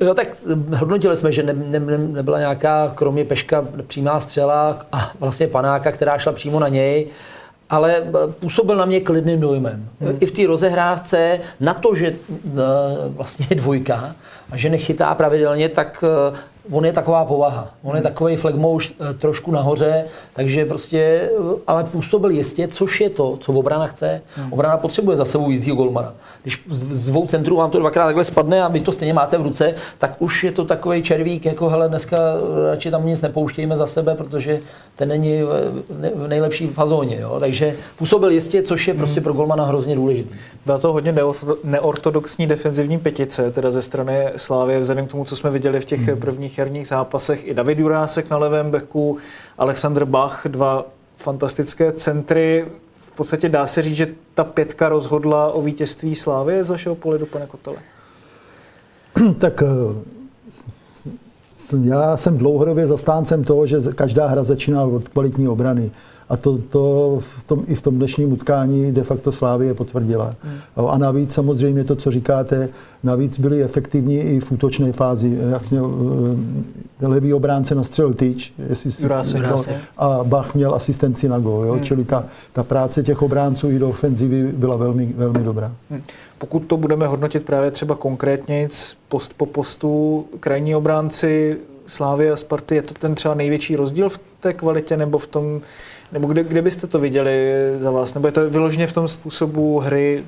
Jo, 0.00 0.14
tak 0.14 0.28
hm, 0.46 0.74
hodnotili 0.74 1.16
jsme, 1.16 1.32
že 1.32 1.42
ne, 1.42 1.52
ne, 1.52 1.80
ne, 1.80 1.98
nebyla 1.98 2.38
nějaká, 2.38 2.92
kromě 2.94 3.24
Peška, 3.24 3.64
přímá 3.86 4.20
střela 4.20 4.78
a 4.92 5.12
vlastně 5.20 5.46
panáka, 5.46 5.92
která 5.92 6.18
šla 6.18 6.32
přímo 6.32 6.60
na 6.60 6.68
něj, 6.68 7.06
ale 7.70 7.96
eh, 7.96 8.32
působil 8.40 8.76
na 8.76 8.84
mě 8.84 9.00
klidným 9.00 9.40
dojmem. 9.40 9.88
Hmm. 10.00 10.16
I 10.20 10.26
v 10.26 10.32
té 10.32 10.46
rozehrávce, 10.46 11.40
na 11.60 11.74
to, 11.74 11.94
že 11.94 12.06
eh, 12.06 12.50
vlastně 13.08 13.46
je 13.50 13.56
dvojka 13.56 14.14
a 14.50 14.56
že 14.56 14.70
nechytá 14.70 15.14
pravidelně, 15.14 15.68
tak 15.68 16.04
eh, 16.32 16.36
on 16.70 16.84
je 16.84 16.92
taková 16.92 17.24
povaha. 17.24 17.70
On 17.82 17.96
je 17.96 18.02
takový 18.02 18.36
flagmouš 18.36 18.94
eh, 19.00 19.14
trošku 19.14 19.50
nahoře, 19.50 20.04
takže 20.32 20.64
prostě, 20.64 21.30
ale 21.66 21.84
působil 21.84 22.30
jistě, 22.30 22.68
což 22.68 23.00
je 23.00 23.10
to, 23.10 23.36
co 23.36 23.52
obrana 23.52 23.86
chce. 23.86 24.22
Obrana 24.50 24.76
potřebuje 24.76 25.16
za 25.16 25.24
sebou 25.24 25.50
jízdního 25.50 25.76
golmana. 25.76 26.14
Když 26.46 26.62
z 26.70 26.80
dvou 27.08 27.26
centrů 27.26 27.56
vám 27.56 27.70
to 27.70 27.78
dvakrát 27.78 28.04
takhle 28.04 28.24
spadne 28.24 28.62
a 28.62 28.68
vy 28.68 28.80
to 28.80 28.92
stejně 28.92 29.14
máte 29.14 29.38
v 29.38 29.42
ruce, 29.42 29.74
tak 29.98 30.14
už 30.18 30.44
je 30.44 30.52
to 30.52 30.64
takový 30.64 31.02
červík, 31.02 31.44
jako 31.46 31.68
hele, 31.68 31.88
dneska 31.88 32.18
radši 32.70 32.90
tam 32.90 33.06
nic 33.06 33.22
nepouštějme 33.22 33.76
za 33.76 33.86
sebe, 33.86 34.14
protože 34.14 34.60
ten 34.96 35.08
není 35.08 35.42
v 35.42 36.00
ne- 36.00 36.10
v 36.14 36.28
nejlepší 36.28 36.66
fazóně. 36.66 37.20
Jo? 37.20 37.36
Takže 37.40 37.76
působil 37.98 38.30
jistě, 38.30 38.62
což 38.62 38.88
je 38.88 38.94
prostě 38.94 39.20
pro 39.20 39.32
golmana 39.32 39.64
hrozně 39.64 39.96
důležité. 39.96 40.36
Byla 40.66 40.78
to 40.78 40.92
hodně 40.92 41.12
neorto- 41.12 41.56
neortodoxní 41.64 42.46
defenzivní 42.46 42.98
pětice, 42.98 43.50
teda 43.52 43.70
ze 43.70 43.82
strany 43.82 44.26
Slávy, 44.36 44.80
vzhledem 44.80 45.06
k 45.06 45.10
tomu, 45.10 45.24
co 45.24 45.36
jsme 45.36 45.50
viděli 45.50 45.80
v 45.80 45.84
těch 45.84 46.00
Hmm. 46.08 46.20
prvních 46.20 46.58
jarních 46.58 46.88
zápasech. 46.88 47.46
I 47.46 47.54
David 47.54 47.78
Jurásek 47.78 48.30
na 48.30 48.36
levém 48.38 48.70
beku, 48.70 49.18
Alexander 49.58 50.04
Bach, 50.04 50.42
dva 50.48 50.84
fantastické 51.16 51.92
centry. 51.92 52.64
V 53.16 53.24
podstatě 53.24 53.48
dá 53.48 53.66
se 53.66 53.82
říct, 53.82 53.96
že 53.96 54.08
ta 54.34 54.44
pětka 54.44 54.88
rozhodla 54.88 55.52
o 55.52 55.62
vítězství 55.62 56.14
Slávy 56.14 56.64
z 56.64 56.70
vašeho 56.70 56.94
pohledu, 56.94 57.26
pane 57.26 57.46
Kotele. 57.46 57.76
Tak 59.38 59.62
eh, 59.62 59.66
já 61.82 62.16
jsem 62.16 62.38
dlouhodobě 62.38 62.86
zastáncem 62.86 63.44
toho, 63.44 63.66
že 63.66 63.80
každá 63.94 64.26
hra 64.26 64.44
začíná 64.44 64.82
od 64.84 65.08
kvalitní 65.08 65.48
obrany. 65.48 65.90
A 66.28 66.36
to, 66.36 66.58
to 66.58 67.16
v 67.20 67.42
tom, 67.42 67.64
i 67.66 67.74
v 67.74 67.82
tom 67.82 67.96
dnešním 67.96 68.32
utkání 68.32 68.92
de 68.92 69.02
facto 69.02 69.32
Slávie 69.32 69.74
potvrdila. 69.74 70.34
Hmm. 70.42 70.86
A 70.88 70.98
navíc 70.98 71.32
samozřejmě 71.32 71.84
to, 71.84 71.96
co 71.96 72.10
říkáte, 72.10 72.68
navíc 73.02 73.38
byli 73.38 73.62
efektivní 73.62 74.18
i 74.18 74.40
v 74.40 74.52
útočné 74.52 74.92
fázi. 74.92 75.38
Jasně, 75.50 75.78
eh, 75.78 77.06
levý 77.06 77.34
obránce 77.34 77.74
nastřelil 77.74 78.14
tyč, 78.14 78.52
jestli 78.68 78.90
si, 78.90 79.02
Jurásek, 79.02 79.42
no, 79.42 79.64
a 79.96 80.24
Bach 80.24 80.54
měl 80.54 80.74
asistenci 80.74 81.28
na 81.28 81.38
gol. 81.38 81.64
Jo? 81.64 81.72
Hmm. 81.72 81.84
Čili 81.84 82.04
ta, 82.04 82.24
ta 82.52 82.62
práce 82.62 83.02
těch 83.02 83.22
obránců 83.22 83.70
i 83.70 83.78
do 83.78 83.88
ofenzivy 83.88 84.52
byla 84.52 84.76
velmi, 84.76 85.14
velmi 85.16 85.44
dobrá. 85.44 85.72
Hm. 85.90 86.02
Pokud 86.38 86.60
to 86.60 86.76
budeme 86.76 87.06
hodnotit 87.06 87.44
právě 87.44 87.70
třeba 87.70 87.94
konkrétně, 87.94 88.68
post 89.08 89.34
po 89.36 89.46
postu, 89.46 90.24
krajní 90.40 90.76
obránci 90.76 91.56
Slávy 91.86 92.30
a 92.30 92.36
Sparty, 92.36 92.74
je 92.74 92.82
to 92.82 92.94
ten 92.94 93.14
třeba 93.14 93.34
největší 93.34 93.76
rozdíl 93.76 94.08
v 94.08 94.20
té 94.40 94.52
kvalitě 94.52 94.96
nebo 94.96 95.18
v 95.18 95.26
tom, 95.26 95.60
nebo 96.12 96.28
kde, 96.28 96.44
kde 96.44 96.62
byste 96.62 96.86
to 96.86 96.98
viděli 96.98 97.54
za 97.78 97.90
vás? 97.90 98.14
Nebo 98.14 98.28
je 98.28 98.32
to 98.32 98.50
vyloženě 98.50 98.86
v 98.86 98.92
tom 98.92 99.08
způsobu 99.08 99.78
hry? 99.78 100.24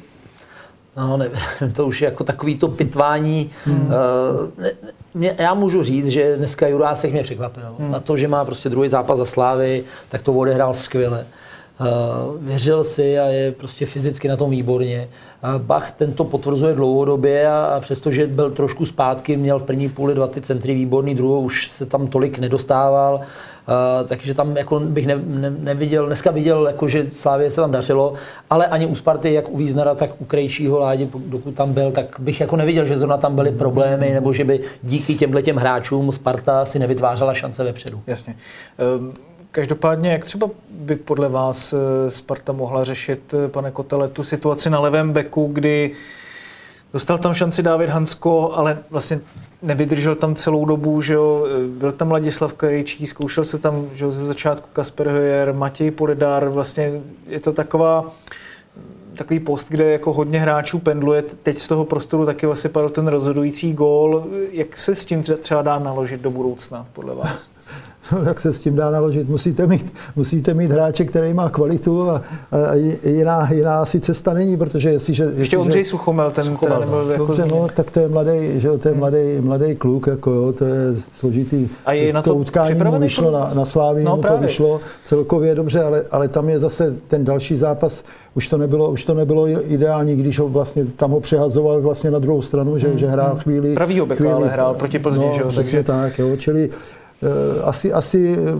No, 0.96 1.16
ne, 1.16 1.30
to 1.72 1.86
už 1.86 2.00
je 2.00 2.04
jako 2.04 2.24
takový 2.24 2.56
to 2.56 2.68
pitvání. 2.68 3.50
Hmm. 3.64 3.90
Ne, 4.58 4.70
mě, 5.14 5.34
já 5.38 5.54
můžu 5.54 5.82
říct, 5.82 6.06
že 6.06 6.36
dneska 6.36 6.68
Jurásek 6.68 7.12
mě 7.12 7.22
překvapil. 7.22 7.74
Hmm. 7.78 7.90
Na 7.92 8.00
to, 8.00 8.16
že 8.16 8.28
má 8.28 8.44
prostě 8.44 8.68
druhý 8.68 8.88
zápas 8.88 9.18
za 9.18 9.24
Slávy, 9.24 9.84
tak 10.08 10.22
to 10.22 10.32
odehrál 10.32 10.74
skvěle. 10.74 11.26
Uh, 11.80 12.42
věřil 12.46 12.84
si 12.84 13.18
a 13.18 13.24
je 13.26 13.52
prostě 13.52 13.86
fyzicky 13.86 14.28
na 14.28 14.36
tom 14.36 14.50
výborně. 14.50 15.08
Uh, 15.44 15.62
Bach 15.62 15.92
ten 15.92 16.12
to 16.12 16.24
potvrzuje 16.24 16.74
dlouhodobě 16.74 17.48
a, 17.48 17.64
a 17.64 17.80
přestože 17.80 18.26
byl 18.26 18.50
trošku 18.50 18.86
zpátky, 18.86 19.36
měl 19.36 19.58
v 19.58 19.62
první 19.62 19.88
půli 19.88 20.14
dva 20.14 20.26
ty 20.26 20.40
centry 20.40 20.74
výborný, 20.74 21.14
druhou 21.14 21.40
už 21.40 21.70
se 21.70 21.86
tam 21.86 22.06
tolik 22.06 22.38
nedostával. 22.38 23.20
Uh, 23.68 24.08
takže 24.08 24.34
tam 24.34 24.56
jako 24.56 24.80
bych 24.80 25.06
ne, 25.06 25.16
ne, 25.24 25.50
neviděl, 25.50 26.06
dneska 26.06 26.30
viděl, 26.30 26.66
jako, 26.66 26.88
že 26.88 27.06
Slávě 27.10 27.50
se 27.50 27.60
tam 27.60 27.72
dařilo, 27.72 28.14
ale 28.50 28.66
ani 28.66 28.86
u 28.86 28.94
Sparty, 28.94 29.32
jak 29.32 29.50
u 29.50 29.56
Víznara, 29.56 29.94
tak 29.94 30.10
u 30.20 30.24
Krejčího 30.24 30.78
Ládě, 30.78 31.08
dokud 31.26 31.54
tam 31.54 31.72
byl, 31.72 31.92
tak 31.92 32.16
bych 32.18 32.40
jako 32.40 32.56
neviděl, 32.56 32.84
že 32.84 32.96
zrovna 32.96 33.16
tam 33.16 33.36
byly 33.36 33.50
problémy, 33.50 34.14
nebo 34.14 34.32
že 34.32 34.44
by 34.44 34.60
díky 34.82 35.14
těmhle 35.14 35.42
těm 35.42 35.56
hráčům 35.56 36.12
Sparta 36.12 36.64
si 36.64 36.78
nevytvářela 36.78 37.34
šance 37.34 37.64
vepředu. 37.64 38.00
Jasně. 38.06 38.34
Ehm, 38.78 39.12
Každopádně, 39.50 40.10
jak 40.10 40.24
třeba 40.24 40.50
by 40.70 40.96
podle 40.96 41.28
vás 41.28 41.72
eh, 41.72 42.10
Sparta 42.10 42.52
mohla 42.52 42.84
řešit, 42.84 43.34
eh, 43.34 43.48
pane 43.48 43.70
Kotele, 43.70 44.08
tu 44.08 44.22
situaci 44.22 44.70
na 44.70 44.80
levém 44.80 45.12
beku, 45.12 45.50
kdy 45.52 45.90
dostal 46.92 47.18
tam 47.18 47.34
šanci 47.34 47.62
David 47.62 47.90
Hansko, 47.90 48.52
ale 48.54 48.78
vlastně 48.90 49.20
nevydržel 49.62 50.14
tam 50.14 50.34
celou 50.34 50.64
dobu, 50.64 51.02
že 51.02 51.14
jo, 51.14 51.46
byl 51.68 51.92
tam 51.92 52.10
Ladislav 52.10 52.52
Krejčí, 52.52 53.06
zkoušel 53.06 53.44
se 53.44 53.58
tam 53.58 53.86
že 53.92 54.04
jo, 54.04 54.10
ze 54.10 54.26
začátku 54.26 54.68
Kasper 54.72 55.08
Hojer, 55.08 55.54
Matěj 55.54 55.90
Polidár, 55.90 56.48
vlastně 56.48 56.92
je 57.26 57.40
to 57.40 57.52
taková 57.52 58.12
takový 59.16 59.40
post, 59.40 59.68
kde 59.68 59.84
jako 59.84 60.12
hodně 60.12 60.40
hráčů 60.40 60.78
pendluje. 60.78 61.22
Teď 61.22 61.58
z 61.58 61.68
toho 61.68 61.84
prostoru 61.84 62.26
taky 62.26 62.46
vlastně 62.46 62.70
padl 62.70 62.88
ten 62.88 63.08
rozhodující 63.08 63.72
gól. 63.72 64.26
Jak 64.52 64.78
se 64.78 64.94
s 64.94 65.04
tím 65.04 65.22
tře- 65.22 65.36
třeba 65.36 65.62
dá 65.62 65.78
naložit 65.78 66.20
do 66.20 66.30
budoucna, 66.30 66.86
podle 66.92 67.14
vás? 67.14 67.50
No, 68.12 68.22
jak 68.26 68.40
se 68.40 68.52
s 68.52 68.58
tím 68.58 68.76
dá 68.76 68.90
naložit? 68.90 69.28
Musíte 69.28 69.66
mít, 69.66 69.92
musíte 70.16 70.54
mít 70.54 70.70
hráče, 70.70 71.04
který 71.04 71.34
má 71.34 71.50
kvalitu 71.50 72.10
a, 72.10 72.22
a 72.52 72.74
jiná, 73.04 73.52
jiná 73.52 73.80
asi 73.80 74.00
cesta 74.00 74.32
není, 74.34 74.56
protože 74.56 74.90
jestliže... 74.90 75.22
Ještě 75.24 75.38
jestliže, 75.40 75.58
Ondřej 75.58 75.84
Suchomel, 75.84 76.30
ten 76.30 76.44
Suchomel, 76.44 76.80
nebyl 76.80 77.10
jako 77.10 77.26
Dobře, 77.26 77.46
no, 77.50 77.66
tak 77.76 77.90
to 77.90 78.00
je 78.00 78.08
mladý, 78.08 78.60
že 78.60 78.78
to 78.78 78.88
je 78.88 78.94
mladý, 78.94 79.40
mladý 79.40 79.76
kluk, 79.76 80.06
jako 80.06 80.30
jo, 80.30 80.52
to 80.52 80.64
je 80.64 80.74
složitý. 81.12 81.68
A 81.86 81.92
je 81.92 82.12
na 82.12 82.22
to 82.22 82.34
utkání 82.34 82.74
mu 82.84 82.98
vyšlo 82.98 83.30
to? 83.30 83.38
na, 83.38 83.50
na 83.54 83.64
Slávii, 83.64 84.04
No, 84.04 84.16
mu 84.16 84.22
to 84.22 84.38
vyšlo 84.38 84.80
celkově 85.04 85.54
dobře, 85.54 85.82
ale, 85.82 86.04
ale 86.10 86.28
tam 86.28 86.48
je 86.48 86.58
zase 86.58 86.94
ten 87.08 87.24
další 87.24 87.56
zápas, 87.56 88.04
už 88.34 88.48
to 88.48 88.58
nebylo, 88.58 88.90
už 88.90 89.04
to 89.04 89.14
nebylo 89.14 89.48
ideální, 89.72 90.16
když 90.16 90.38
ho 90.38 90.48
vlastně, 90.48 90.84
tam 90.96 91.10
ho 91.10 91.20
přehazoval 91.20 91.80
vlastně 91.80 92.10
na 92.10 92.18
druhou 92.18 92.42
stranu, 92.42 92.78
že, 92.78 92.98
že 92.98 93.06
hrál 93.06 93.36
chvíli. 93.36 93.74
Pravýho 93.74 94.06
beka, 94.06 94.18
chvíli, 94.18 94.32
ale 94.32 94.48
hrál 94.48 94.74
proti 94.74 94.98
Plzni, 94.98 95.26
no, 95.26 95.32
že 95.32 95.42
jo, 95.42 95.52
takže- 95.54 95.82
tak, 95.82 96.18
jo, 96.18 96.36
čili 96.36 96.70
asi, 97.64 97.92
asi 97.92 98.36
eh, 98.38 98.58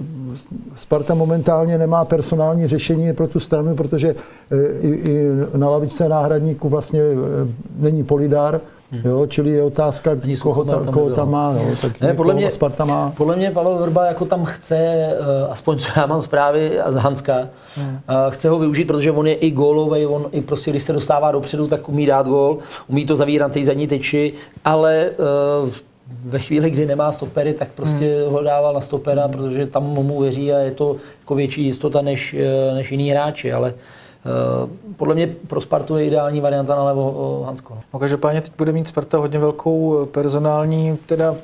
Sparta 0.77 1.15
momentálně 1.15 1.79
nemá 1.79 2.05
personální 2.05 2.67
řešení 2.69 3.13
pro 3.13 3.29
tu 3.29 3.41
stranu, 3.41 3.75
protože 3.77 4.15
eh, 4.51 4.57
i, 4.81 4.89
i 4.89 5.29
na 5.57 5.69
lavičce 5.71 6.09
náhradníků 6.09 6.69
vlastně 6.69 7.01
eh, 7.01 7.49
není 7.79 8.05
Polidar, 8.05 8.61
jo, 9.05 9.27
čili 9.27 9.51
je 9.51 9.63
otázka, 9.63 10.11
Ani 10.23 10.37
koho, 10.37 10.65
ta, 10.65 10.81
tam 10.81 10.95
koho 10.95 11.11
tam 11.11 11.31
má. 11.31 11.53
Jo, 11.53 11.75
tak 11.83 12.01
Ne, 12.01 12.15
podle 12.15 12.35
mě- 12.35 12.51
Sparta 12.51 12.85
má. 12.85 13.13
Podle 13.17 13.37
mě 13.37 13.51
Pavel 13.51 13.79
Vrba 13.79 14.07
jako 14.07 14.25
tam 14.25 14.45
chce, 14.45 14.77
eh, 14.77 15.17
aspoň 15.51 15.79
co 15.79 15.89
já 15.97 16.07
mám 16.07 16.23
zprávy 16.23 16.79
z 16.89 16.95
Hanska, 16.95 17.35
eh, 17.79 17.91
chce 18.31 18.49
ho 18.49 18.59
využít, 18.59 18.85
protože 18.85 19.13
on 19.13 19.27
je 19.27 19.35
i 19.35 19.51
gólový, 19.51 20.07
on 20.07 20.27
i 20.33 20.41
prostě, 20.41 20.71
když 20.71 20.83
se 20.83 20.93
dostává 20.93 21.33
dopředu, 21.33 21.67
tak 21.67 21.89
umí 21.89 22.07
dát 22.07 22.27
gól, 22.27 22.59
umí 22.89 23.07
to 23.07 23.17
zavírat 23.17 23.49
na 23.49 23.55
té 23.55 23.65
zadní 23.65 23.87
teči, 23.87 24.33
ale 24.65 24.95
eh, 25.11 25.71
ve 26.09 26.39
chvíli, 26.39 26.71
kdy 26.71 26.87
nemá 26.87 27.13
stopery, 27.13 27.55
tak 27.55 27.69
prostě 27.75 28.25
ho 28.29 28.43
dával 28.43 28.75
na 28.75 28.81
stopera, 28.81 29.29
protože 29.29 29.67
tam 29.67 29.85
mu 29.85 30.21
věří 30.21 30.53
a 30.53 30.59
je 30.59 30.71
to 30.71 30.97
jako 31.21 31.35
větší 31.35 31.65
jistota 31.65 32.03
než, 32.03 32.35
eh, 32.35 32.75
než 32.75 32.93
jiný 32.93 33.11
hráči, 33.11 33.53
ale 33.53 33.75
eh, 33.75 34.69
podle 34.97 35.15
mě 35.15 35.27
pro 35.47 35.61
Spartu 35.61 35.97
je 35.97 36.07
ideální 36.07 36.41
varianta 36.41 36.77
na 36.77 36.85
levo 36.85 37.41
eh, 37.43 37.47
Hansko. 37.47 37.75
no. 37.75 37.81
No, 37.95 37.99
každopádně 38.01 38.41
teď 38.41 38.53
bude 38.59 38.73
mít 38.73 38.89
Sparta 38.89 39.19
hodně 39.19 39.39
velkou 39.39 40.07
personální, 40.07 40.99
teda 41.07 41.35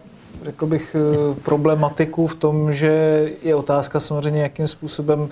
řekl 0.45 0.67
bych, 0.67 0.97
problematiku 1.43 2.27
v 2.27 2.35
tom, 2.35 2.73
že 2.73 3.25
je 3.43 3.55
otázka 3.55 4.01
samozřejmě, 4.01 4.43
jakým 4.43 4.67
způsobem 4.67 5.29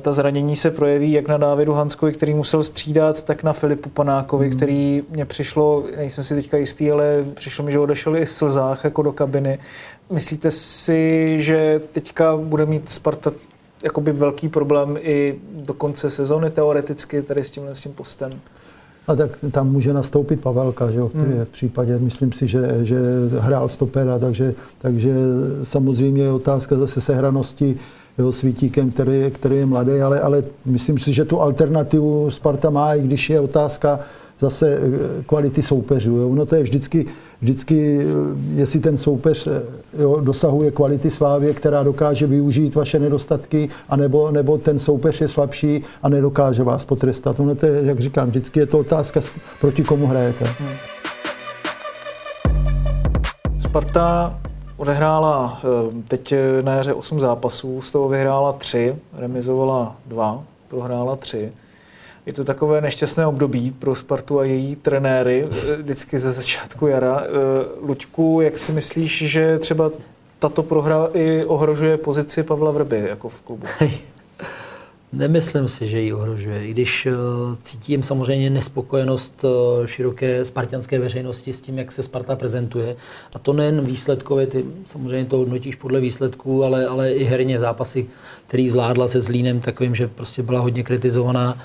ta 0.00 0.12
zranění 0.12 0.56
se 0.56 0.70
projeví 0.70 1.12
jak 1.12 1.28
na 1.28 1.36
Dávidu 1.36 1.72
Hanskovi, 1.72 2.12
který 2.12 2.34
musel 2.34 2.62
střídat, 2.62 3.22
tak 3.22 3.42
na 3.42 3.52
Filipu 3.52 3.88
Panákovi, 3.88 4.46
Hmm. 4.48 4.56
který 4.56 5.02
mě 5.10 5.24
přišlo, 5.24 5.84
nejsem 5.96 6.24
si 6.24 6.34
teďka 6.34 6.56
jistý, 6.56 6.90
ale 6.90 7.24
přišlo 7.34 7.64
mi, 7.64 7.72
že 7.72 7.78
odešel 7.78 8.16
i 8.16 8.24
v 8.24 8.30
slzách 8.30 8.84
jako 8.84 9.02
do 9.02 9.12
kabiny. 9.12 9.58
Myslíte 10.10 10.50
si, 10.50 11.34
že 11.40 11.80
teďka 11.92 12.36
bude 12.36 12.66
mít 12.66 12.90
Sparta 12.90 13.32
jakoby 13.82 14.12
velký 14.12 14.48
problém 14.48 14.96
i 15.00 15.34
do 15.52 15.74
konce 15.74 16.10
sezóny 16.10 16.50
teoreticky 16.50 17.22
tady 17.22 17.44
s 17.44 17.50
tímhle 17.50 17.74
s 17.74 17.80
tím 17.80 17.92
postem? 17.92 18.30
A 19.06 19.16
tak 19.16 19.30
tam 19.50 19.72
může 19.72 19.92
nastoupit 19.92 20.40
Pavelka, 20.40 20.90
že 20.90 20.98
jo, 20.98 21.08
v, 21.08 21.14
Hmm. 21.14 21.44
v 21.44 21.48
případě, 21.48 21.98
myslím 21.98 22.32
si, 22.32 22.46
že, 22.46 22.60
že 22.82 22.96
hrál 23.38 23.68
stopera, 23.68 24.18
takže, 24.18 24.54
takže 24.78 25.14
samozřejmě 25.62 26.22
je 26.22 26.32
otázka 26.32 26.76
zase 26.76 27.00
sehranosti 27.00 27.76
jo, 28.18 28.32
s 28.32 28.42
Vítíkem, 28.42 28.90
který, 28.90 29.30
který 29.30 29.56
je 29.56 29.66
mladý, 29.66 30.00
ale, 30.00 30.20
ale 30.20 30.42
myslím 30.64 30.98
si, 30.98 31.12
že 31.12 31.24
tu 31.24 31.40
alternativu 31.40 32.30
Sparta 32.30 32.70
má, 32.70 32.94
i 32.94 33.02
když 33.02 33.30
je 33.30 33.40
otázka 33.40 34.00
zase 34.40 34.78
eh, 34.78 35.22
kvality 35.26 35.62
soupeřů. 35.62 36.16
Jo. 36.16 36.28
Ono 36.28 36.46
to 36.46 36.54
je 36.54 36.62
vždycky, 36.62 37.06
vždycky, 37.40 38.00
eh, 38.00 38.04
jestli 38.54 38.80
ten 38.80 38.96
soupeř 38.96 39.46
eh, 39.46 39.62
jo, 40.02 40.20
dosahuje 40.20 40.70
kvality 40.70 41.10
Slávě, 41.10 41.54
která 41.54 41.82
dokáže 41.82 42.26
využít 42.26 42.74
vaše 42.74 42.98
nedostatky, 42.98 43.68
anebo, 43.88 44.30
nebo 44.30 44.58
ten 44.58 44.78
soupeř 44.78 45.20
je 45.20 45.28
slabší 45.28 45.82
a 46.02 46.08
nedokáže 46.08 46.62
vás 46.62 46.84
potrestat. 46.84 47.40
Ono 47.40 47.54
to 47.54 47.66
je, 47.66 47.80
jak 47.84 48.00
říkám, 48.00 48.28
vždycky 48.28 48.60
je 48.60 48.66
to 48.66 48.78
otázka, 48.78 49.20
proti 49.60 49.82
komu 49.82 50.06
hrajete. 50.06 50.44
Sparta 53.60 54.38
odehrála 54.78 55.60
eh, 55.64 56.02
teď 56.08 56.32
eh, 56.32 56.62
na 56.62 56.74
jaře 56.74 56.94
8 56.94 57.20
zápasů, 57.20 57.82
z 57.82 57.90
toho 57.90 58.08
vyhrála 58.08 58.52
3, 58.52 58.96
remizovala 59.12 59.96
2, 60.06 60.44
prohrála 60.68 61.16
3. 61.16 61.52
Je 62.26 62.32
to 62.32 62.44
takové 62.44 62.80
nešťastné 62.80 63.26
období 63.26 63.70
pro 63.70 63.94
Spartu 63.94 64.38
a 64.38 64.44
její 64.44 64.76
trenéry 64.76 65.48
eh, 65.50 65.76
vždycky 65.76 66.18
ze 66.18 66.32
začátku 66.32 66.86
jara. 66.86 67.22
Luďku, 67.80 68.40
jak 68.40 68.58
si 68.58 68.72
myslíš, 68.72 69.30
že 69.30 69.58
třeba 69.58 69.90
tato 70.38 70.62
prohra 70.62 71.08
i 71.14 71.44
ohrožuje 71.44 71.96
pozici 71.96 72.42
Pavla 72.42 72.70
Vrby 72.70 73.04
jako 73.08 73.28
v 73.28 73.42
klubu? 73.42 73.66
Nemyslím 75.12 75.68
si, 75.68 75.88
že 75.88 76.00
ji 76.00 76.12
ohrožuje, 76.12 76.66
i 76.66 76.70
když 76.70 77.06
eh, 77.06 77.12
cítím 77.62 78.02
samozřejmě 78.02 78.50
nespokojenost 78.50 79.44
eh, 79.44 79.86
široké 79.86 80.44
spartianské 80.44 80.98
veřejnosti 80.98 81.52
s 81.52 81.60
tím, 81.60 81.78
jak 81.78 81.92
se 81.92 82.02
Sparta 82.02 82.36
prezentuje. 82.36 82.96
A 83.34 83.38
to 83.38 83.52
nejen 83.52 83.80
výsledkově, 83.80 84.46
ty 84.46 84.64
samozřejmě 84.86 85.24
to 85.24 85.36
hodnotíš 85.36 85.74
podle 85.74 86.00
výsledků, 86.00 86.64
ale, 86.64 86.86
ale 86.86 87.12
i 87.12 87.24
herně 87.24 87.58
zápasy, 87.58 88.06
který 88.46 88.68
zvládla 88.68 89.08
se 89.08 89.20
Zlínem, 89.20 89.60
takovým, 89.60 89.94
že 89.94 90.08
prostě 90.08 90.42
byla 90.42 90.60
hodně 90.60 90.82
kritizovaná. 90.82 91.56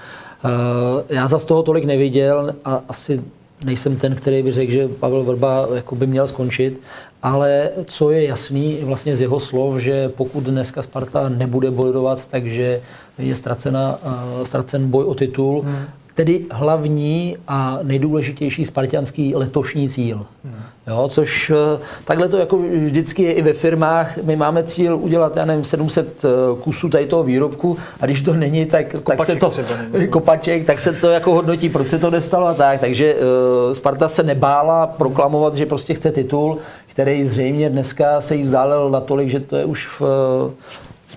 Eh, 0.46 1.16
Já 1.16 1.28
za 1.28 1.39
z 1.39 1.46
toho 1.46 1.64
tolik 1.64 1.86
neviděl 1.86 2.56
a 2.66 2.84
asi 2.88 3.22
nejsem 3.66 3.96
ten, 3.96 4.16
který 4.16 4.44
by 4.44 4.52
řekl, 4.52 4.72
že 4.72 4.88
Pavel 4.88 5.24
Vrba 5.24 5.68
jako 5.76 5.96
by 5.96 6.08
měl 6.08 6.28
skončit, 6.28 6.82
ale 7.24 7.70
co 7.86 8.12
je 8.12 8.24
jasný 8.24 8.78
vlastně 8.82 9.16
z 9.16 9.22
jeho 9.22 9.39
slov, 9.39 9.78
že 9.78 10.10
pokud 10.10 10.44
dneska 10.44 10.82
Sparta 10.82 11.30
nebude 11.30 11.72
bojovat, 11.72 12.28
takže 12.28 12.82
je 13.18 13.36
ztracena, 13.36 13.99
eh, 14.03 14.45
ztracen 14.45 14.89
boj 14.89 15.03
o 15.03 15.14
titul, 15.14 15.61
hmm. 15.61 15.86
tedy 16.14 16.45
hlavní 16.51 17.38
a 17.47 17.80
nejdůležitější 17.84 18.66
spartianský 18.66 19.36
letošní 19.36 19.89
cíl. 19.89 20.26
Hmm. 20.43 20.55
Jo, 20.88 21.07
což 21.11 21.49
eh, 21.49 21.80
takhle 22.05 22.30
to 22.30 22.38
jako 22.38 22.57
vždycky 22.57 23.24
je 23.24 23.32
i 23.32 23.41
ve 23.41 23.53
firmách. 23.53 24.18
My 24.18 24.36
máme 24.36 24.64
cíl 24.64 24.97
udělat, 24.97 25.38
já 25.38 25.45
nevím, 25.45 25.64
700 25.64 26.26
kusů 26.61 26.89
tady 26.89 27.07
toho 27.07 27.24
výrobku 27.24 27.78
a 28.01 28.05
když 28.05 28.22
to 28.22 28.34
není, 28.34 28.66
tak, 28.66 28.95
tak 29.03 29.26
se 29.26 29.36
to, 29.36 29.49
třeba 29.49 29.68
kopaček, 30.09 30.66
tak 30.66 30.82
se 30.82 30.93
to 30.93 31.09
jako 31.09 31.34
hodnotí, 31.34 31.70
proč 31.70 31.88
se 31.88 31.99
to 31.99 32.11
nestalo 32.11 32.47
a 32.47 32.53
tak. 32.53 32.80
Takže 32.80 33.16
uh, 33.16 33.74
Sparta 33.74 34.07
se 34.07 34.24
nebála 34.24 34.88
proklamovat, 34.88 35.55
že 35.55 35.66
prostě 35.66 35.93
chce 35.93 36.11
titul, 36.11 36.57
který 36.88 37.26
zřejmě 37.26 37.70
dneska 37.70 38.22
se 38.22 38.36
jí 38.36 38.43
vzdálil 38.43 38.89
natolik, 38.89 39.30
že 39.30 39.39
to 39.39 39.55
je 39.55 39.66
už 39.66 39.99
v, 39.99 40.01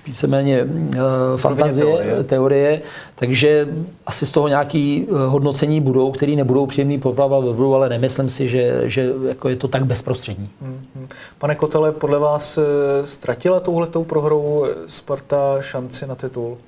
víceméně 0.07 0.65
uh, 0.65 0.71
fantazie, 1.37 1.87
teorie. 1.87 2.25
teorie. 2.25 2.83
takže 3.15 3.69
asi 4.07 4.27
z 4.27 4.31
toho 4.31 4.49
nějaký 4.49 5.07
uh, 5.09 5.19
hodnocení 5.19 5.81
budou, 5.81 6.13
který 6.13 6.37
nebudou 6.37 6.67
příjemný 6.67 6.99
pro 6.99 7.13
Pavla 7.13 7.41
Vrbu, 7.41 7.75
ale 7.75 7.89
nemyslím 7.89 8.29
si, 8.29 8.49
že, 8.49 8.83
že 8.85 9.13
jako 9.29 9.49
je 9.49 9.57
to 9.57 9.69
tak 9.69 9.87
bezprostřední. 9.87 10.49
Mhm. 10.61 11.09
Pane 11.39 11.55
Kotele, 11.55 11.93
podle 11.93 12.19
vás 12.19 12.59
eh, 12.59 12.63
ztratila 13.07 13.61
touhletou 13.61 14.05
prohrou 14.05 14.67
Sparta 14.87 15.57
šanci 15.61 16.07
na 16.07 16.15
titul? 16.15 16.59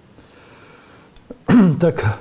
Tak 1.78 2.18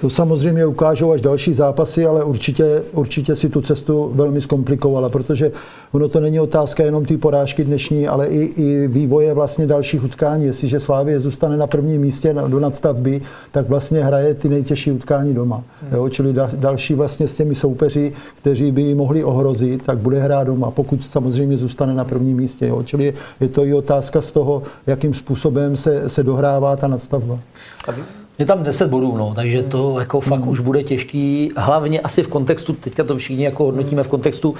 to 0.00 0.10
samozřejmě 0.10 0.66
ukážou 0.66 1.12
až 1.12 1.20
další 1.20 1.54
zápasy, 1.54 2.06
ale 2.06 2.24
určitě, 2.24 2.82
určitě 2.92 3.36
si 3.36 3.48
tu 3.48 3.60
cestu 3.60 4.10
velmi 4.14 4.40
zkomplikovala, 4.40 5.08
protože 5.08 5.52
ono 5.92 6.08
to 6.08 6.20
není 6.20 6.40
otázka 6.40 6.84
jenom 6.84 7.04
té 7.04 7.16
porážky 7.16 7.64
dnešní, 7.64 8.08
ale 8.08 8.26
i, 8.26 8.38
i 8.38 8.86
vývoje 8.88 9.34
vlastně 9.34 9.66
dalších 9.66 10.04
utkání. 10.04 10.44
Jestliže 10.44 10.80
Slávě 10.80 11.20
zůstane 11.20 11.56
na 11.56 11.66
prvním 11.66 12.00
místě 12.00 12.34
na- 12.34 12.48
do 12.48 12.60
nadstavby, 12.60 13.20
tak 13.50 13.68
vlastně 13.68 14.04
hraje 14.04 14.34
ty 14.34 14.48
nejtěžší 14.48 14.92
utkání 14.92 15.34
doma. 15.34 15.62
Jo? 15.92 16.08
Čili 16.08 16.32
da, 16.32 16.50
další 16.56 16.94
vlastně 16.94 17.28
s 17.28 17.34
těmi 17.34 17.54
soupeři, 17.54 18.12
kteří 18.40 18.72
by 18.72 18.82
ji 18.82 18.94
mohli 18.94 19.24
ohrozit, 19.24 19.82
tak 19.82 19.98
bude 19.98 20.20
hrát 20.20 20.44
doma, 20.44 20.70
pokud 20.70 21.04
samozřejmě 21.04 21.58
zůstane 21.58 21.94
na 21.94 22.04
prvním 22.04 22.36
místě. 22.36 22.66
Jo? 22.66 22.82
Čili 22.82 23.14
je 23.40 23.48
to 23.48 23.64
i 23.64 23.74
otázka 23.74 24.20
z 24.20 24.32
toho, 24.32 24.62
jakým 24.86 25.14
způsobem 25.14 25.76
se, 25.76 26.08
se 26.08 26.22
dohrává 26.22 26.76
ta 26.76 26.88
nadstavba. 26.88 27.38
Je 28.38 28.46
tam 28.46 28.62
10 28.62 28.90
bodů, 28.90 29.16
no, 29.16 29.32
takže 29.34 29.62
to 29.62 29.98
jako 29.98 30.20
fakt 30.20 30.46
už 30.46 30.60
bude 30.60 30.82
těžký. 30.82 31.52
Hlavně 31.56 32.00
asi 32.00 32.22
v 32.22 32.28
kontextu, 32.28 32.72
teďka 32.72 33.04
to 33.04 33.16
všichni 33.16 33.44
jako 33.44 33.64
hodnotíme 33.64 34.02
v 34.02 34.08
kontextu 34.08 34.50
uh, 34.50 34.56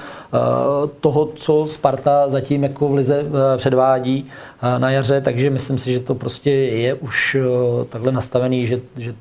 toho, 1.00 1.28
co 1.34 1.66
Sparta 1.66 2.28
zatím 2.28 2.62
jako 2.62 2.88
v 2.88 2.94
Lize 2.94 3.22
uh, 3.22 3.36
předvádí 3.56 4.24
uh, 4.62 4.78
na 4.80 4.90
jaře, 4.90 5.20
takže 5.20 5.50
myslím 5.50 5.78
si, 5.78 5.92
že 5.92 6.00
to 6.00 6.14
prostě 6.14 6.50
je 6.50 6.94
už 6.94 7.36
uh, 7.78 7.84
takhle 7.84 8.12
nastavený, 8.12 8.66
že, 8.66 8.80
že 8.96 9.14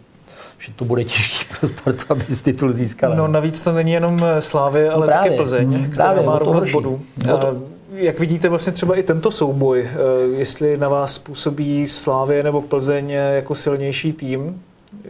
že 0.60 0.74
to 0.76 0.86
bude 0.86 1.04
těžký 1.04 1.46
pro 1.60 1.70
Spartu, 1.70 2.04
aby 2.10 2.26
z 2.30 2.42
titul 2.42 2.74
získala. 2.74 3.16
No 3.16 3.28
navíc 3.28 3.62
to 3.62 3.72
není 3.72 3.92
jenom 3.92 4.20
Slávy, 4.40 4.90
ale 4.90 5.08
právě. 5.08 5.24
také 5.30 5.38
Plzeň, 5.38 5.68
Mm, 5.68 5.90
která 5.90 6.06
právě, 6.06 6.26
má 6.26 6.40
rovnost 6.40 6.72
bodů. 6.72 7.00
Jak 8.00 8.20
vidíte 8.20 8.50
vlastně 8.50 8.74
třeba 8.74 8.96
i 8.96 9.04
tento 9.04 9.32
souboj, 9.32 9.90
eh, 9.92 9.98
jestli 10.38 10.78
na 10.78 10.90
vás 10.90 11.18
působí 11.18 11.88
Slávě 11.88 12.44
nebo 12.44 12.62
Plzeň 12.62 13.10
jako 13.10 13.56
silnější 13.56 14.14
tým, 14.14 14.62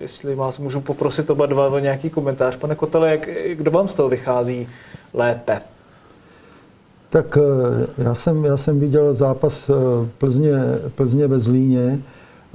jestli 0.01 0.35
vás 0.35 0.59
můžu 0.59 0.81
poprosit 0.81 1.29
oba 1.29 1.45
dva 1.45 1.67
o 1.67 1.79
nějaký 1.79 2.09
komentář. 2.09 2.55
Pane 2.55 2.75
Kotele, 2.75 3.11
jak, 3.11 3.29
kdo 3.53 3.71
vám 3.71 3.87
z 3.87 3.93
toho 3.93 4.09
vychází 4.09 4.67
lépe? 5.13 5.61
Tak 7.09 7.37
eh, 7.37 8.03
já 8.03 8.15
jsem, 8.15 8.45
já 8.45 8.57
jsem 8.57 8.79
viděl 8.79 9.13
zápas 9.13 9.69
eh, 9.69 9.73
Plzně, 10.17 10.53
Plzně 10.95 11.27
ve 11.27 11.39
Zlíně 11.39 11.99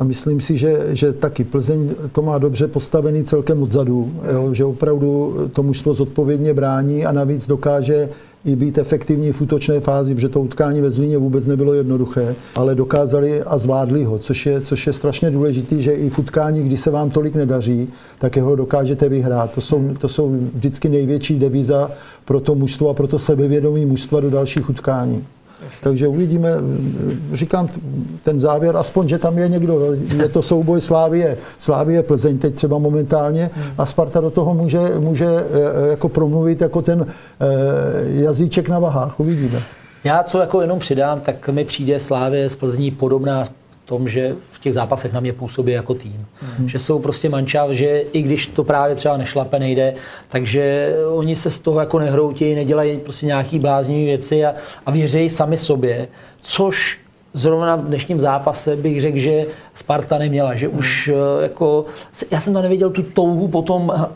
a 0.03 0.05
myslím 0.05 0.41
si, 0.41 0.57
že, 0.57 0.87
že 0.91 1.13
taky 1.13 1.45
Plzeň 1.45 1.91
to 2.13 2.23
má 2.23 2.39
dobře 2.39 2.67
postavený 2.67 3.25
celkem 3.25 3.63
odzadu, 3.63 4.13
jo, 4.33 4.55
že 4.55 4.65
opravdu 4.65 5.37
to 5.53 5.63
mužstvo 5.63 5.95
zodpovědně 5.95 6.55
brání 6.55 7.07
a 7.07 7.13
navíc 7.13 7.47
dokáže 7.47 8.09
i 8.45 8.57
být 8.57 8.79
efektivní 8.79 9.33
v 9.33 9.41
útočné 9.41 9.81
fázi, 9.81 10.15
protože 10.15 10.29
to 10.29 10.41
utkání 10.41 10.81
ve 10.81 10.91
Zlíně 10.91 11.19
vůbec 11.19 11.47
nebylo 11.47 11.75
jednoduché, 11.75 12.35
ale 12.55 12.75
dokázali 12.75 13.43
a 13.43 13.59
zvládli 13.59 14.05
ho, 14.05 14.19
což 14.19 14.47
je, 14.47 14.61
což 14.61 14.87
je 14.87 14.93
strašně 14.93 15.31
důležité, 15.31 15.79
že 15.79 15.93
i 15.93 16.11
v 16.11 16.19
utkání, 16.19 16.63
kdy 16.63 16.77
se 16.77 16.91
vám 16.91 17.11
tolik 17.11 17.35
nedaří, 17.35 17.89
tak 18.19 18.37
jeho 18.37 18.57
dokážete 18.57 19.09
vyhrát. 19.09 19.51
To 19.51 19.61
jsou, 19.61 19.95
to 19.99 20.09
jsou 20.09 20.37
vždycky 20.55 20.89
největší 20.89 21.39
devíza 21.39 21.91
pro 22.25 22.41
to 22.41 22.55
mužstvo 22.55 22.89
a 22.89 22.95
pro 22.95 23.07
to 23.07 23.19
sebevědomí 23.19 23.87
mužstva 23.87 24.21
do 24.21 24.31
dalších 24.31 24.71
utkání. 24.71 25.25
Takže 25.81 26.09
uvidíme, 26.09 26.51
říkám 27.33 27.69
ten 28.25 28.41
závěr, 28.41 28.77
aspoň, 28.77 29.09
že 29.09 29.19
tam 29.19 29.39
je 29.39 29.49
někdo, 29.49 29.95
je 30.17 30.29
to 30.29 30.43
souboj 30.43 30.81
Slávie, 30.81 31.37
Slávie 31.59 32.03
Plzeň 32.03 32.39
teď 32.39 32.55
třeba 32.55 32.79
momentálně 32.79 33.51
a 33.79 33.87
Sparta 33.87 34.21
do 34.21 34.31
toho 34.31 34.55
může, 34.55 34.81
může 34.99 35.27
eh, 35.27 35.91
jako 35.91 36.09
promluvit 36.09 36.61
jako 36.61 36.83
ten 36.83 37.07
eh, 37.07 37.47
jazyček 38.07 38.69
na 38.69 38.79
vahách, 38.79 39.21
uvidíme. 39.21 39.63
Já 40.05 40.23
co 40.23 40.39
jako 40.39 40.61
jenom 40.61 40.79
přidám, 40.79 41.21
tak 41.21 41.49
mi 41.49 41.65
přijde 41.65 42.01
Slávě 42.01 42.49
z 42.49 42.57
Plzní 42.57 42.91
podobná 42.91 43.45
v 43.45 43.51
tom, 43.93 44.09
že 44.09 44.35
v 44.53 44.59
těch 44.59 44.75
zápasech 44.75 45.13
na 45.13 45.21
mě 45.21 45.33
působí 45.33 45.73
jako 45.73 45.95
tým. 45.95 46.27
Mm. 46.59 46.69
Že 46.69 46.79
jsou 46.79 46.99
prostě 46.99 47.29
mančav, 47.29 47.71
že 47.71 48.01
i 48.13 48.23
když 48.23 48.47
to 48.47 48.65
právě 48.65 48.97
třeba 48.97 49.17
nešlape, 49.17 49.59
nejde, 49.59 49.95
takže 50.29 50.95
oni 51.15 51.37
se 51.37 51.51
z 51.51 51.59
toho 51.59 51.81
jako 51.81 51.99
nehroutí, 51.99 52.55
nedělají 52.55 52.99
prostě 52.99 53.27
nějaký 53.27 53.59
bláznivé 53.59 54.05
věci 54.05 54.45
a, 54.45 54.55
a 54.87 54.91
věří 54.91 55.31
sami 55.31 55.57
sobě, 55.57 56.09
což 56.43 57.02
zrovna 57.35 57.77
v 57.77 57.85
dnešním 57.85 58.21
zápase 58.21 58.77
bych 58.77 59.03
řekl, 59.03 59.19
že 59.19 59.47
Sparta 59.75 60.19
neměla, 60.19 60.55
že 60.55 60.69
už 60.69 61.11
eh, 61.13 61.43
jako, 61.43 61.85
já 62.31 62.41
jsem 62.41 62.53
tam 62.53 62.63
neviděl 62.63 62.91
tu 62.91 63.03
touhu 63.03 63.49
potom, 63.49 63.93
eh, 63.97 64.07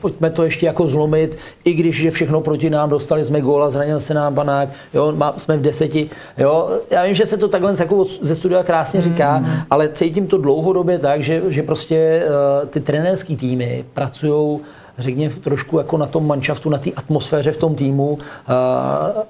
pojďme 0.00 0.30
to 0.30 0.44
ještě 0.44 0.66
jako 0.66 0.88
zlomit, 0.88 1.38
i 1.64 1.74
když 1.74 1.98
je 1.98 2.10
všechno 2.10 2.40
proti 2.40 2.70
nám, 2.70 2.90
dostali 2.90 3.24
jsme 3.24 3.40
góla, 3.40 3.70
zranil 3.70 4.00
se 4.00 4.14
nám 4.14 4.34
panák, 4.34 4.68
jo, 4.94 5.12
má, 5.12 5.34
jsme 5.36 5.56
v 5.56 5.60
deseti, 5.60 6.10
jo, 6.38 6.70
já 6.90 7.04
vím, 7.04 7.14
že 7.14 7.26
se 7.26 7.36
to 7.36 7.48
takhle 7.48 7.74
jako 7.78 8.04
ze 8.22 8.36
studia 8.36 8.62
krásně 8.62 9.02
říká, 9.02 9.38
mm. 9.38 9.46
ale 9.70 9.88
cítím 9.88 10.26
to 10.26 10.38
dlouhodobě 10.38 10.98
tak, 10.98 11.22
že, 11.22 11.42
že 11.48 11.62
prostě 11.62 12.22
uh, 12.62 12.68
ty 12.68 12.80
trenérský 12.80 13.36
týmy 13.36 13.84
pracují 13.94 14.60
řekněme, 14.98 15.34
trošku 15.34 15.78
jako 15.78 15.98
na 15.98 16.06
tom 16.06 16.26
manšaftu, 16.26 16.70
na 16.70 16.78
té 16.78 16.90
atmosféře 16.96 17.52
v 17.52 17.56
tom 17.56 17.74
týmu 17.74 18.18
a, 18.46 18.54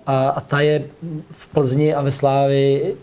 a, 0.07 0.29
a 0.29 0.41
ta 0.41 0.61
je 0.61 0.85
v 1.31 1.49
Plzni 1.49 1.95
a 1.95 2.03
ve 2.03 2.13
Slávi 2.13 2.95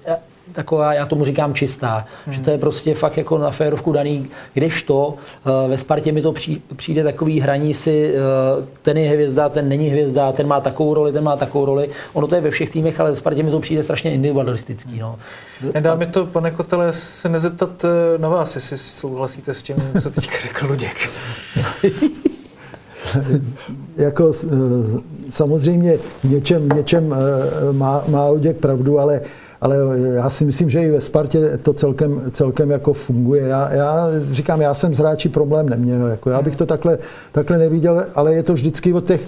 taková, 0.53 0.93
já 0.93 1.05
tomu 1.05 1.25
říkám 1.25 1.53
čistá, 1.53 2.05
hmm. 2.25 2.35
že 2.35 2.41
to 2.41 2.51
je 2.51 2.57
prostě 2.57 2.93
fakt 2.93 3.17
jako 3.17 3.37
na 3.37 3.51
férovku 3.51 3.91
daný, 3.91 4.27
kdežto 4.53 5.13
ve 5.67 5.77
Spartě 5.77 6.11
mi 6.11 6.21
to 6.21 6.33
přijde 6.75 7.03
takový 7.03 7.39
hraní 7.39 7.73
si, 7.73 8.13
ten 8.81 8.97
je 8.97 9.09
hvězda, 9.09 9.49
ten 9.49 9.69
není 9.69 9.87
hvězda, 9.87 10.31
ten 10.31 10.47
má 10.47 10.61
takovou 10.61 10.93
roli, 10.93 11.11
ten 11.11 11.23
má 11.23 11.35
takovou 11.35 11.65
roli. 11.65 11.89
Ono 12.13 12.27
to 12.27 12.35
je 12.35 12.41
ve 12.41 12.49
všech 12.49 12.69
týmech, 12.69 12.99
ale 12.99 13.09
ve 13.09 13.15
Spartě 13.15 13.43
mi 13.43 13.51
to 13.51 13.59
přijde 13.59 13.83
strašně 13.83 14.13
individualistický. 14.13 14.99
No. 14.99 15.19
Nedá 15.73 15.95
mi 15.95 16.05
to, 16.05 16.25
pane 16.25 16.51
Kotele, 16.51 16.93
se 16.93 17.29
nezeptat 17.29 17.85
na 18.17 18.29
vás, 18.29 18.55
jestli 18.55 18.77
souhlasíte 18.77 19.53
s 19.53 19.63
tím, 19.63 19.75
co 20.01 20.09
teďka 20.09 20.39
řekl 20.39 20.67
Luděk. 20.67 21.09
jako 23.97 24.31
eh, 24.43 24.47
samozřejmě 25.29 25.97
něčem, 26.23 26.69
něčem 26.69 27.13
eh, 27.13 27.73
má, 27.73 28.03
má 28.07 28.27
Luděk 28.27 28.57
pravdu, 28.57 28.99
ale, 28.99 29.21
ale 29.61 29.77
já 29.99 30.29
si 30.29 30.45
myslím, 30.45 30.69
že 30.69 30.81
i 30.81 30.91
ve 30.91 31.01
Spartě 31.01 31.57
to 31.63 31.73
celkem, 31.73 32.21
celkem 32.31 32.71
jako 32.71 32.93
funguje. 32.93 33.47
Já, 33.47 33.73
já 33.73 34.07
říkám, 34.31 34.61
já 34.61 34.73
jsem 34.73 34.95
z 34.95 34.99
hráči 34.99 35.29
problém 35.29 35.69
neměl. 35.69 36.07
Jako 36.07 36.29
já 36.29 36.41
bych 36.41 36.55
to 36.55 36.65
takhle, 36.65 36.97
takhle 37.31 37.57
neviděl, 37.57 38.05
ale 38.15 38.33
je 38.33 38.43
to 38.43 38.53
vždycky 38.53 38.93
od 38.93 39.05
těch 39.05 39.21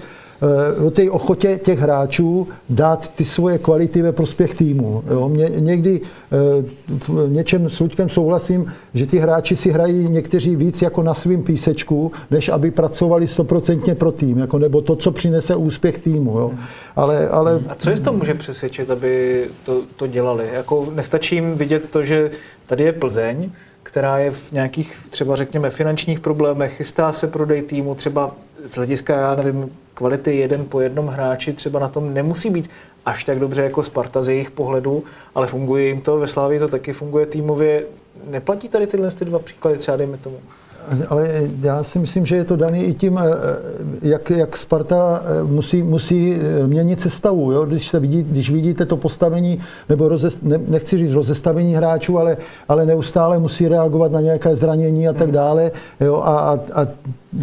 o 0.86 0.90
té 0.90 1.10
ochotě 1.10 1.58
těch 1.62 1.78
hráčů 1.78 2.48
dát 2.70 3.08
ty 3.08 3.24
svoje 3.24 3.58
kvality 3.58 4.02
ve 4.02 4.12
prospěch 4.12 4.54
týmu. 4.54 5.02
Jo? 5.10 5.28
Mě, 5.28 5.50
někdy 5.58 6.00
eh, 6.00 6.64
v 7.08 7.30
něčem 7.30 7.68
s 7.68 7.80
Luďkem 7.80 8.08
souhlasím, 8.08 8.72
že 8.94 9.06
ty 9.06 9.18
hráči 9.18 9.56
si 9.56 9.70
hrají 9.70 10.08
někteří 10.08 10.56
víc 10.56 10.82
jako 10.82 11.02
na 11.02 11.14
svým 11.14 11.42
písečku, 11.42 12.12
než 12.30 12.48
aby 12.48 12.70
pracovali 12.70 13.26
stoprocentně 13.26 13.94
pro 13.94 14.12
tým, 14.12 14.38
jako, 14.38 14.58
nebo 14.58 14.80
to, 14.80 14.96
co 14.96 15.10
přinese 15.10 15.56
úspěch 15.56 15.98
týmu. 15.98 16.38
Jo? 16.38 16.52
Ale, 16.96 17.28
ale... 17.28 17.60
A 17.68 17.74
co 17.74 17.90
je 17.90 17.96
v 17.96 18.00
tom 18.00 18.16
může 18.16 18.34
přesvědčit, 18.34 18.90
aby 18.90 19.44
to, 19.64 19.82
to 19.96 20.06
dělali? 20.06 20.48
Jako 20.52 20.88
nestačí 20.94 21.34
jim 21.34 21.54
vidět 21.54 21.90
to, 21.90 22.02
že 22.02 22.30
tady 22.66 22.84
je 22.84 22.92
Plzeň, 22.92 23.50
která 23.86 24.18
je 24.18 24.30
v 24.30 24.52
nějakých 24.52 25.06
třeba 25.10 25.36
řekněme 25.36 25.70
finančních 25.70 26.20
problémech, 26.20 26.76
chystá 26.76 27.12
se 27.12 27.26
prodej 27.26 27.62
týmu, 27.62 27.94
třeba 27.94 28.34
z 28.64 28.74
hlediska, 28.74 29.16
já 29.16 29.34
nevím, 29.34 29.76
kvality 29.94 30.36
jeden 30.36 30.64
po 30.64 30.80
jednom 30.80 31.06
hráči 31.06 31.52
třeba 31.52 31.80
na 31.80 31.88
tom 31.88 32.14
nemusí 32.14 32.50
být 32.50 32.70
až 33.04 33.24
tak 33.24 33.38
dobře 33.38 33.62
jako 33.62 33.82
Sparta 33.82 34.22
z 34.22 34.28
jejich 34.28 34.50
pohledu, 34.50 35.04
ale 35.34 35.46
funguje 35.46 35.86
jim 35.86 36.00
to, 36.00 36.18
ve 36.18 36.26
Slávii 36.26 36.58
to 36.58 36.68
taky 36.68 36.92
funguje 36.92 37.26
týmově. 37.26 37.86
Neplatí 38.30 38.68
tady 38.68 38.86
tyhle 38.86 39.10
ty 39.10 39.24
dva 39.24 39.38
příklady, 39.38 39.78
třeba 39.78 39.96
dejme 39.96 40.16
tomu? 40.16 40.38
Ale 41.08 41.28
já 41.62 41.82
si 41.82 41.98
myslím, 41.98 42.26
že 42.26 42.36
je 42.36 42.44
to 42.44 42.56
daný 42.56 42.84
i 42.84 42.94
tím, 42.94 43.18
eh, 43.18 43.22
jak, 44.02 44.30
jak 44.30 44.56
Sparta 44.56 45.22
eh, 45.24 45.44
musí, 45.44 45.82
musí 45.82 46.34
eh, 46.34 46.66
měnit 46.66 47.00
sestavu. 47.00 47.52
Jo? 47.52 47.66
Když, 47.66 47.88
se 47.88 48.00
vidí, 48.00 48.22
když 48.22 48.50
vidíte 48.50 48.86
to 48.86 48.96
postavení, 48.96 49.58
nebo 49.88 50.08
rozest, 50.08 50.42
ne, 50.42 50.60
nechci 50.68 50.98
říct 50.98 51.12
rozestavení 51.12 51.74
hráčů, 51.74 52.18
ale, 52.18 52.36
ale 52.68 52.86
neustále 52.86 53.38
musí 53.38 53.68
reagovat 53.68 54.12
na 54.12 54.20
nějaké 54.20 54.56
zranění 54.56 55.08
a 55.08 55.12
tak 55.12 55.32
dále. 55.32 55.70
Jo? 56.00 56.16
A, 56.16 56.38
a, 56.38 56.58
a 56.82 56.86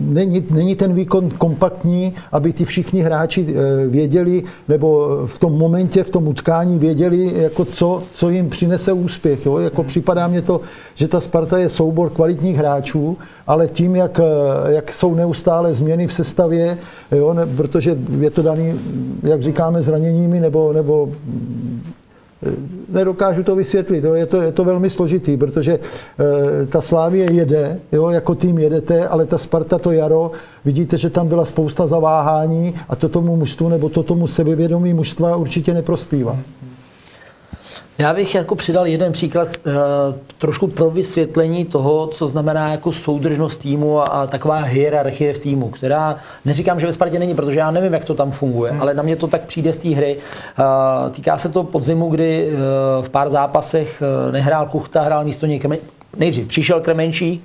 není, 0.01 0.43
není 0.49 0.75
ten 0.75 0.93
výkon 0.93 1.29
kompaktní, 1.29 2.13
aby 2.31 2.53
ty 2.53 2.65
všichni 2.65 3.01
hráči 3.01 3.55
věděli, 3.87 4.43
nebo 4.67 5.19
v 5.25 5.39
tom 5.39 5.57
momentě, 5.57 6.03
v 6.03 6.09
tom 6.09 6.27
utkání 6.27 6.79
věděli, 6.79 7.31
jako 7.35 7.65
co, 7.65 8.03
co 8.13 8.29
jim 8.29 8.49
přinese 8.49 8.93
úspěch. 8.93 9.45
Jo? 9.45 9.57
Jako 9.57 9.83
připadá 9.83 10.27
mně 10.27 10.41
to, 10.41 10.61
že 10.95 11.07
ta 11.07 11.19
Sparta 11.19 11.57
je 11.57 11.69
soubor 11.69 12.09
kvalitních 12.09 12.57
hráčů, 12.57 13.17
ale 13.47 13.67
tím, 13.67 13.95
jak, 13.95 14.19
jak 14.67 14.93
jsou 14.93 15.15
neustále 15.15 15.73
změny 15.73 16.07
v 16.07 16.13
sestavě, 16.13 16.77
jo, 17.11 17.33
ne, 17.33 17.45
protože 17.45 17.97
je 18.19 18.29
to 18.29 18.41
daný, 18.41 18.73
jak 19.23 19.43
říkáme, 19.43 19.81
zraněními 19.81 20.39
nebo, 20.39 20.73
nebo 20.73 21.09
nedokážu 22.89 23.43
to 23.43 23.55
vysvětlit. 23.55 24.03
Jo. 24.03 24.13
Je, 24.13 24.25
to, 24.25 24.41
je 24.41 24.51
to 24.51 24.63
velmi 24.63 24.89
složitý, 24.89 25.37
protože 25.37 25.73
e, 25.73 26.65
ta 26.65 26.81
Slávie 26.81 27.31
jede, 27.31 27.79
jo, 27.91 28.09
jako 28.09 28.35
tým 28.35 28.57
jedete, 28.57 29.07
ale 29.07 29.25
ta 29.25 29.37
Sparta 29.37 29.77
to 29.77 29.91
jaro, 29.91 30.31
vidíte, 30.65 30.97
že 30.97 31.09
tam 31.09 31.27
byla 31.27 31.45
spousta 31.45 31.87
zaváhání 31.87 32.73
a 32.89 32.95
to 32.95 33.09
tomu 33.09 33.35
mužstvu 33.35 33.69
nebo 33.69 33.89
to 33.89 34.03
tomu 34.03 34.27
sebevědomí 34.27 34.93
mužstva 34.93 35.35
určitě 35.35 35.73
neprospívá. 35.73 36.37
Já 37.97 38.13
bych 38.13 38.35
jako 38.35 38.55
přidal 38.55 38.87
jeden 38.87 39.11
příklad 39.11 39.47
e, 39.47 39.71
trošku 40.37 40.67
pro 40.67 40.89
vysvětlení 40.89 41.65
toho, 41.65 42.07
co 42.07 42.27
znamená 42.27 42.71
jako 42.71 42.91
soudržnost 42.91 43.57
týmu 43.57 43.99
a, 43.99 44.03
a 44.03 44.27
taková 44.27 44.61
hierarchie 44.61 45.33
v 45.33 45.39
týmu, 45.39 45.69
která 45.69 46.17
neříkám, 46.45 46.79
že 46.79 46.85
ve 46.85 46.93
Spartě 46.93 47.19
není, 47.19 47.35
protože 47.35 47.59
já 47.59 47.71
nevím, 47.71 47.93
jak 47.93 48.05
to 48.05 48.13
tam 48.13 48.31
funguje, 48.31 48.71
hmm. 48.71 48.81
ale 48.81 48.93
na 48.93 49.03
mě 49.03 49.15
to 49.15 49.27
tak 49.27 49.41
přijde 49.41 49.73
z 49.73 49.77
té 49.77 49.89
hry. 49.89 50.17
E, 50.17 51.09
týká 51.09 51.37
se 51.37 51.49
to 51.49 51.63
podzimu, 51.63 52.09
kdy 52.09 52.47
e, 52.47 52.51
v 53.01 53.09
pár 53.09 53.29
zápasech 53.29 54.03
nehrál 54.31 54.65
Kuchta, 54.65 55.01
hrál 55.01 55.23
místo 55.23 55.45
něj 55.45 55.61
Nejdřív 56.17 56.47
přišel 56.47 56.81
Kremenčík, 56.81 57.43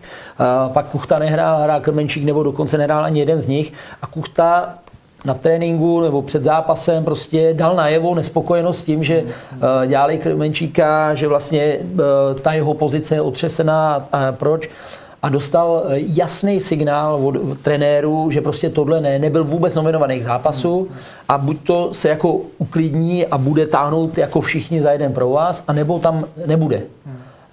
pak 0.73 0.87
Kuchta 0.87 1.19
nehrál, 1.19 1.63
hrál 1.63 1.81
Kremenčík 1.81 2.25
nebo 2.25 2.43
dokonce 2.43 2.79
nehrál 2.79 3.05
ani 3.05 3.21
jeden 3.21 3.41
z 3.41 3.47
nich 3.47 3.73
a 4.03 4.07
Kuchta 4.07 4.75
na 5.25 5.35
tréninku 5.35 6.01
nebo 6.01 6.23
před 6.23 6.45
zápasem 6.45 7.05
prostě 7.05 7.55
dal 7.55 7.77
najevo 7.77 8.15
nespokojenost 8.15 8.83
tím, 8.83 9.05
že 9.05 9.23
uh, 9.23 9.29
dělali 9.87 10.19
Krmenčíka, 10.19 11.15
že 11.15 11.29
vlastně 11.29 11.79
uh, 11.81 12.01
ta 12.43 12.53
jeho 12.53 12.75
pozice 12.75 13.15
je 13.15 13.23
otřesená 13.23 14.09
a 14.13 14.33
proč 14.33 14.71
a 15.23 15.29
dostal 15.29 15.83
eh, 15.85 15.95
jasný 15.99 16.61
signál 16.61 17.27
od 17.27 17.61
trenéru, 17.63 18.31
že 18.31 18.41
prostě 18.41 18.71
tohle 18.71 19.01
ne, 19.01 19.19
nebyl 19.19 19.45
vůbec 19.45 19.75
nominovaný 19.75 20.19
k 20.19 20.23
zápasu 20.23 20.89
a 21.29 21.39
buď 21.39 21.57
to 21.63 21.95
se 21.95 22.09
jako 22.09 22.41
uklidní 22.59 23.27
a 23.27 23.39
bude 23.39 23.67
táhnout 23.67 24.19
jako 24.19 24.41
všichni 24.41 24.83
za 24.83 24.93
jeden 24.93 25.13
pro 25.13 25.31
vás, 25.31 25.65
anebo 25.69 25.99
tam 25.99 26.25
nebude. 26.47 26.83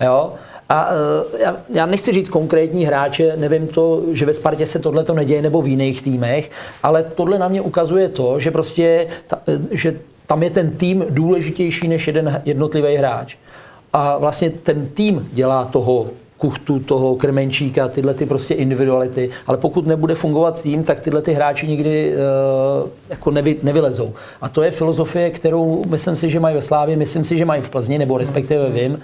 Jo? 0.02 0.34
A 0.70 0.90
uh, 0.90 1.40
já, 1.40 1.58
já 1.70 1.86
nechci 1.86 2.12
říct 2.12 2.30
konkrétní 2.30 2.86
hráče, 2.86 3.34
nevím 3.38 3.68
to, 3.68 4.02
že 4.12 4.26
ve 4.26 4.34
Spartě 4.34 4.66
se 4.66 4.80
tohle 4.80 5.04
to 5.04 5.14
neděje 5.14 5.42
nebo 5.42 5.62
v 5.62 5.68
jiných 5.68 6.02
týmech, 6.02 6.52
ale 6.84 7.04
tohle 7.04 7.40
na 7.40 7.48
mě 7.48 7.62
ukazuje 7.62 8.10
to, 8.10 8.40
že 8.40 8.52
prostě 8.52 9.08
ta, 9.28 9.40
eh, 9.48 9.60
že 9.72 10.00
tam 10.28 10.44
je 10.44 10.50
ten 10.50 10.72
tým 10.72 11.06
důležitější 11.10 11.88
než 11.88 12.08
jeden 12.08 12.42
jednotlivý 12.46 12.96
hráč. 12.96 13.36
A 13.94 14.18
vlastně 14.18 14.50
ten 14.50 14.88
tým 14.88 15.30
dělá 15.34 15.66
toho 15.66 16.08
Kuchtu, 16.38 16.80
toho 16.80 17.16
Krmenčíka, 17.16 17.88
tyhle 17.88 18.14
ty 18.14 18.26
prostě 18.26 18.54
individuality, 18.54 19.30
ale 19.48 19.58
pokud 19.58 19.88
nebude 19.88 20.16
fungovat 20.16 20.62
tým, 20.62 20.84
tak 20.84 21.00
tyhle 21.00 21.22
ty 21.22 21.34
hráči 21.34 21.68
nikdy 21.68 22.14
uh, 22.14 22.90
jako 23.10 23.32
nevy, 23.32 23.56
nevylezou. 23.64 24.14
A 24.42 24.50
to 24.50 24.64
je 24.64 24.72
filozofie, 24.72 25.30
kterou 25.30 25.84
myslím 25.88 26.16
si, 26.16 26.30
že 26.30 26.40
mají 26.40 26.56
ve 26.56 26.62
Slávě, 26.62 26.98
myslím 26.98 27.24
si, 27.24 27.38
že 27.38 27.46
mají 27.46 27.62
v 27.62 27.70
Plzni, 27.70 27.98
nebo 27.98 28.18
respektive 28.18 28.70
vím, 28.70 29.00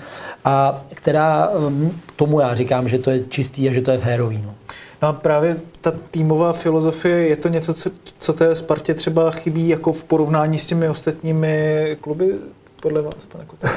a 0.46 0.82
která 0.94 1.50
um, 1.50 1.92
tomu 2.16 2.40
já 2.40 2.56
říkám, 2.56 2.90
že 2.90 3.00
to 3.00 3.12
je 3.12 3.24
čistý 3.30 3.70
a 3.70 3.74
že 3.74 3.82
to 3.82 3.92
je 3.92 3.98
férový. 3.98 4.44
No. 4.46 4.54
No 5.02 5.08
a 5.08 5.14
právě 5.14 5.58
ta 5.82 5.94
týmová 6.12 6.54
filozofie, 6.54 7.28
je 7.28 7.36
to 7.36 7.48
něco, 7.48 7.74
co, 7.74 7.90
co 8.20 8.34
té 8.34 8.56
Spartě 8.56 8.94
třeba 8.94 9.32
chybí 9.32 9.68
jako 9.68 9.92
v 9.92 10.04
porovnání 10.04 10.60
s 10.60 10.66
těmi 10.66 10.90
ostatními 10.90 11.98
kluby? 12.02 12.36
Podle 12.82 13.02
vás, 13.02 13.26
pane 13.32 13.46
Kuce? 13.46 13.70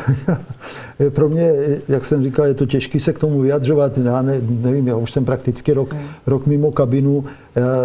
Pro 1.10 1.28
mě, 1.28 1.52
jak 1.88 2.04
jsem 2.04 2.22
říkal, 2.22 2.46
je 2.46 2.54
to 2.54 2.66
těžké 2.66 3.00
se 3.00 3.12
k 3.12 3.18
tomu 3.18 3.40
vyjadřovat. 3.40 3.98
Já 3.98 4.22
ne, 4.22 4.40
nevím, 4.48 4.88
já 4.88 4.96
už 4.96 5.10
jsem 5.10 5.24
prakticky 5.24 5.72
rok, 5.72 5.92
hmm. 5.92 6.02
rok 6.26 6.46
mimo 6.46 6.72
kabinu. 6.72 7.24
Já, 7.56 7.76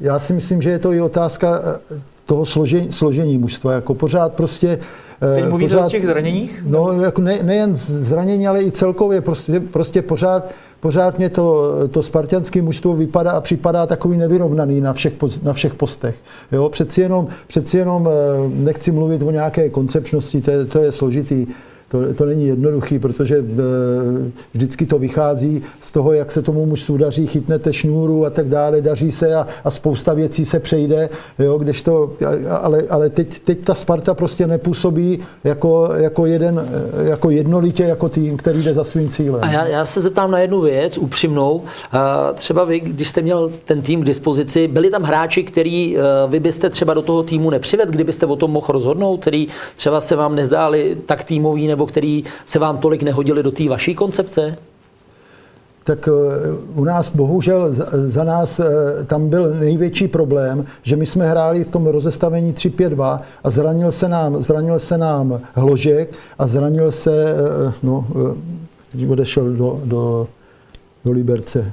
já 0.00 0.18
si 0.18 0.32
myslím, 0.32 0.62
že 0.62 0.70
je 0.70 0.78
to 0.78 0.92
i 0.92 1.00
otázka 1.00 1.62
eh, 1.64 2.00
toho 2.24 2.46
složení, 2.46 2.92
složení 2.92 3.38
mužstva. 3.38 3.72
Jako 3.72 3.94
pořád 3.94 4.34
prostě 4.34 4.78
Teď 5.34 5.48
mluvíte 5.48 5.74
pořád, 5.74 5.86
o 5.86 5.90
těch 5.90 6.06
zraněních? 6.06 6.64
No, 6.66 7.02
jako 7.02 7.20
ne, 7.20 7.38
nejen 7.42 7.76
zranění, 7.76 8.48
ale 8.48 8.62
i 8.62 8.70
celkově 8.70 9.20
prostě, 9.20 9.60
prostě 9.60 10.02
pořád 10.02 10.54
pořád 10.84 11.18
mě 11.18 11.28
to, 11.28 11.72
to 11.90 12.02
spartianské 12.02 12.62
mužstvo 12.62 12.94
vypadá 12.94 13.30
a 13.30 13.40
připadá 13.40 13.86
takový 13.86 14.16
nevyrovnaný 14.16 14.80
na 14.80 14.92
všech, 14.92 15.12
na 15.42 15.52
všech 15.52 15.74
postech. 15.74 16.16
Jo, 16.52 16.68
přeci 16.68 17.00
jenom, 17.00 17.28
přeci 17.46 17.78
jenom 17.78 18.08
eh, 18.08 18.64
nechci 18.64 18.92
mluvit 18.92 19.22
o 19.22 19.30
nějaké 19.30 19.70
koncepčnosti, 19.70 20.40
to 20.40 20.50
je, 20.50 20.64
to 20.64 20.78
je 20.78 20.92
složitý. 20.92 21.46
To, 21.94 22.14
to 22.14 22.24
není 22.24 22.46
jednoduchý, 22.46 22.98
protože 22.98 23.38
e, 23.38 23.42
vždycky 24.54 24.86
to 24.86 24.98
vychází 24.98 25.62
z 25.80 25.90
toho, 25.90 26.12
jak 26.12 26.32
se 26.32 26.42
tomu 26.42 26.66
mužstvu 26.66 26.96
daří, 26.96 27.26
chytnete 27.26 27.72
šnůru 27.72 28.26
a 28.26 28.30
tak 28.30 28.48
dále, 28.48 28.80
daří 28.80 29.12
se 29.12 29.34
a, 29.34 29.46
a 29.64 29.70
spousta 29.70 30.14
věcí 30.14 30.44
se 30.44 30.60
přejde, 30.60 31.08
jo, 31.38 31.60
to, 31.82 32.12
ale, 32.50 32.82
ale 32.90 33.10
teď, 33.10 33.38
teď 33.38 33.58
ta 33.64 33.74
Sparta 33.74 34.14
prostě 34.14 34.46
nepůsobí 34.46 35.18
jako, 35.44 35.88
jako, 35.96 36.26
jeden, 36.26 36.68
e, 37.02 37.08
jako 37.08 37.30
jednolitě, 37.30 37.82
jako 37.82 38.08
tým, 38.08 38.36
který 38.36 38.62
jde 38.62 38.74
za 38.74 38.84
svým 38.84 39.08
cílem. 39.08 39.44
A 39.44 39.50
já, 39.50 39.66
já 39.66 39.84
se 39.84 40.00
zeptám 40.00 40.30
na 40.30 40.38
jednu 40.38 40.60
věc, 40.60 40.98
upřímnou. 40.98 41.62
Třeba 42.34 42.64
vy, 42.64 42.80
když 42.80 43.08
jste 43.08 43.22
měl 43.22 43.52
ten 43.64 43.82
tým 43.82 44.02
k 44.02 44.04
dispozici, 44.04 44.68
byli 44.68 44.90
tam 44.90 45.02
hráči, 45.02 45.44
který 45.44 45.96
vy 46.28 46.40
byste 46.40 46.70
třeba 46.70 46.94
do 46.94 47.02
toho 47.02 47.22
týmu 47.22 47.50
nepřived, 47.50 47.88
kdybyste 47.88 48.26
o 48.26 48.36
tom 48.36 48.50
mohl 48.50 48.66
rozhodnout, 48.68 49.20
který 49.20 49.48
třeba 49.76 50.00
se 50.00 50.16
vám 50.16 50.34
nezdáli 50.34 50.96
tak 51.06 51.24
týmový 51.24 51.66
nebo 51.66 51.83
který 51.86 52.24
se 52.46 52.58
vám 52.58 52.78
tolik 52.78 53.02
nehodili 53.02 53.42
do 53.42 53.50
té 53.50 53.68
vaší 53.68 53.94
koncepce? 53.94 54.56
tak 55.84 56.08
eh, 56.08 56.12
u 56.74 56.84
nás 56.84 57.08
bohužel 57.08 57.68
za 57.92 58.24
nás 58.24 58.60
eh, 58.60 58.64
tam 59.06 59.28
byl 59.28 59.54
největší 59.54 60.08
problém, 60.08 60.66
že 60.82 60.96
my 60.96 61.06
jsme 61.06 61.30
hráli 61.30 61.64
v 61.64 61.70
tom 61.70 61.86
rozestavení 61.86 62.52
3-5-2 62.52 63.20
a 63.44 63.50
zranil 63.50 63.92
se 63.92 64.08
nám, 64.08 64.42
zranil 64.42 64.78
se 64.78 64.98
nám 64.98 65.40
Hložek 65.54 66.12
a 66.38 66.46
zranil 66.46 66.92
se, 66.92 67.34
eh, 67.68 67.72
no, 67.82 68.06
odešel 69.08 69.52
do, 69.52 69.80
do, 69.84 70.26
do 71.04 71.12
Liberce. 71.12 71.72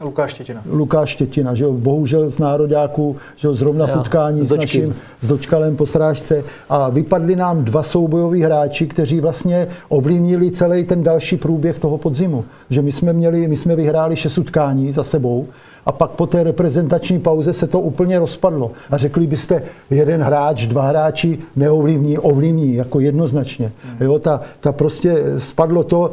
Lukáš 0.00 0.30
Štětina. 0.30 0.62
Lukáš 0.70 1.10
Štětina, 1.10 1.54
že 1.54 1.64
jo, 1.64 1.72
bohužel 1.72 2.30
z 2.30 2.38
nároďáků, 2.38 3.16
že 3.36 3.48
jo, 3.48 3.54
zrovna 3.54 3.88
jo, 3.88 3.94
v 3.94 4.00
utkání 4.00 4.44
s, 4.44 4.54
naším, 4.54 4.94
s 5.20 5.28
dočkalem 5.28 5.76
po 5.76 5.86
srážce. 5.86 6.44
A 6.68 6.90
vypadli 6.90 7.36
nám 7.36 7.64
dva 7.64 7.82
soubojoví 7.82 8.42
hráči, 8.42 8.86
kteří 8.86 9.20
vlastně 9.20 9.66
ovlivnili 9.88 10.50
celý 10.50 10.84
ten 10.84 11.02
další 11.02 11.36
průběh 11.36 11.78
toho 11.78 11.98
podzimu. 11.98 12.44
Že 12.70 12.82
my 12.82 12.92
jsme 12.92 13.12
měli, 13.12 13.48
my 13.48 13.56
jsme 13.56 13.76
vyhráli 13.76 14.16
šest 14.16 14.38
utkání 14.38 14.92
za 14.92 15.04
sebou 15.04 15.46
a 15.86 15.92
pak 15.92 16.10
po 16.10 16.26
té 16.26 16.42
reprezentační 16.42 17.18
pauze 17.18 17.52
se 17.52 17.66
to 17.66 17.80
úplně 17.80 18.18
rozpadlo. 18.18 18.70
A 18.90 18.96
řekli 18.96 19.26
byste, 19.26 19.62
jeden 19.90 20.22
hráč, 20.22 20.66
dva 20.66 20.82
hráči 20.82 21.38
neovlivní, 21.56 22.18
ovlivní, 22.18 22.74
jako 22.74 23.00
jednoznačně. 23.00 23.72
Jo, 24.00 24.18
ta, 24.18 24.40
ta 24.60 24.72
prostě 24.72 25.24
spadlo 25.38 25.84
to, 25.84 26.10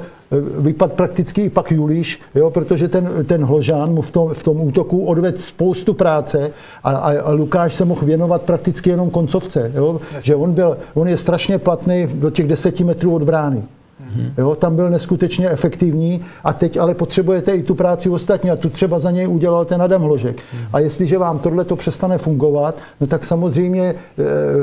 vypad 0.60 0.94
prakticky 0.94 1.42
i 1.42 1.50
pak 1.50 1.72
Julíš, 1.72 2.22
jo, 2.36 2.50
protože 2.50 2.88
ten, 2.88 3.10
ten 3.26 3.44
Hložán 3.44 3.94
mu 3.94 4.02
v 4.02 4.12
tom, 4.12 4.34
v 4.34 4.44
tom 4.44 4.62
útoku 4.62 5.06
odvedl 5.06 5.38
spoustu 5.38 5.94
práce 5.94 6.52
a, 6.84 6.92
a, 6.92 7.20
a 7.22 7.32
Lukáš 7.32 7.76
se 7.76 7.86
mohl 7.86 8.06
věnovat 8.06 8.42
prakticky 8.42 8.90
jenom 8.90 9.10
koncovce. 9.10 9.72
Jo, 9.76 10.00
že 10.22 10.36
on, 10.36 10.54
byl, 10.54 10.78
on 10.94 11.08
je 11.08 11.18
strašně 11.18 11.58
platný 11.58 12.08
do 12.14 12.30
těch 12.30 12.48
deseti 12.48 12.84
metrů 12.84 13.16
od 13.16 13.24
brány. 13.24 13.64
Mm-hmm. 14.02 14.32
Jo, 14.38 14.56
tam 14.56 14.76
byl 14.76 14.90
neskutečně 14.90 15.50
efektivní 15.50 16.22
a 16.44 16.54
teď 16.54 16.78
ale 16.78 16.94
potřebujete 16.94 17.52
i 17.52 17.64
tu 17.64 17.76
práci 17.76 18.10
ostatní 18.10 18.52
a 18.52 18.56
tu 18.56 18.70
třeba 18.70 19.00
za 19.00 19.12
něj 19.12 19.28
udělal 19.28 19.66
ten 19.66 19.82
Adam 19.82 20.02
Hložek. 20.02 20.38
Mm-hmm. 20.38 20.68
A 20.74 20.80
jestliže 20.80 21.18
vám 21.18 21.40
tohle 21.40 21.64
to 21.64 21.76
přestane 21.76 22.18
fungovat, 22.18 22.78
no 23.02 23.08
tak 23.08 23.26
samozřejmě 23.26 23.84
e, 23.84 23.96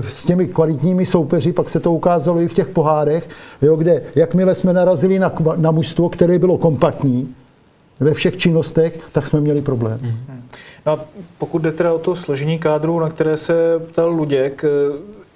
s 0.02 0.24
těmi 0.24 0.46
kvalitními 0.46 1.06
soupeři, 1.06 1.52
pak 1.52 1.70
se 1.70 1.80
to 1.80 1.92
ukázalo 1.92 2.40
i 2.40 2.48
v 2.48 2.54
těch 2.54 2.68
pohárech, 2.68 3.28
jo, 3.62 3.76
kde 3.76 4.02
jakmile 4.14 4.54
jsme 4.54 4.72
narazili 4.72 5.18
na, 5.18 5.32
na 5.56 5.70
mužstvo, 5.70 6.08
které 6.08 6.38
bylo 6.38 6.58
kompaktní, 6.58 7.34
ve 8.00 8.14
všech 8.14 8.36
činnostech, 8.36 8.98
tak 9.12 9.26
jsme 9.26 9.40
měli 9.40 9.60
problém. 9.60 9.98
Mm-hmm. 9.98 10.34
No 10.86 10.92
a 10.92 11.04
pokud 11.38 11.62
jde 11.62 11.72
teda 11.72 11.92
o 11.92 11.98
to 11.98 12.16
složení 12.16 12.58
kádru, 12.58 13.00
na 13.00 13.08
které 13.08 13.36
se 13.36 13.54
ptal 13.78 14.10
Luděk, 14.10 14.64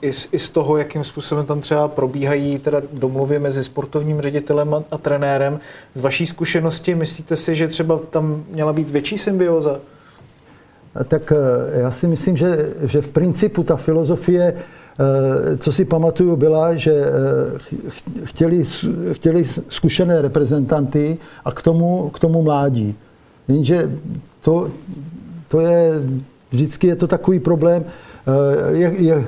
i 0.03 0.13
z, 0.13 0.29
i 0.33 0.39
z 0.39 0.51
toho, 0.51 0.77
jakým 0.77 1.05
způsobem 1.05 1.47
tam 1.47 1.61
třeba 1.61 1.89
probíhají 1.89 2.59
teda 2.59 2.83
domluvy 2.93 3.39
mezi 3.39 3.65
sportovním 3.65 4.21
ředitelem 4.21 4.75
a, 4.75 4.83
a 4.91 4.99
trenérem. 4.99 5.61
Z 5.95 6.01
vaší 6.01 6.27
zkušenosti 6.27 6.95
myslíte 6.95 7.37
si, 7.37 7.55
že 7.55 7.69
třeba 7.69 7.99
tam 8.11 8.45
měla 8.53 8.73
být 8.73 8.91
větší 8.91 9.19
symbioza? 9.19 9.81
Tak 11.09 11.33
eh, 11.33 11.81
já 11.81 11.91
si 11.91 12.07
myslím, 12.07 12.37
že, 12.37 12.73
že 12.83 13.01
v 13.01 13.09
principu 13.09 13.63
ta 13.63 13.77
filozofie, 13.77 14.55
eh, 14.55 15.57
co 15.57 15.73
si 15.73 15.85
pamatuju, 15.85 16.37
byla, 16.37 16.75
že 16.75 16.93
eh, 16.93 18.25
chtěli, 18.25 18.65
chtěli 19.13 19.45
zkušené 19.69 20.23
reprezentanty 20.23 21.19
a 21.45 21.53
k 21.53 21.63
tomu, 21.63 22.11
k 22.11 22.19
tomu 22.19 22.43
mládí. 22.43 22.95
Jenže 23.49 23.91
to, 24.41 24.71
to 25.49 25.61
je, 25.61 25.93
vždycky 26.51 26.87
je 26.87 26.97
to 26.97 27.07
takový 27.07 27.41
problém, 27.41 27.85
je, 28.73 28.95
je, 28.99 29.25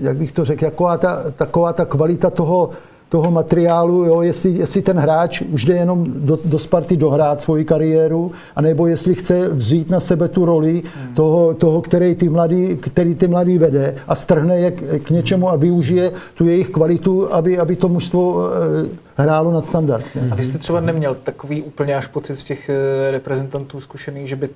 jak 0.00 0.16
bych 0.16 0.32
to 0.32 0.44
řekl, 0.44 0.64
taková 0.64 0.98
ta, 0.98 1.22
taková 1.36 1.72
ta 1.72 1.84
kvalita 1.84 2.30
toho, 2.30 2.70
toho 3.08 3.30
materiálu, 3.30 4.04
jo, 4.04 4.22
jestli, 4.22 4.50
jestli 4.50 4.82
ten 4.82 4.98
hráč 4.98 5.40
už 5.40 5.64
jde 5.64 5.74
jenom 5.74 6.06
do, 6.08 6.38
do 6.44 6.58
Sparty 6.58 6.96
dohrát 6.96 7.42
svoji 7.42 7.64
kariéru, 7.64 8.32
anebo 8.56 8.86
jestli 8.86 9.14
chce 9.14 9.48
vzít 9.48 9.90
na 9.90 10.00
sebe 10.00 10.28
tu 10.28 10.44
roli 10.44 10.82
hmm. 10.96 11.14
toho, 11.14 11.54
toho 11.54 11.82
který, 11.82 12.14
ty 12.14 12.28
mladý, 12.28 12.76
který 12.76 13.14
ty 13.14 13.28
mladý 13.28 13.58
vede 13.58 13.94
a 14.08 14.14
strhne 14.14 14.56
je 14.60 14.70
k, 14.70 15.04
k 15.04 15.10
něčemu 15.10 15.50
a 15.50 15.56
využije 15.56 16.12
tu 16.34 16.48
jejich 16.48 16.70
kvalitu, 16.70 17.34
aby, 17.34 17.58
aby 17.58 17.76
to 17.76 17.88
mužstvo 17.88 18.48
eh, 18.84 18.88
hrálo 19.16 19.52
nad 19.52 19.66
standard. 19.66 20.04
A 20.30 20.34
vy 20.34 20.44
jste 20.44 20.58
třeba 20.58 20.80
neměl 20.80 21.14
takový 21.14 21.62
úplně 21.62 21.96
až 21.96 22.06
pocit 22.06 22.36
z 22.36 22.44
těch 22.44 22.68
eh, 22.68 23.10
reprezentantů 23.10 23.80
zkušených, 23.80 24.28
že 24.28 24.36
by 24.36 24.48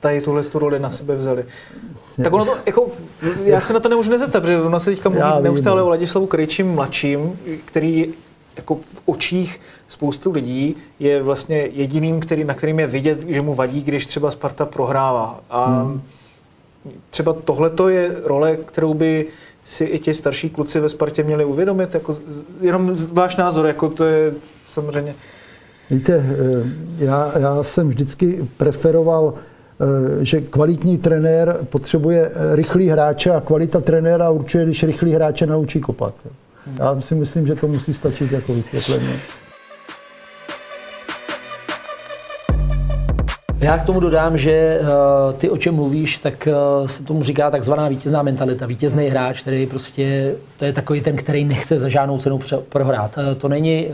tady 0.00 0.20
tuhle 0.20 0.42
tu 0.42 0.58
roli 0.58 0.78
na 0.78 0.90
sebe 0.90 1.16
vzali. 1.16 1.44
Tak 2.22 2.32
ono 2.32 2.44
to, 2.44 2.54
jako, 2.66 2.88
já 3.44 3.60
se 3.60 3.72
na 3.72 3.80
to 3.80 3.88
nemůžu 3.88 4.10
nezeptat, 4.10 4.42
protože 4.42 4.60
ono 4.60 4.80
se 4.80 4.90
teďka 4.90 5.08
mluví 5.08 5.26
neustále 5.40 5.80
no. 5.80 5.86
o 5.86 5.88
Ladislavu 5.88 6.26
Krejčím 6.26 6.74
mladším, 6.74 7.38
který 7.64 8.14
jako 8.56 8.74
v 8.74 9.02
očích 9.06 9.60
spoustu 9.88 10.32
lidí 10.32 10.76
je 11.00 11.22
vlastně 11.22 11.56
jediným, 11.56 12.20
který, 12.20 12.44
na 12.44 12.54
kterým 12.54 12.80
je 12.80 12.86
vidět, 12.86 13.24
že 13.28 13.40
mu 13.40 13.54
vadí, 13.54 13.82
když 13.82 14.06
třeba 14.06 14.30
Sparta 14.30 14.66
prohrává. 14.66 15.40
A 15.50 15.66
hmm. 15.66 16.02
třeba 17.10 17.32
tohle 17.32 17.92
je 17.92 18.16
role, 18.24 18.56
kterou 18.56 18.94
by 18.94 19.26
si 19.64 19.84
i 19.84 19.98
ti 19.98 20.14
starší 20.14 20.50
kluci 20.50 20.80
ve 20.80 20.88
Spartě 20.88 21.22
měli 21.22 21.44
uvědomit, 21.44 21.94
jako 21.94 22.18
jenom 22.60 22.94
váš 23.12 23.36
názor, 23.36 23.66
jako 23.66 23.88
to 23.88 24.04
je 24.04 24.32
samozřejmě... 24.66 25.14
Víte, 25.90 26.14
eh, 26.14 27.04
já, 27.04 27.38
já 27.38 27.62
jsem 27.62 27.88
vždycky 27.88 28.48
preferoval 28.56 29.34
že 30.20 30.40
kvalitní 30.40 30.98
trenér 30.98 31.58
potřebuje 31.64 32.30
eh, 32.30 32.56
rychlý 32.56 32.88
hráče 32.88 33.30
a 33.30 33.40
kvalita 33.40 33.80
trenéra 33.80 34.30
určuje, 34.30 34.64
když 34.64 34.82
rychlý 34.82 35.12
hráče 35.12 35.46
naučí 35.46 35.80
kopat. 35.80 36.14
Já 36.78 37.00
si 37.00 37.14
myslím, 37.14 37.46
že 37.46 37.54
to 37.54 37.68
musí 37.68 37.94
stačit 37.94 38.32
jako 38.32 38.54
vysvětlení. 38.54 39.08
Já 43.58 43.78
k 43.78 43.86
tomu 43.86 44.00
dodám, 44.00 44.38
že 44.38 44.80
uh, 44.80 45.32
ty, 45.32 45.50
o 45.50 45.56
čem 45.56 45.74
mluvíš, 45.74 46.18
tak 46.18 46.48
se 46.86 47.02
tomu 47.02 47.22
říká 47.22 47.50
takzvaná 47.50 47.88
vítězná 47.88 48.22
mentalita. 48.22 48.66
Vítězný 48.66 49.08
hráč, 49.08 49.40
který 49.40 49.66
prostě, 49.66 50.34
to 50.58 50.64
je 50.64 50.72
takový 50.72 51.00
ten, 51.00 51.16
který 51.16 51.44
nechce 51.44 51.78
za 51.78 51.88
žádnou 51.88 52.18
cenu 52.18 52.38
prohrát. 52.68 53.18
To 53.38 53.48
není 53.48 53.86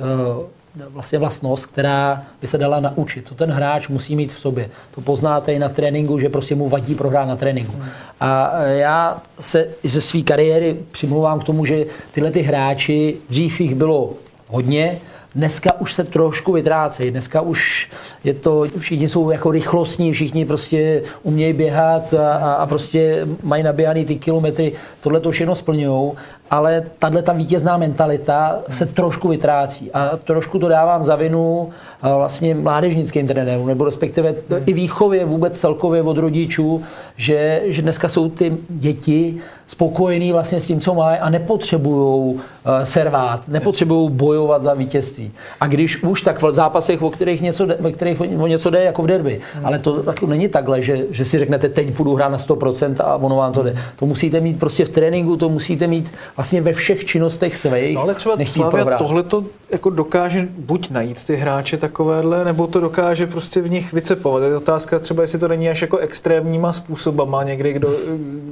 vlastně 0.89 1.19
vlastnost, 1.19 1.67
která 1.67 2.23
by 2.41 2.47
se 2.47 2.59
dala 2.59 2.81
naučit. 2.81 3.29
To 3.29 3.35
ten 3.35 3.51
hráč 3.51 3.89
musí 3.89 4.17
mít 4.17 4.33
v 4.33 4.39
sobě. 4.39 4.71
To 4.95 5.01
poznáte 5.01 5.53
i 5.53 5.59
na 5.59 5.69
tréninku, 5.69 6.19
že 6.19 6.29
prostě 6.29 6.55
mu 6.55 6.69
vadí 6.69 6.95
prohrát 6.95 7.29
na 7.29 7.37
tréninku. 7.37 7.83
A 8.21 8.51
e, 8.55 8.75
já 8.79 9.23
se 9.41 9.69
ze 9.85 10.01
své 10.01 10.23
kariéry 10.23 10.77
přimlouvám 10.91 11.41
k 11.41 11.45
tomu, 11.45 11.65
že 11.65 11.87
tyhle 12.13 12.31
ty 12.31 12.43
hráči, 12.43 13.17
dřív 13.29 13.61
jich 13.61 13.75
bylo 13.75 14.13
hodně, 14.49 15.01
Dneska 15.35 15.81
už 15.81 15.95
se 15.95 16.05
trošku 16.05 16.53
vytrácejí, 16.53 17.11
dneska 17.11 17.41
už 17.41 17.91
je 18.25 18.35
to, 18.35 18.65
všichni 18.79 19.09
jsou 19.09 19.31
jako 19.31 19.51
rychlostní, 19.51 20.13
všichni 20.13 20.45
prostě 20.45 21.03
umějí 21.23 21.53
běhat 21.53 22.15
a, 22.15 22.35
a, 22.35 22.53
a 22.53 22.67
prostě 22.67 23.27
mají 23.43 23.63
naběhaný 23.63 24.05
ty 24.05 24.17
kilometry, 24.17 24.73
tohle 25.01 25.21
to 25.21 25.31
všechno 25.31 25.57
splňují, 25.57 26.13
ale 26.55 26.83
tahle 26.99 27.23
ta 27.23 27.33
vítězná 27.33 27.77
mentalita 27.77 28.59
se 28.71 28.87
trošku 28.87 29.29
vytrácí 29.29 29.91
a 29.93 30.17
trošku 30.17 30.59
to 30.59 30.69
dávám 30.69 31.05
za 31.05 31.17
vinu 31.17 31.69
eh, 32.03 32.15
vlastně 32.15 32.55
mládežnickým 32.55 33.27
trenérům, 33.27 33.67
nebo 33.67 33.85
respektive 33.85 34.35
i 34.67 34.73
výchově 34.73 35.25
vůbec 35.25 35.61
celkově 35.61 36.03
od 36.03 36.19
rodičů, 36.19 36.83
že, 37.17 37.63
že 37.67 37.83
dneska 37.83 38.09
jsou 38.09 38.31
ty 38.31 38.57
děti 38.69 39.41
spokojení 39.67 40.33
vlastně 40.33 40.61
s 40.61 40.67
tím, 40.67 40.81
co 40.81 40.95
mají 40.95 41.19
a 41.19 41.31
nepotřebují 41.31 42.41
eh, 42.67 42.87
servát, 42.87 43.49
nepotřebují 43.49 44.11
bojovat 44.11 44.63
za 44.63 44.75
vítězství. 44.75 45.33
A 45.61 45.67
když 45.67 46.03
už, 46.03 46.23
tak 46.23 46.43
v 46.43 46.53
zápasech, 46.53 47.03
o 47.03 47.11
kterých 47.11 47.43
něco, 47.43 47.67
ve 47.81 47.93
kterých 47.93 48.21
o 48.21 48.47
něco 48.47 48.71
jde, 48.71 48.85
jako 48.85 49.03
v 49.03 49.07
derby. 49.07 49.41
Hmm. 49.55 49.67
Ale 49.67 49.79
to, 49.79 50.13
to 50.13 50.27
není 50.27 50.49
takhle, 50.49 50.83
že, 50.83 51.05
že 51.11 51.25
si 51.25 51.39
řeknete, 51.39 51.69
teď 51.69 51.97
budu 51.97 52.15
hrát 52.15 52.29
na 52.29 52.39
100% 52.39 52.95
a 53.05 53.17
ono 53.17 53.37
vám 53.37 53.53
to 53.53 53.63
jde. 53.63 53.77
To 53.97 54.07
musíte 54.07 54.41
mít 54.41 54.59
prostě 54.59 54.85
v 54.85 54.89
tréninku, 54.89 55.37
to 55.37 55.49
musíte 55.49 55.87
mít 55.87 56.13
vlastně 56.45 56.61
ve 56.61 56.73
všech 56.73 57.05
činnostech 57.05 57.57
svých. 57.57 57.95
No 57.95 58.01
ale 58.01 58.15
třeba 58.15 58.37
Slavia 58.47 58.99
tohle 58.99 59.23
to 59.23 59.45
jako 59.71 59.91
dokáže 59.91 60.49
buď 60.59 60.91
najít 60.91 61.25
ty 61.25 61.37
hráče 61.37 61.77
takovéhle, 61.77 62.45
nebo 62.45 62.67
to 62.67 62.81
dokáže 62.81 63.27
prostě 63.27 63.61
v 63.61 63.71
nich 63.71 63.93
vycepovat. 63.93 64.43
Je 64.43 64.57
otázka 64.57 64.99
třeba, 64.99 65.23
jestli 65.23 65.39
to 65.39 65.49
není 65.49 65.69
až 65.69 65.83
jako 65.83 65.97
extrémníma 65.99 66.73
způsobama. 66.73 67.43
Někdy, 67.43 67.73
kdo 67.73 67.89
eh, 67.89 67.95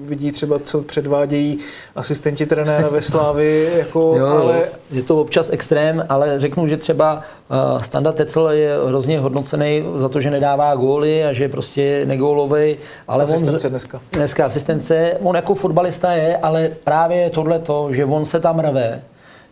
vidí 0.08 0.32
třeba, 0.32 0.58
co 0.58 0.82
předvádějí 0.82 1.58
asistenti 1.96 2.46
trenéra 2.46 2.88
ve 2.88 3.02
Slávi, 3.02 3.70
jako, 3.76 4.14
jo, 4.18 4.26
ale... 4.26 4.62
Je 4.90 5.02
to 5.02 5.20
občas 5.20 5.50
extrém, 5.52 6.06
ale 6.08 6.40
řeknu, 6.40 6.66
že 6.66 6.76
třeba 6.76 7.14
uh, 7.14 7.82
Standa 7.82 8.12
Tecel 8.12 8.50
je 8.50 8.76
hrozně 8.86 9.20
hodnocený 9.20 9.84
za 9.94 10.08
to, 10.08 10.20
že 10.20 10.30
nedává 10.30 10.74
góly 10.74 11.24
a 11.24 11.32
že 11.32 11.44
je 11.44 11.48
prostě 11.48 12.02
nególový. 12.06 12.76
Ale 13.08 13.24
asistence 13.24 13.66
on, 13.66 13.70
dneska. 13.70 14.00
Dneska 14.12 14.46
asistence. 14.46 15.16
On 15.22 15.36
jako 15.36 15.54
fotbalista 15.54 16.12
je, 16.12 16.36
ale 16.36 16.70
právě 16.84 17.30
tohle 17.30 17.58
to, 17.58 17.71
že 17.90 18.04
on 18.04 18.24
se 18.24 18.40
tam 18.40 18.60
rve, 18.60 19.02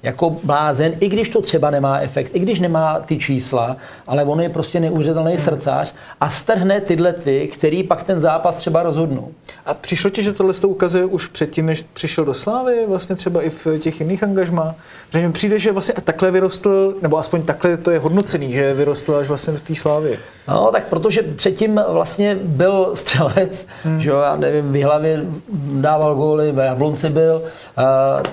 jako 0.03 0.37
blázen, 0.43 0.93
i 1.01 1.09
když 1.09 1.29
to 1.29 1.41
třeba 1.41 1.71
nemá 1.71 1.99
efekt, 1.99 2.31
i 2.35 2.39
když 2.39 2.61
nemá 2.61 3.01
ty 3.01 3.19
čísla, 3.19 3.77
ale 4.07 4.25
on 4.25 4.41
je 4.41 4.49
prostě 4.49 4.81
neuvěřitelný 4.81 5.39
srdcař 5.39 5.95
a 6.21 6.29
strhne 6.29 6.81
tyhle 6.81 7.13
ty, 7.13 7.49
který 7.49 7.83
pak 7.83 8.03
ten 8.03 8.21
zápas 8.21 8.57
třeba 8.57 8.83
rozhodnou. 8.83 9.29
A 9.67 9.75
přišlo 9.75 10.11
ti, 10.11 10.23
že 10.23 10.33
tohle 10.33 10.55
to 10.55 10.69
ukazuje 10.69 11.05
už 11.05 11.27
předtím, 11.27 11.67
než 11.67 11.85
přišel 11.93 12.25
do 12.25 12.35
Slávy, 12.35 12.87
vlastně 12.89 13.17
třeba 13.17 13.43
i 13.43 13.51
v 13.51 13.67
těch 13.79 14.01
jiných 14.01 14.23
angažmá? 14.23 14.75
Že 15.13 15.27
mi 15.27 15.33
přijde, 15.33 15.59
že 15.59 15.73
vlastně 15.73 15.95
takhle 16.05 16.31
vyrostl, 16.31 16.95
nebo 17.03 17.19
aspoň 17.19 17.43
takhle 17.43 17.77
to 17.77 17.91
je 17.91 17.99
hodnocený, 17.99 18.53
že 18.53 18.75
vyrostl 18.75 19.15
až 19.15 19.29
vlastně 19.29 19.53
v 19.53 19.61
té 19.61 19.75
Slávě. 19.75 20.19
No, 20.49 20.69
tak 20.73 20.85
protože 20.85 21.23
předtím 21.23 21.81
vlastně 21.89 22.39
byl 22.43 22.91
střelec, 22.95 23.67
hmm. 23.85 24.01
že 24.01 24.11
jo, 24.11 24.19
já 24.19 24.37
nevím, 24.37 24.73
v 24.73 24.83
hlavě 24.83 25.25
dával 25.73 26.15
góly, 26.15 26.53
v 26.53 26.59
Jablonci 26.59 27.09
byl. 27.09 27.43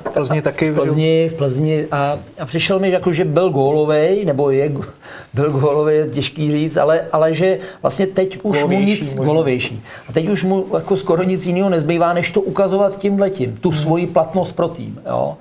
V 0.05 0.09
Plzni 0.13 0.41
taky. 0.41 0.71
V 0.71 0.75
Plzni, 0.75 1.29
v 1.29 1.33
Plzni 1.33 1.56
a, 1.91 2.19
a 2.39 2.45
přišel 2.45 2.79
mi 2.79 2.91
jako, 2.91 3.13
že 3.13 3.25
byl 3.25 3.49
gólovej, 3.49 4.25
nebo 4.25 4.49
je, 4.49 4.71
byl 5.33 5.51
gólový, 5.51 5.93
je 5.93 6.07
těžký 6.07 6.51
říct, 6.51 6.77
ale, 6.77 7.01
ale 7.11 7.33
že 7.33 7.59
vlastně 7.81 8.07
teď 8.07 8.37
už 8.43 8.63
mu 8.63 8.79
nic, 8.79 9.15
golovější. 9.15 9.83
A 10.09 10.13
teď 10.13 10.29
už 10.29 10.43
mu 10.43 10.65
jako 10.73 10.97
skoro 10.97 11.23
nic 11.23 11.45
jiného 11.45 11.69
nezbývá, 11.69 12.13
než 12.13 12.31
to 12.31 12.41
ukazovat 12.41 12.99
tímhletím, 12.99 13.57
tu 13.61 13.69
hmm. 13.69 13.79
svoji 13.79 14.07
platnost 14.07 14.51
pro 14.51 14.67
tým, 14.67 14.99
jo 15.09 15.37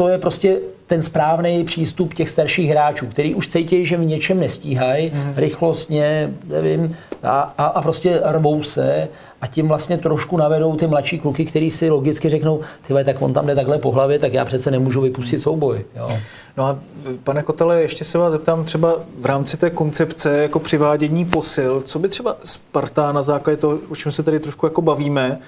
to 0.00 0.08
je 0.08 0.18
prostě 0.18 0.58
ten 0.86 1.02
správný 1.02 1.64
přístup 1.64 2.14
těch 2.14 2.30
starších 2.30 2.70
hráčů, 2.70 3.06
který 3.06 3.34
už 3.34 3.48
cítí, 3.48 3.86
že 3.86 3.96
v 3.96 4.04
něčem 4.04 4.40
nestíhají, 4.40 5.12
mm. 5.14 5.32
rychlostně, 5.36 6.30
nevím, 6.44 6.96
a, 7.22 7.54
a, 7.58 7.64
a 7.64 7.82
prostě 7.82 8.20
rvou 8.24 8.62
se 8.62 9.08
a 9.40 9.46
tím 9.46 9.68
vlastně 9.68 9.98
trošku 9.98 10.36
navedou 10.36 10.76
ty 10.76 10.86
mladší 10.86 11.18
kluky, 11.18 11.44
kteří 11.44 11.70
si 11.70 11.90
logicky 11.90 12.28
řeknou, 12.28 12.60
ty 12.86 12.94
tak 13.04 13.22
on 13.22 13.32
tam 13.32 13.46
jde 13.46 13.54
takhle 13.54 13.78
po 13.78 13.90
hlavě, 13.90 14.18
tak 14.18 14.32
já 14.32 14.44
přece 14.44 14.70
nemůžu 14.70 15.00
vypustit 15.00 15.38
souboj. 15.38 15.84
Jo. 15.96 16.08
No 16.56 16.64
a 16.64 16.78
pane 17.24 17.42
Kotele, 17.42 17.82
ještě 17.82 18.04
se 18.04 18.18
vás 18.18 18.32
zeptám 18.32 18.64
třeba 18.64 18.96
v 19.20 19.26
rámci 19.26 19.56
té 19.56 19.70
koncepce 19.70 20.38
jako 20.38 20.58
přivádění 20.58 21.24
posil, 21.24 21.80
co 21.80 21.98
by 21.98 22.08
třeba 22.08 22.36
Sparta 22.44 23.12
na 23.12 23.22
základě 23.22 23.56
toho, 23.56 23.78
o 23.90 23.96
čem 23.96 24.12
se 24.12 24.22
tady 24.22 24.40
trošku 24.40 24.66
jako 24.66 24.82
bavíme, 24.82 25.38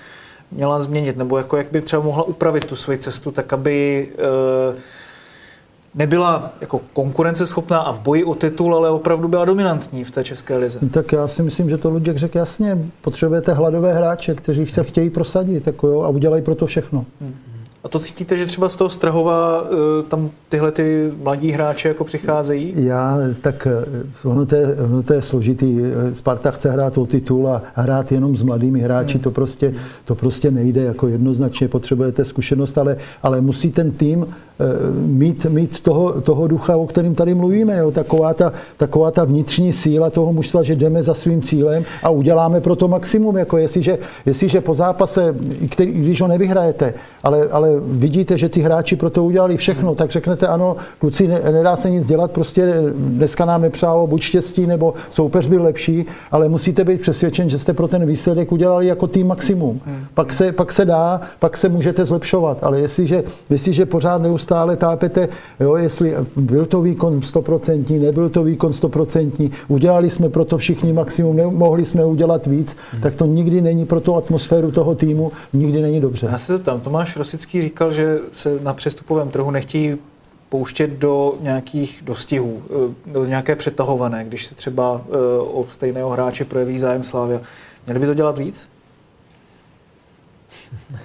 měla 0.50 0.82
změnit, 0.82 1.16
nebo 1.16 1.38
jako 1.38 1.56
jak 1.56 1.66
by 1.72 1.80
třeba 1.80 2.02
mohla 2.02 2.22
upravit 2.22 2.64
tu 2.64 2.76
svoji 2.76 2.98
cestu, 2.98 3.30
tak 3.30 3.52
aby 3.52 4.08
e, 4.18 4.80
nebyla 5.94 6.52
jako 6.60 6.80
konkurenceschopná 6.92 7.78
a 7.78 7.92
v 7.92 8.00
boji 8.00 8.24
o 8.24 8.34
titul, 8.34 8.76
ale 8.76 8.90
opravdu 8.90 9.28
byla 9.28 9.44
dominantní 9.44 10.04
v 10.04 10.10
té 10.10 10.24
české 10.24 10.56
lize. 10.56 10.78
Tak 10.90 11.12
já 11.12 11.28
si 11.28 11.42
myslím, 11.42 11.70
že 11.70 11.78
to 11.78 11.90
Luděk 11.90 12.16
řekl 12.16 12.38
jasně. 12.38 12.78
Potřebujete 13.00 13.52
hladové 13.52 13.94
hráče, 13.94 14.34
kteří 14.34 14.66
se 14.66 14.84
chtějí 14.84 15.10
prosadit 15.10 15.66
jako 15.66 15.88
jo, 15.88 16.02
a 16.02 16.08
udělají 16.08 16.42
pro 16.42 16.54
to 16.54 16.66
všechno. 16.66 17.04
Hmm. 17.20 17.34
A 17.84 17.88
to 17.88 17.98
cítíte, 17.98 18.36
že 18.36 18.46
třeba 18.46 18.68
z 18.68 18.76
toho 18.76 18.90
Strahova 18.90 19.64
eh, 19.64 20.02
tam 20.02 20.28
tyhle 20.48 20.72
ty 20.72 21.12
mladí 21.22 21.50
hráči 21.50 21.88
jako 21.88 22.04
přicházejí? 22.04 22.74
Já, 22.76 23.18
tak 23.40 23.66
eh, 23.66 24.28
ono 24.28 24.46
to, 24.46 24.54
je, 24.54 24.76
ono 24.84 25.02
to 25.02 25.12
je 25.12 25.22
složitý. 25.22 25.80
Sparta 26.12 26.50
chce 26.50 26.70
hrát 26.70 26.98
o 26.98 27.06
titul 27.06 27.48
a 27.48 27.62
hrát 27.74 28.12
jenom 28.12 28.36
s 28.36 28.42
mladými 28.42 28.80
hráči, 28.80 29.14
hmm. 29.14 29.22
to, 29.22 29.30
prostě, 29.30 29.74
to 30.04 30.14
prostě 30.14 30.50
nejde. 30.50 30.82
Jako 30.82 31.08
jednoznačně 31.08 31.68
potřebujete 31.68 32.24
zkušenost, 32.24 32.78
ale, 32.78 32.96
ale 33.22 33.40
musí 33.40 33.70
ten 33.70 33.92
tým 33.92 34.26
eh, 34.26 34.64
mít, 35.06 35.44
mít 35.44 35.80
toho, 35.80 36.20
toho 36.20 36.46
ducha, 36.46 36.76
o 36.76 36.86
kterým 36.86 37.14
tady 37.14 37.34
mluvíme. 37.34 37.78
Jo? 37.78 37.90
Taková, 37.90 38.34
ta, 38.34 38.52
taková 38.76 39.10
ta 39.10 39.24
vnitřní 39.24 39.72
síla 39.72 40.10
toho 40.10 40.32
mužstva, 40.32 40.62
že 40.62 40.76
jdeme 40.76 41.02
za 41.02 41.14
svým 41.14 41.42
cílem 41.42 41.84
a 42.02 42.10
uděláme 42.10 42.60
pro 42.60 42.76
to 42.76 42.88
maximum. 42.88 43.36
Jako 43.36 43.58
jestliže, 43.58 43.98
jestliže 44.26 44.60
po 44.60 44.74
zápase, 44.74 45.34
který, 45.70 45.92
když 45.92 46.20
ho 46.20 46.28
nevyhrajete, 46.28 46.94
ale, 47.22 47.48
ale 47.50 47.71
vidíte, 47.80 48.38
že 48.38 48.48
ty 48.48 48.60
hráči 48.60 48.96
pro 48.96 49.10
to 49.10 49.24
udělali 49.24 49.56
všechno, 49.56 49.94
tak 49.94 50.10
řeknete 50.10 50.46
ano, 50.46 50.76
kluci, 50.98 51.28
ne, 51.28 51.40
nedá 51.52 51.76
se 51.76 51.90
nic 51.90 52.06
dělat, 52.06 52.30
prostě 52.30 52.74
dneska 52.96 53.44
nám 53.44 53.62
nepřálo 53.62 54.06
buď 54.06 54.22
štěstí, 54.22 54.66
nebo 54.66 54.94
soupeř 55.10 55.46
byl 55.46 55.62
lepší, 55.62 56.04
ale 56.30 56.48
musíte 56.48 56.84
být 56.84 57.00
přesvědčen, 57.00 57.48
že 57.48 57.58
jste 57.58 57.72
pro 57.72 57.88
ten 57.88 58.06
výsledek 58.06 58.52
udělali 58.52 58.86
jako 58.86 59.06
tým 59.06 59.26
maximum. 59.26 59.80
Pak 60.14 60.32
se, 60.32 60.52
pak 60.52 60.72
se 60.72 60.84
dá, 60.84 61.20
pak 61.38 61.56
se 61.56 61.68
můžete 61.68 62.04
zlepšovat, 62.04 62.64
ale 62.64 62.80
jestliže, 62.80 63.24
jestliže 63.50 63.86
pořád 63.86 64.22
neustále 64.22 64.76
tápete, 64.76 65.28
jo, 65.60 65.76
jestli 65.76 66.14
byl 66.36 66.66
to 66.66 66.80
výkon 66.80 67.20
100%, 67.20 68.00
nebyl 68.00 68.28
to 68.28 68.44
výkon 68.44 68.70
100%, 68.70 69.50
udělali 69.68 70.10
jsme 70.10 70.28
pro 70.28 70.44
to 70.44 70.58
všichni 70.58 70.92
maximum, 70.92 71.36
nemohli 71.36 71.84
jsme 71.84 72.04
udělat 72.04 72.46
víc, 72.46 72.76
tak 73.02 73.16
to 73.16 73.26
nikdy 73.26 73.60
není 73.60 73.86
pro 73.86 74.00
tu 74.00 74.16
atmosféru 74.16 74.70
toho 74.70 74.94
týmu, 74.94 75.32
nikdy 75.52 75.82
není 75.82 76.00
dobře. 76.00 76.28
Já 76.32 76.38
se 76.38 76.58
tam 76.58 76.80
Tomáš 76.80 77.16
Rosický 77.16 77.60
říkal, 77.62 77.92
že 77.92 78.18
se 78.32 78.60
na 78.60 78.74
přestupovém 78.74 79.30
trhu 79.30 79.50
nechtějí 79.50 79.98
pouštět 80.48 80.90
do 80.90 81.34
nějakých 81.40 82.02
dostihů, 82.04 82.62
eh, 82.64 82.94
do 83.12 83.24
nějaké 83.24 83.56
přetahované, 83.56 84.24
když 84.24 84.46
se 84.46 84.54
třeba 84.54 85.00
eh, 85.04 85.10
o 85.38 85.66
stejného 85.70 86.10
hráče 86.10 86.44
projeví 86.44 86.78
zájem 86.78 87.02
Slávia. 87.02 87.40
Měli 87.86 88.00
by 88.00 88.06
to 88.06 88.14
dělat 88.14 88.38
víc? 88.38 88.68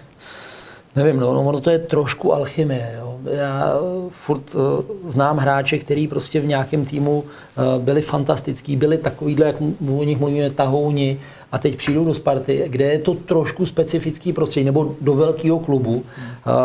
Nevím, 0.96 1.20
no, 1.20 1.34
no 1.34 1.42
ono 1.44 1.62
to 1.62 1.70
je 1.70 1.80
trošku 1.80 2.34
alchymie. 2.34 2.96
Jo. 2.98 3.20
Já 3.26 3.74
eh, 3.74 4.10
furt 4.10 4.56
uh, 4.56 4.62
znám 5.10 5.38
hráče, 5.38 5.78
kteří 5.78 6.08
prostě 6.08 6.40
v 6.40 6.48
nějakém 6.48 6.86
týmu 6.86 7.24
uh, 7.24 7.84
byli 7.84 8.02
fantastický, 8.02 8.76
byli 8.76 8.98
takovýhle, 8.98 9.46
jak 9.46 9.62
o 9.98 10.04
nich 10.04 10.20
mluvíme, 10.20 10.50
tahouni, 10.50 11.20
a 11.52 11.58
teď 11.58 11.76
přijdou 11.76 12.06
do 12.06 12.14
Sparty, 12.14 12.64
kde 12.68 12.86
je 12.86 13.00
to 13.00 13.14
trošku 13.14 13.66
specifický 13.66 14.34
prostředí, 14.34 14.66
nebo 14.66 14.96
do 15.02 15.14
velkého 15.14 15.60
klubu, 15.60 16.04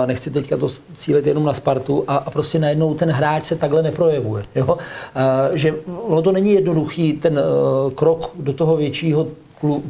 nechci 0.06 0.30
teďka 0.30 0.56
to 0.56 0.68
cílit 0.96 1.26
jenom 1.26 1.44
na 1.44 1.54
Spartu, 1.54 2.04
a, 2.08 2.30
prostě 2.30 2.58
najednou 2.58 2.94
ten 2.94 3.10
hráč 3.10 3.44
se 3.44 3.56
takhle 3.56 3.82
neprojevuje. 3.82 4.42
Jo? 4.54 4.78
Že 5.52 5.74
ono 6.06 6.22
to 6.22 6.32
není 6.32 6.52
jednoduchý 6.52 7.12
ten 7.12 7.38
uh, 7.38 7.92
krok 7.92 8.30
do 8.38 8.52
toho 8.52 8.76
většího 8.76 9.26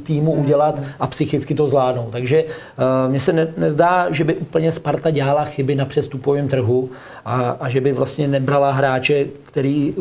týmu 0.03 0.32
udělat 0.32 0.80
a 1.01 1.07
psychicky 1.07 1.55
to 1.55 1.68
zvládnout. 1.68 2.09
Takže 2.12 2.45
uh, 2.45 3.11
mně 3.11 3.20
se 3.20 3.32
ne, 3.32 3.53
nezdá, 3.57 4.07
že 4.11 4.24
by 4.24 4.34
úplně 4.34 4.72
Sparta 4.72 5.11
dělala 5.11 5.45
chyby 5.45 5.74
na 5.74 5.84
přestupovém 5.84 6.49
trhu 6.49 6.90
a, 7.24 7.51
a 7.61 7.68
že 7.68 7.80
by 7.80 7.93
vlastně 7.93 8.28
nebrala 8.28 8.72
hráče, 8.72 9.26
který 9.45 9.95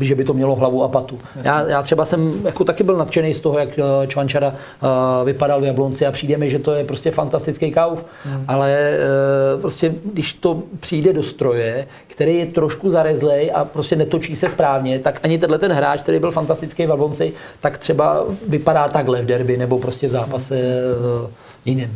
že 0.00 0.14
by 0.14 0.24
to 0.24 0.34
mělo 0.34 0.54
hlavu 0.54 0.84
a 0.84 0.88
patu. 0.88 1.18
Já, 1.42 1.68
já 1.68 1.82
třeba 1.82 2.04
jsem 2.04 2.46
jako 2.46 2.64
taky 2.64 2.84
byl 2.84 2.96
nadšený 2.96 3.34
z 3.34 3.40
toho, 3.40 3.58
jak 3.58 3.78
eh, 3.78 4.06
Čvančara 4.06 4.48
uh, 4.48 5.26
vypadal 5.26 5.60
v 5.60 5.64
Jablonci 5.64 6.06
a 6.06 6.12
přijde 6.12 6.36
mi, 6.36 6.50
že 6.50 6.58
to 6.58 6.72
je 6.72 6.84
prostě 6.84 7.10
fantastický 7.10 7.70
kauf, 7.70 8.04
hmm. 8.24 8.44
ale 8.48 8.98
uh, 9.54 9.60
prostě 9.60 9.94
když 10.04 10.32
to 10.32 10.62
přijde 10.80 11.12
do 11.12 11.22
stroje, 11.22 11.86
který 12.06 12.36
je 12.36 12.46
trošku 12.46 12.90
zarezlej 12.90 13.52
a 13.54 13.64
prostě 13.64 13.96
netočí 13.96 14.36
se 14.36 14.50
správně, 14.50 14.98
tak 14.98 15.20
ani 15.22 15.38
tenhle 15.38 15.58
ten 15.58 15.72
hráč, 15.72 16.00
který 16.00 16.18
byl 16.18 16.30
fantastický 16.30 16.86
v 16.86 16.88
Jablonci, 16.88 17.32
tak 17.60 17.78
třeba 17.78 18.24
vypadá 18.48 18.88
takhle 18.88 19.22
v 19.22 19.26
derby 19.26 19.56
nebo 19.56 19.78
prostě 19.78 20.08
v 20.08 20.10
zápase 20.10 20.54
uh, 21.24 21.30
jiném. 21.64 21.90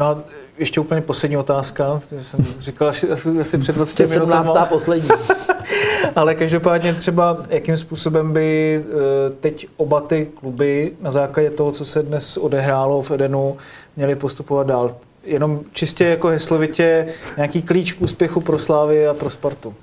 No 0.00 0.06
a 0.06 0.18
ještě 0.58 0.80
úplně 0.80 1.00
poslední 1.00 1.36
otázka. 1.36 2.00
Jsem 2.20 2.44
říkal 2.58 2.88
asi, 2.88 3.12
asi 3.40 3.58
před 3.58 3.76
20 3.76 4.10
minutami. 4.10 4.46
17. 4.46 4.68
poslední. 4.68 5.08
Ale 6.16 6.34
každopádně 6.34 6.94
třeba, 6.94 7.36
jakým 7.48 7.76
způsobem 7.76 8.32
by 8.32 8.80
eh, 8.84 9.30
teď 9.40 9.66
oba 9.76 10.00
ty 10.00 10.28
kluby 10.34 10.92
na 11.00 11.10
základě 11.10 11.50
toho, 11.50 11.72
co 11.72 11.84
se 11.84 12.02
dnes 12.02 12.36
odehrálo 12.36 13.02
v 13.02 13.10
Edenu, 13.10 13.56
měli 13.96 14.14
postupovat 14.14 14.66
dál? 14.66 14.96
Jenom 15.24 15.60
čistě 15.72 16.04
jako 16.04 16.28
heslovitě 16.28 17.06
nějaký 17.36 17.62
klíč 17.62 17.92
k 17.92 18.02
úspěchu 18.02 18.40
pro 18.40 18.58
Slávy 18.58 19.06
a 19.06 19.14
pro 19.14 19.30
Spartu. 19.30 19.74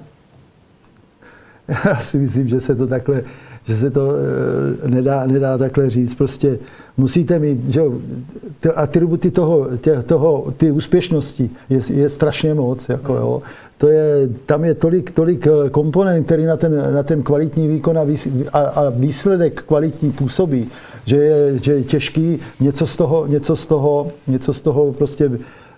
Já 1.85 1.99
si 1.99 2.17
myslím, 2.17 2.47
že 2.47 2.61
se 2.61 2.75
to 2.75 2.87
takhle, 2.87 3.23
že 3.67 3.75
se 3.75 3.89
to 3.89 4.11
eh, 4.83 4.87
nedá, 4.87 5.25
nedá 5.25 5.57
takhle 5.57 5.89
říct. 5.89 6.15
Prostě 6.15 6.59
musíte 6.97 7.39
mít, 7.39 7.69
že 7.69 7.81
ty 8.59 8.69
atributy 8.69 9.31
toho, 9.31 9.67
tě, 9.77 10.03
toho, 10.03 10.53
ty 10.57 10.71
úspěšnosti 10.71 11.49
je, 11.69 11.79
je 11.93 12.09
strašně 12.09 12.53
moc, 12.53 12.89
jako 12.89 13.13
jo. 13.15 13.41
To 13.77 13.87
je, 13.87 14.29
tam 14.45 14.65
je 14.65 14.73
tolik, 14.73 15.11
tolik 15.11 15.47
eh, 15.47 15.69
komponent, 15.69 16.25
který 16.25 16.45
na 16.45 16.57
ten, 16.57 16.93
na 16.93 17.03
ten 17.03 17.23
kvalitní 17.23 17.67
výkon 17.67 17.97
a, 17.97 18.05
a, 18.53 18.59
a 18.59 18.89
výsledek 18.89 19.63
kvalitní 19.63 20.11
působí, 20.11 20.67
že 21.05 21.15
je, 21.15 21.59
že 21.59 21.73
je 21.73 21.83
těžký 21.83 22.39
něco 22.59 22.87
z 22.87 22.97
toho, 22.97 23.27
něco 23.27 23.55
z 23.55 23.67
toho, 23.67 24.11
něco 24.27 24.53
z 24.53 24.61
toho 24.61 24.93
prostě 24.93 25.31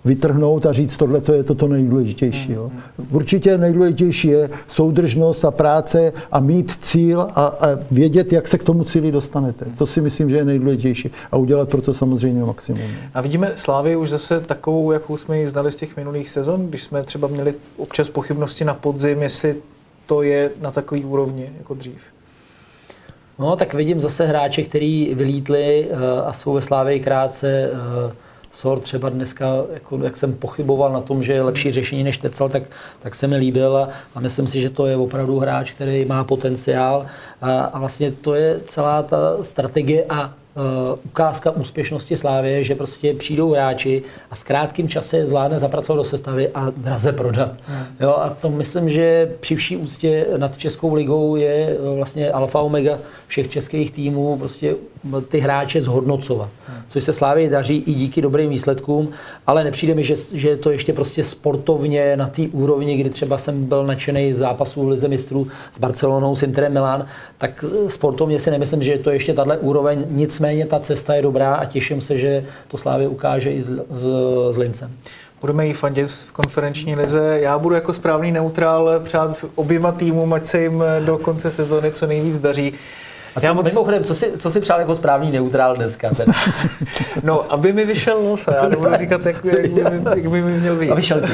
vytrhnout 0.06 0.66
a 0.66 0.74
říct, 0.74 0.98
tohle 0.98 1.22
to 1.22 1.34
je 1.34 1.44
toto 1.44 1.68
nejdůležitější. 1.68 2.52
Jo. 2.52 2.72
Určitě 3.12 3.58
nejdůležitější 3.58 4.28
je 4.28 4.50
soudržnost 4.68 5.46
a 5.46 5.52
práce 5.52 6.14
a 6.32 6.40
mít 6.40 6.72
cíl 6.82 7.22
a, 7.22 7.46
a 7.46 7.68
vědět, 7.92 8.34
jak 8.34 8.48
se 8.48 8.58
k 8.58 8.64
tomu 8.64 8.84
cíli 8.84 9.12
dostanete. 9.12 9.66
To 9.78 9.86
si 9.86 10.02
myslím, 10.02 10.30
že 10.30 10.38
je 10.38 10.46
nejdůležitější. 10.46 11.12
A 11.32 11.38
udělat 11.38 11.70
pro 11.70 11.82
to 11.82 11.94
samozřejmě 11.94 12.44
maximum. 12.44 12.82
A 13.14 13.22
vidíme 13.22 13.52
Slávy 13.56 13.96
už 13.96 14.10
zase 14.10 14.40
takovou, 14.40 14.92
jakou 14.92 15.18
jsme 15.18 15.40
ji 15.40 15.48
znali 15.48 15.72
z 15.72 15.76
těch 15.76 15.98
minulých 15.98 16.30
sezon, 16.30 16.68
když 16.68 16.84
jsme 16.84 17.04
třeba 17.04 17.28
měli 17.28 17.54
občas 17.78 18.10
pochybnosti 18.10 18.66
na 18.66 18.74
podzim, 18.74 19.22
jestli 19.22 19.56
to 20.06 20.22
je 20.22 20.52
na 20.62 20.72
takový 20.72 21.06
úrovni 21.06 21.50
jako 21.58 21.74
dřív. 21.74 22.02
No, 23.40 23.56
tak 23.56 23.74
vidím 23.74 24.00
zase 24.00 24.26
hráče, 24.26 24.64
který 24.64 25.16
vylítli 25.16 25.88
uh, 25.92 26.28
a 26.28 26.34
jsou 26.34 26.54
ve 26.54 26.62
Slávě 26.62 27.00
krátce. 27.00 27.72
Uh, 28.06 28.12
Sor 28.52 28.80
třeba 28.80 29.10
dneska, 29.10 29.46
jako, 29.74 30.00
jak 30.04 30.18
jsem 30.18 30.34
pochyboval 30.34 30.94
na 30.94 31.02
tom, 31.02 31.24
že 31.24 31.34
je 31.34 31.42
lepší 31.42 31.72
řešení 31.72 32.04
než 32.04 32.18
Tecel, 32.18 32.50
tak, 32.50 32.64
tak 33.00 33.16
se 33.16 33.28
mi 33.28 33.38
líbil 33.38 33.78
a, 33.78 33.90
a 34.16 34.20
myslím 34.20 34.48
si, 34.48 34.62
že 34.62 34.70
to 34.70 34.86
je 34.86 34.98
opravdu 34.98 35.40
hráč, 35.40 35.72
který 35.72 36.06
má 36.06 36.24
potenciál. 36.24 37.06
A, 37.42 37.62
a 37.62 37.80
vlastně 37.80 38.12
to 38.12 38.34
je 38.34 38.60
celá 38.66 39.04
ta 39.04 39.18
strategie 39.42 40.06
a 40.10 40.34
ukázka 41.04 41.52
úspěšnosti 41.52 42.18
Slávy, 42.18 42.64
že 42.64 42.76
prostě 42.76 43.14
přijdou 43.14 43.52
hráči 43.52 44.02
a 44.32 44.36
v 44.36 44.44
krátkém 44.44 44.90
čase 44.90 45.26
zvládne 45.26 45.60
zapracovat 45.60 45.98
do 45.98 46.04
sestavy 46.04 46.50
a 46.54 46.70
draze 46.78 47.12
prodat. 47.12 47.52
Hmm. 47.68 47.84
Jo, 48.00 48.10
a 48.10 48.30
to 48.30 48.50
myslím, 48.50 48.90
že 48.90 49.32
při 49.40 49.56
vší 49.56 49.78
úctě 49.78 50.26
nad 50.38 50.58
Českou 50.58 50.94
ligou 50.94 51.36
je 51.36 51.78
vlastně 51.96 52.32
alfa 52.32 52.60
omega 52.60 52.98
všech 53.28 53.50
českých 53.50 53.92
týmů 53.92 54.38
prostě 54.38 54.76
ty 55.28 55.40
hráče 55.40 55.82
zhodnocovat. 55.82 56.50
Hmm. 56.68 56.78
Což 56.88 57.04
se 57.04 57.14
Slávě 57.14 57.50
daří 57.50 57.84
i 57.88 57.94
díky 57.94 58.22
dobrým 58.22 58.50
výsledkům, 58.50 59.10
ale 59.48 59.64
nepřijde 59.64 59.96
mi, 59.96 60.04
že, 60.04 60.16
že 60.34 60.50
je 60.50 60.58
to 60.58 60.72
ještě 60.72 60.94
prostě 60.94 61.24
sportovně 61.24 62.18
na 62.18 62.28
té 62.28 62.42
úrovni, 62.52 62.98
kdy 62.98 63.10
třeba 63.10 63.38
jsem 63.38 63.66
byl 63.66 63.86
nadšený 63.86 64.34
z 64.34 64.38
zápasů 64.38 64.86
v 64.86 64.88
Lize 64.88 65.08
mistrů 65.08 65.48
s 65.72 65.80
Barcelonou, 65.80 66.36
s 66.36 66.44
Interem 66.44 66.74
Milan, 66.74 67.06
tak 67.38 67.66
sportovně 67.88 68.40
si 68.40 68.52
nemyslím, 68.52 68.84
že 68.84 68.92
je 68.92 69.00
to 69.00 69.10
ještě 69.10 69.34
tahle 69.34 69.58
úroveň. 69.58 70.06
Nicméně 70.10 70.49
ta 70.66 70.80
cesta 70.80 71.16
je 71.16 71.22
dobrá 71.22 71.56
a 71.56 71.66
těším 71.66 72.02
se, 72.02 72.18
že 72.18 72.46
to 72.68 72.78
Slávě 72.78 73.08
ukáže 73.08 73.52
i 73.52 73.62
s, 73.62 73.70
s, 73.92 74.08
s 74.52 74.58
Lincem. 74.58 74.92
Budeme 75.42 75.68
jí 75.68 75.74
fandit 75.74 76.12
v 76.12 76.32
konferenční 76.32 76.96
lize. 76.96 77.38
Já 77.42 77.60
budu 77.60 77.76
jako 77.76 77.94
správný 77.94 78.32
neutrál 78.32 79.00
přát 79.04 79.46
oběma 79.56 79.92
týmům, 79.92 80.34
ať 80.34 80.46
se 80.46 80.62
jim 80.62 80.84
do 81.06 81.18
konce 81.18 81.52
sezóny 81.52 81.92
co 81.92 82.08
nejvíc 82.08 82.38
daří. 82.38 82.74
A 83.36 83.40
co, 83.40 83.46
já 83.46 83.54
moc... 83.54 83.66
mimochodem, 83.66 84.04
co 84.04 84.16
si, 84.16 84.32
co 84.38 84.52
si 84.52 84.60
přál 84.60 84.80
jako 84.80 84.96
správný 84.96 85.32
neutrál 85.32 85.76
dneska? 85.76 86.10
Teda? 86.10 86.34
no, 87.24 87.52
aby 87.52 87.74
mi 87.74 87.86
vyšel 87.86 88.24
nos, 88.24 88.48
já 88.48 88.68
nebudu 88.68 88.96
říkat, 88.96 89.26
jak, 89.26 89.46
jak, 89.46 89.72
by, 89.72 89.82
jak 90.16 90.30
by 90.30 90.42
mi 90.42 90.60
měl 90.60 90.76
být. 90.76 90.92
A 90.92 90.96
vyšel 90.96 91.22
ti. 91.22 91.32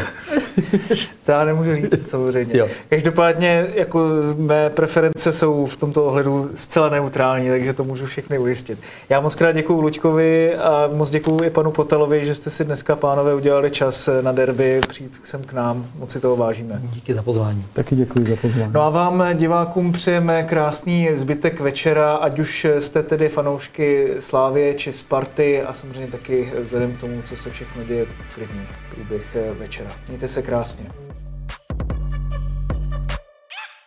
to 1.25 1.31
já 1.31 1.45
nemůžu 1.45 1.75
říct 1.75 2.07
samozřejmě. 2.07 2.57
Jo. 2.57 2.67
Každopádně 2.89 3.67
jako 3.75 4.09
mé 4.37 4.69
preference 4.69 5.31
jsou 5.31 5.65
v 5.65 5.77
tomto 5.77 6.05
ohledu 6.05 6.49
zcela 6.55 6.89
neutrální, 6.89 7.49
takže 7.49 7.73
to 7.73 7.83
můžu 7.83 8.05
všechny 8.05 8.39
ujistit. 8.39 8.79
Já 9.09 9.19
moc 9.19 9.35
krát 9.35 9.51
děkuji 9.51 9.81
Luďkovi 9.81 10.55
a 10.55 10.89
moc 10.93 11.09
děkuji 11.09 11.43
i 11.43 11.49
panu 11.49 11.71
Potelovi, 11.71 12.25
že 12.25 12.35
jste 12.35 12.49
si 12.49 12.65
dneska, 12.65 12.95
pánové, 12.95 13.35
udělali 13.35 13.71
čas 13.71 14.09
na 14.21 14.31
derby 14.31 14.81
přijít 14.87 15.19
sem 15.23 15.43
k 15.43 15.53
nám. 15.53 15.85
Moc 15.99 16.11
si 16.11 16.19
toho 16.19 16.35
vážíme. 16.35 16.79
Díky 16.83 17.13
za 17.13 17.21
pozvání. 17.21 17.65
Taky 17.73 17.95
děkuji 17.95 18.25
za 18.29 18.35
pozvání. 18.35 18.71
No 18.73 18.81
a 18.81 18.89
vám, 18.89 19.23
divákům, 19.33 19.91
přejeme 19.91 20.43
krásný 20.43 21.09
zbytek 21.13 21.59
večera, 21.59 21.94
ať 21.97 22.39
už 22.39 22.67
jste 22.79 23.03
tedy 23.03 23.29
fanoušky 23.29 24.15
Slávě 24.19 24.73
či 24.73 24.93
Sparty 24.93 25.61
a 25.61 25.73
samozřejmě 25.73 26.07
taky 26.07 26.53
vzhledem 26.59 26.97
k 26.97 26.99
tomu, 26.99 27.21
co 27.21 27.37
se 27.37 27.49
všechno 27.49 27.83
děje, 27.83 28.05
klidný 28.33 28.67
průběh 28.95 29.37
večera. 29.59 29.89
Mějte 30.07 30.27
se 30.27 30.41
krásně. 30.41 31.04